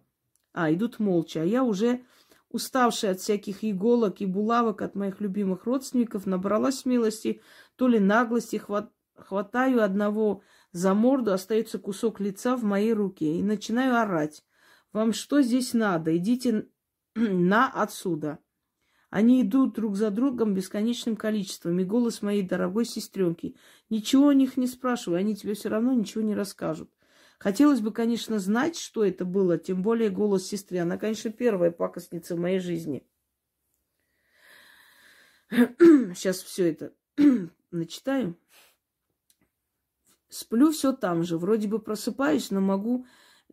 [0.53, 1.43] А, идут молча.
[1.43, 2.03] А я уже
[2.51, 7.43] уставшая от всяких иголок и булавок от моих любимых родственников, набралась смелости,
[7.75, 8.91] то ли наглости, хват...
[9.17, 14.45] хватаю одного за морду, остается кусок лица в моей руке и начинаю орать.
[14.93, 16.17] Вам что здесь надо?
[16.17, 16.69] Идите
[17.31, 18.39] на отсюда.
[19.09, 23.57] Они идут друг за другом бесконечным количеством, и голос моей дорогой сестренки.
[23.89, 26.91] Ничего о них не спрашивай, они тебе все равно ничего не расскажут.
[27.39, 30.79] Хотелось бы, конечно, знать, что это было, тем более голос сестры.
[30.79, 33.07] Она, конечно, первая пакостница в моей жизни.
[35.51, 36.93] Сейчас все это
[37.71, 38.37] начитаю.
[40.29, 41.39] Сплю все там же.
[41.39, 43.07] Вроде бы просыпаюсь, но могу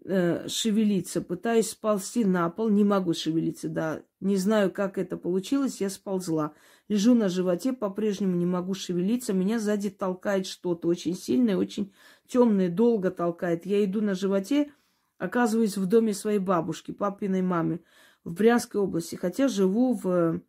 [0.05, 1.21] э, шевелиться.
[1.21, 2.69] Пытаюсь сползти на пол.
[2.69, 4.03] Не могу шевелиться, да.
[4.19, 5.81] Не знаю, как это получилось.
[5.81, 6.53] Я сползла.
[6.87, 9.33] Лежу на животе, по-прежнему не могу шевелиться.
[9.33, 11.93] Меня сзади толкает что-то очень сильное, очень
[12.27, 13.65] темное, долго толкает.
[13.65, 14.71] Я иду на животе,
[15.17, 17.81] оказываюсь в доме своей бабушки, папиной мамы,
[18.23, 20.41] в Брянской области, хотя живу в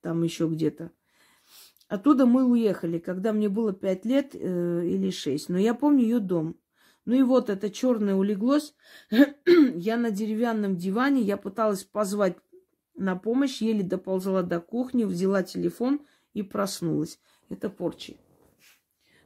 [0.00, 0.90] там еще где-то.
[1.88, 5.48] Оттуда мы уехали, когда мне было пять лет э, или шесть.
[5.48, 6.56] Но я помню ее дом.
[7.06, 8.74] Ну и вот это черное улеглось.
[9.46, 12.36] я на деревянном диване, я пыталась позвать
[12.96, 16.04] на помощь, еле доползла до кухни, взяла телефон
[16.34, 17.20] и проснулась.
[17.48, 18.16] Это порчи.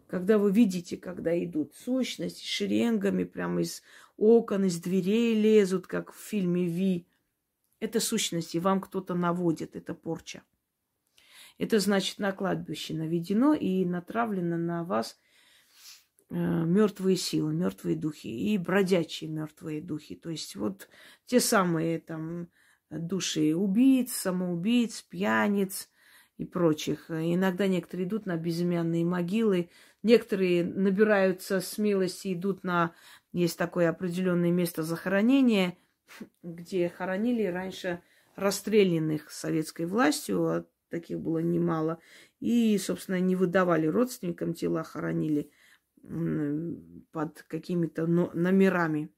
[0.07, 3.82] Когда вы видите, когда идут сущности шеренгами, прямо из
[4.19, 7.07] окон, из дверей лезут, как в фильме Ви.
[7.78, 10.43] Это сущности, вам кто-то наводит, это порча.
[11.57, 15.19] Это значит на кладбище наведено и натравлено на вас
[16.31, 20.15] мертвые силы, мертвые духи и бродячие мертвые духи.
[20.15, 20.89] То есть вот
[21.27, 22.48] те самые там
[22.90, 25.89] души убийц, самоубийц, пьяниц
[26.39, 27.11] и прочих.
[27.11, 29.70] Иногда некоторые идут на безымянные могилы,
[30.02, 32.94] некоторые набираются смелости, идут на...
[33.32, 35.77] Есть такое определенное место захоронения,
[36.43, 38.02] где хоронили раньше
[38.36, 42.01] расстрелянных советской властью, а таких было немало,
[42.40, 45.51] и, собственно, не выдавали родственникам тела, хоронили
[47.12, 49.12] под какими-то номерами.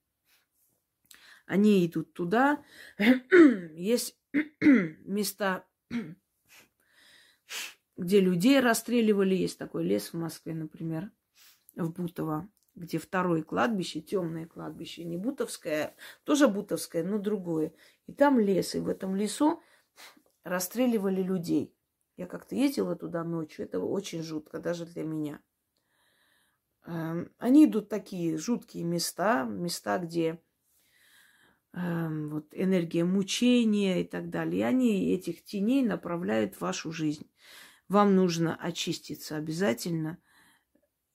[1.46, 2.62] Они идут туда.
[3.74, 4.16] Есть
[4.60, 5.66] места,
[7.96, 9.34] где людей расстреливали.
[9.34, 11.10] Есть такой лес в Москве, например,
[11.74, 15.94] в Бутово, где второе кладбище, темное кладбище, не Бутовское,
[16.24, 17.74] тоже Бутовское, но другое.
[18.06, 19.62] И там лес, и в этом лесу
[20.44, 21.74] расстреливали людей.
[22.16, 25.40] Я как-то ездила туда ночью, это очень жутко, даже для меня.
[26.84, 30.40] Эм, они идут такие жуткие места, места, где
[31.74, 34.60] Эм, вот, энергия мучения и так далее.
[34.60, 37.30] И они этих теней направляют в вашу жизнь.
[37.88, 40.18] Вам нужно очиститься обязательно,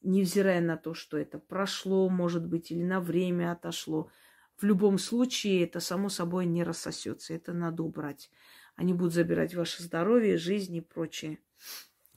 [0.02, 4.10] невзирая на то, что это прошло, может быть, или на время отошло.
[4.58, 7.36] В любом случае это само собой не рассосется.
[7.36, 8.32] Это надо убрать.
[8.76, 11.38] Они будут забирать ваше здоровье, жизнь и прочее.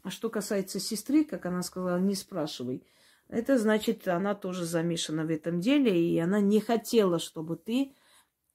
[0.03, 2.87] А что касается сестры, как она сказала, не спрашивай.
[3.31, 7.95] Это значит, она тоже замешана в этом деле, и она не хотела, чтобы ты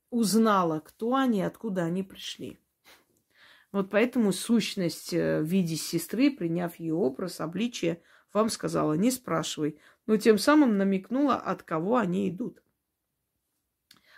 [0.10, 2.60] узнала, кто они, откуда они пришли.
[3.72, 8.02] Вот поэтому сущность э, в виде сестры, приняв ее образ, обличие,
[8.34, 12.62] вам сказала, не спрашивай, но тем самым намекнула, от кого они идут.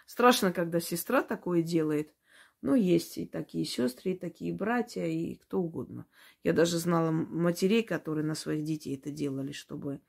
[0.08, 2.14] Страшно, когда сестра такое делает.
[2.62, 6.08] Но есть и такие сестры, и такие братья, и кто угодно.
[6.44, 10.02] Я даже знала матерей, которые на своих детей это делали, чтобы...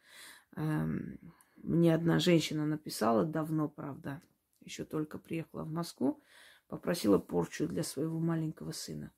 [0.57, 1.19] Эм,
[1.57, 4.23] мне одна женщина написала давно, правда,
[4.61, 6.23] еще только приехала в Москву,
[6.69, 9.13] попросила порчу для своего маленького сына.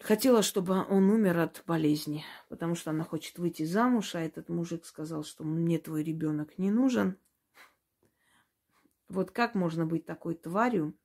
[0.00, 4.86] Хотела, чтобы он умер от болезни, потому что она хочет выйти замуж, а этот мужик
[4.86, 7.18] сказал, что мне твой ребенок не нужен.
[9.08, 10.96] Вот как можно быть такой тварью?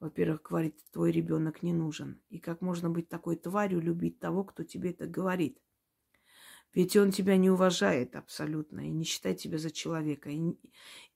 [0.00, 2.20] Во-первых, говорит, твой ребенок не нужен.
[2.28, 5.58] И как можно быть такой тварью, любить того, кто тебе это говорит?
[6.74, 10.28] Ведь он тебя не уважает абсолютно и не считает тебя за человека.
[10.30, 10.38] И,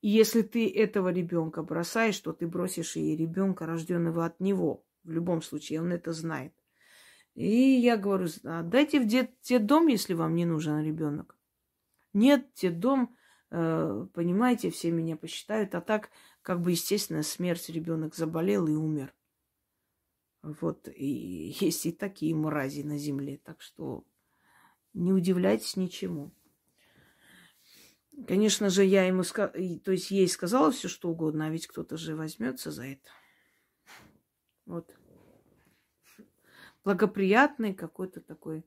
[0.00, 4.84] и если ты этого ребенка бросаешь, то ты бросишь и ребенка, рожденного от него.
[5.04, 6.54] В любом случае, он это знает.
[7.34, 9.34] И я говорю, дайте в дет,
[9.66, 11.36] дом, если вам не нужен ребенок.
[12.12, 13.16] Нет, дом,
[13.50, 16.10] э, понимаете, все меня посчитают, а так,
[16.42, 19.14] как бы, естественно, смерть ребенок заболел и умер.
[20.42, 24.04] Вот, и есть и такие мрази на земле, так что
[24.92, 26.32] Не удивляйтесь ничему.
[28.26, 31.96] Конечно же, я ему сказала, то есть ей сказала все, что угодно, а ведь кто-то
[31.96, 33.08] же возьмется за это.
[34.66, 34.94] Вот.
[36.84, 38.66] Благоприятный какой-то такой,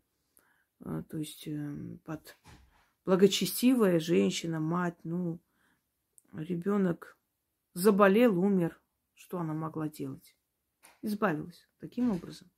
[0.79, 2.37] э, то есть эм, под
[3.05, 5.39] благочестивая женщина, мать, ну,
[6.33, 7.17] ребенок
[7.73, 8.79] заболел, умер.
[9.13, 10.35] Что она могла делать?
[11.01, 12.49] Избавилась таким образом.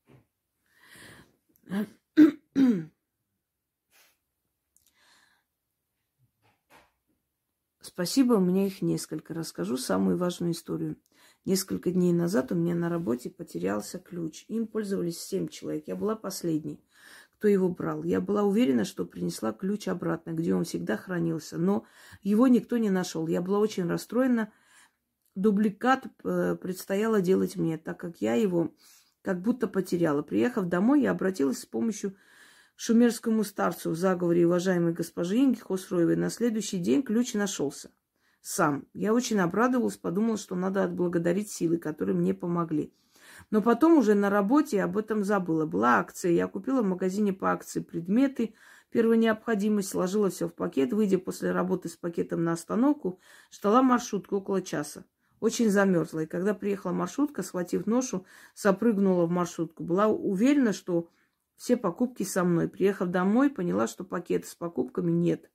[7.95, 9.33] Спасибо, у меня их несколько.
[9.33, 10.97] Расскажу самую важную историю.
[11.45, 14.43] Несколько дней назад у меня на работе потерялся ключ.
[14.49, 15.85] Им пользовались семь человек.
[15.87, 16.83] Я была последней,
[17.31, 18.03] кто его брал.
[18.03, 21.57] Я была уверена, что принесла ключ обратно, где он всегда хранился.
[21.57, 21.85] Но
[22.21, 23.27] его никто не нашел.
[23.27, 24.51] Я была очень расстроена.
[25.35, 28.73] Дубликат э, предстояло делать мне, так как я его
[29.21, 30.21] как будто потеряла.
[30.21, 32.17] Приехав домой, я обратилась с помощью
[32.75, 36.15] шумерскому старцу в заговоре уважаемой госпожи Инги Хосроевой.
[36.15, 37.91] На следующий день ключ нашелся
[38.41, 38.85] сам.
[38.93, 42.93] Я очень обрадовалась, подумала, что надо отблагодарить силы, которые мне помогли.
[43.49, 45.65] Но потом уже на работе об этом забыла.
[45.65, 46.31] Была акция.
[46.31, 48.53] Я купила в магазине по акции предметы
[48.91, 53.19] первой необходимости, сложила все в пакет, выйдя после работы с пакетом на остановку,
[53.51, 55.05] ждала маршрутку около часа.
[55.39, 56.19] Очень замерзла.
[56.21, 59.83] И когда приехала маршрутка, схватив ношу, сопрыгнула в маршрутку.
[59.83, 61.09] Была уверена, что
[61.55, 62.67] все покупки со мной.
[62.67, 65.49] Приехав домой, поняла, что пакета с покупками нет.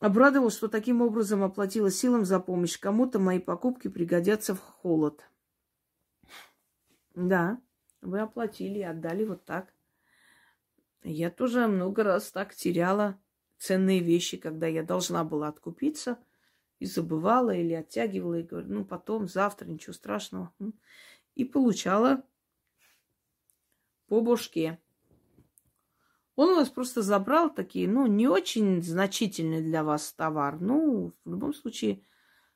[0.00, 2.78] Обрадовалась, что таким образом оплатила силам за помощь.
[2.78, 5.22] Кому-то мои покупки пригодятся в холод.
[7.14, 7.60] Да,
[8.00, 9.74] вы оплатили, отдали вот так.
[11.02, 13.18] Я тоже много раз так теряла
[13.58, 16.18] ценные вещи, когда я должна была откупиться
[16.78, 20.52] и забывала или оттягивала и говорю, ну потом, завтра, ничего страшного.
[21.34, 22.24] И получала
[24.10, 24.80] по башке.
[26.34, 30.60] Он у вас просто забрал такие, ну, не очень значительный для вас товар.
[30.60, 32.02] Ну, в любом случае,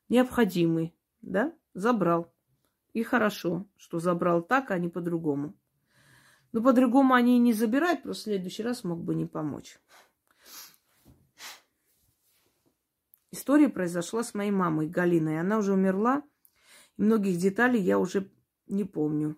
[0.08, 1.54] необходимый, да?
[1.72, 2.32] Забрал.
[2.92, 5.54] И хорошо, что забрал так, а не по-другому.
[6.50, 9.78] Но по-другому они не забирают, просто в следующий раз мог бы не помочь.
[13.30, 15.38] История произошла с моей мамой Галиной.
[15.38, 16.24] Она уже умерла,
[16.96, 18.28] и многих деталей я уже
[18.66, 19.36] не помню.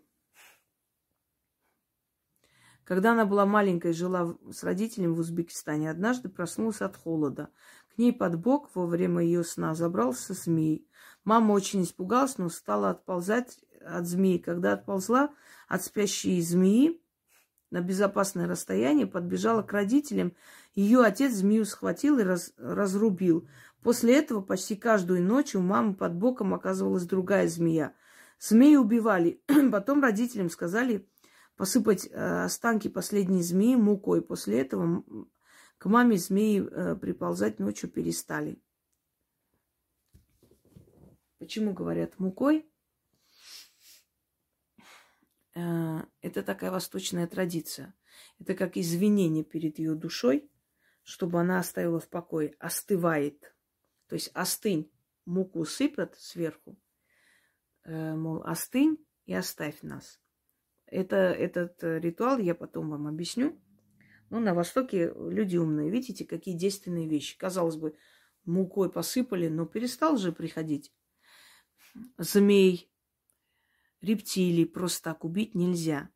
[2.86, 7.48] Когда она была маленькой, жила с родителями в Узбекистане, однажды проснулась от холода.
[7.92, 10.88] К ней под бок во время ее сна забрался змей.
[11.24, 14.38] Мама очень испугалась, но стала отползать от змеи.
[14.38, 15.30] Когда отползла
[15.66, 17.02] от спящей змеи
[17.72, 20.34] на безопасное расстояние, подбежала к родителям.
[20.76, 23.48] Ее отец змею схватил и раз, разрубил.
[23.82, 27.94] После этого почти каждую ночь у мамы под боком оказывалась другая змея.
[28.38, 29.42] Змеи убивали.
[29.72, 31.08] Потом родителям сказали
[31.56, 34.22] посыпать э, останки последней змеи мукой.
[34.22, 35.04] После этого
[35.78, 38.62] к маме змеи э, приползать ночью перестали.
[41.38, 42.70] Почему говорят мукой?
[45.54, 47.94] Э, это такая восточная традиция.
[48.38, 50.50] Это как извинение перед ее душой,
[51.02, 52.54] чтобы она оставила в покое.
[52.58, 53.54] Остывает.
[54.08, 54.92] То есть остынь.
[55.24, 56.78] Муку сыпят сверху.
[57.84, 60.20] Мол, остынь и оставь нас.
[60.86, 63.60] Это, этот э, ритуал я потом вам объясню.
[64.30, 65.90] Но на Востоке люди умные.
[65.90, 67.38] Видите, какие действенные вещи.
[67.38, 67.96] Казалось бы,
[68.44, 70.92] мукой посыпали, но перестал же приходить.
[72.18, 72.90] Змей,
[74.00, 76.10] рептилий просто так убить нельзя.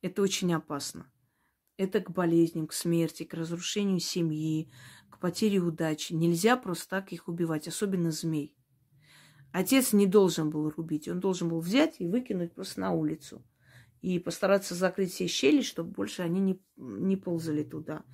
[0.00, 1.10] Это очень опасно.
[1.76, 4.70] Это к болезням, к смерти, к разрушению семьи,
[5.10, 6.12] к потере удачи.
[6.12, 8.54] Нельзя просто так их убивать, особенно змей.
[9.52, 13.44] Отец не должен был рубить, он должен был взять и выкинуть просто на улицу
[14.02, 18.04] и постараться закрыть все щели, чтобы больше они не, не ползали туда.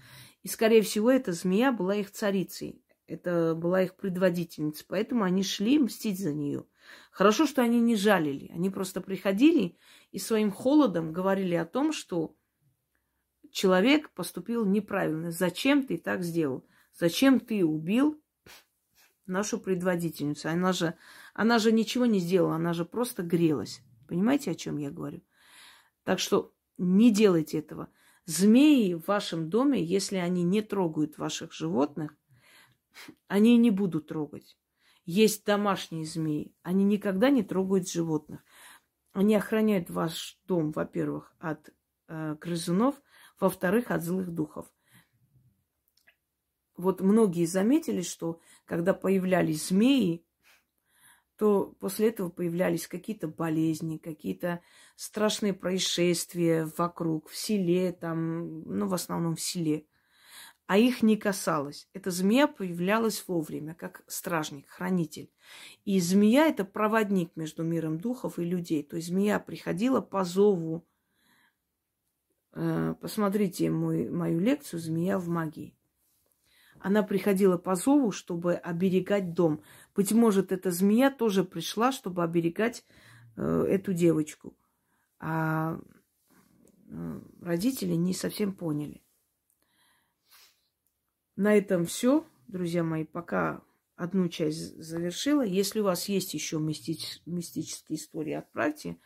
[0.43, 2.85] И, скорее всего, эта змея была их царицей.
[3.07, 4.85] Это была их предводительница.
[4.87, 6.67] Поэтому они шли мстить за нее.
[7.11, 8.53] Хорошо, что они не жалили.
[8.53, 9.79] Они просто приходили
[10.13, 12.37] и своим холодом говорили о том, что
[13.51, 15.31] человек поступил неправильно.
[15.31, 16.69] Зачем ты так сделал?
[16.93, 18.23] Зачем ты убил
[19.25, 20.51] нашу предводительницу?
[20.51, 20.95] Она же,
[21.33, 23.81] она же ничего не сделала, она же просто грелась.
[24.07, 25.23] Понимаете, о чем я говорю?
[26.09, 27.91] Так что не делайте этого.
[28.25, 32.17] Змеи в вашем доме, если они не трогают ваших животных,
[33.27, 34.57] они не будут трогать.
[35.05, 38.43] Есть домашние змеи, они никогда не трогают животных.
[39.13, 41.75] Они охраняют ваш дом, во-первых, от
[42.09, 42.95] э, грызунов,
[43.39, 44.65] во-вторых, от злых духов.
[46.79, 50.25] Вот многие заметили, что когда появлялись змеи,
[51.39, 54.61] то после этого появлялись какие-то болезни, какие-то
[54.97, 59.87] страшные происшествия вокруг, в селе, там, ну, в основном в селе.
[60.67, 61.89] А их не касалось.
[61.95, 65.31] Эта змея появлялась вовремя, как стражник, хранитель.
[65.85, 68.83] И змея– это проводник между миром духов и людей.
[68.83, 70.85] То есть змея приходила по зову.
[72.53, 75.78] Э, посмотрите мой, мою лекцию «Змея в магии».
[76.81, 79.63] Она приходила по зову, чтобы оберегать дом.
[79.95, 82.85] Быть может, эта змея тоже пришла, чтобы оберегать
[83.37, 84.57] э, эту девочку.
[85.19, 85.81] А
[86.89, 89.03] э, родители не совсем поняли.
[91.37, 93.05] На этом все, друзья мои.
[93.05, 93.63] Пока
[93.99, 95.43] одну часть завершила.
[95.43, 97.21] Если у вас есть еще мистич...
[97.27, 98.97] мистические истории, отправьте.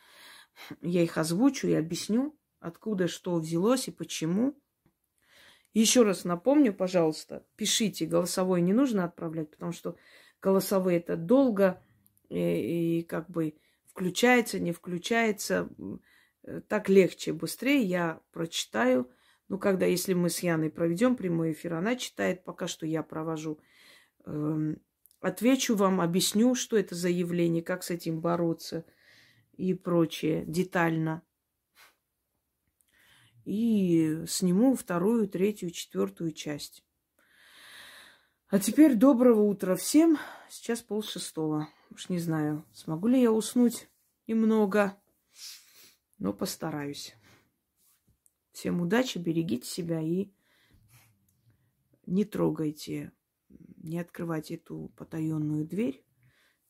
[0.81, 4.55] Я их озвучу и объясню, откуда что взялось и почему.
[5.73, 9.97] Еще раз напомню, пожалуйста, пишите, голосовой не нужно отправлять, потому что
[10.41, 11.81] голосовые это долго
[12.29, 13.55] и, и как бы
[13.87, 15.69] включается, не включается.
[16.67, 19.09] Так легче, быстрее я прочитаю.
[19.47, 23.59] Ну, когда, если мы с Яной проведем прямой эфир, она читает, пока что я провожу.
[24.25, 24.77] Эм,
[25.21, 28.85] отвечу вам, объясню, что это за явление, как с этим бороться
[29.55, 31.23] и прочее детально
[33.45, 36.83] и сниму вторую, третью, четвертую часть.
[38.47, 40.17] А теперь доброго утра всем.
[40.49, 41.67] Сейчас пол шестого.
[41.89, 43.89] Уж не знаю, смогу ли я уснуть
[44.27, 44.95] немного,
[46.19, 47.15] но постараюсь.
[48.51, 50.31] Всем удачи, берегите себя и
[52.05, 53.11] не трогайте,
[53.49, 56.05] не открывайте эту потаенную дверь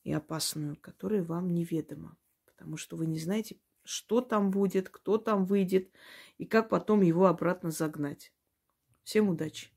[0.02, 2.16] и опасную, которая вам неведома.
[2.46, 5.90] Потому что вы не знаете, что там будет, кто там выйдет
[6.38, 8.32] и как потом его обратно загнать.
[9.04, 9.73] Всем удачи!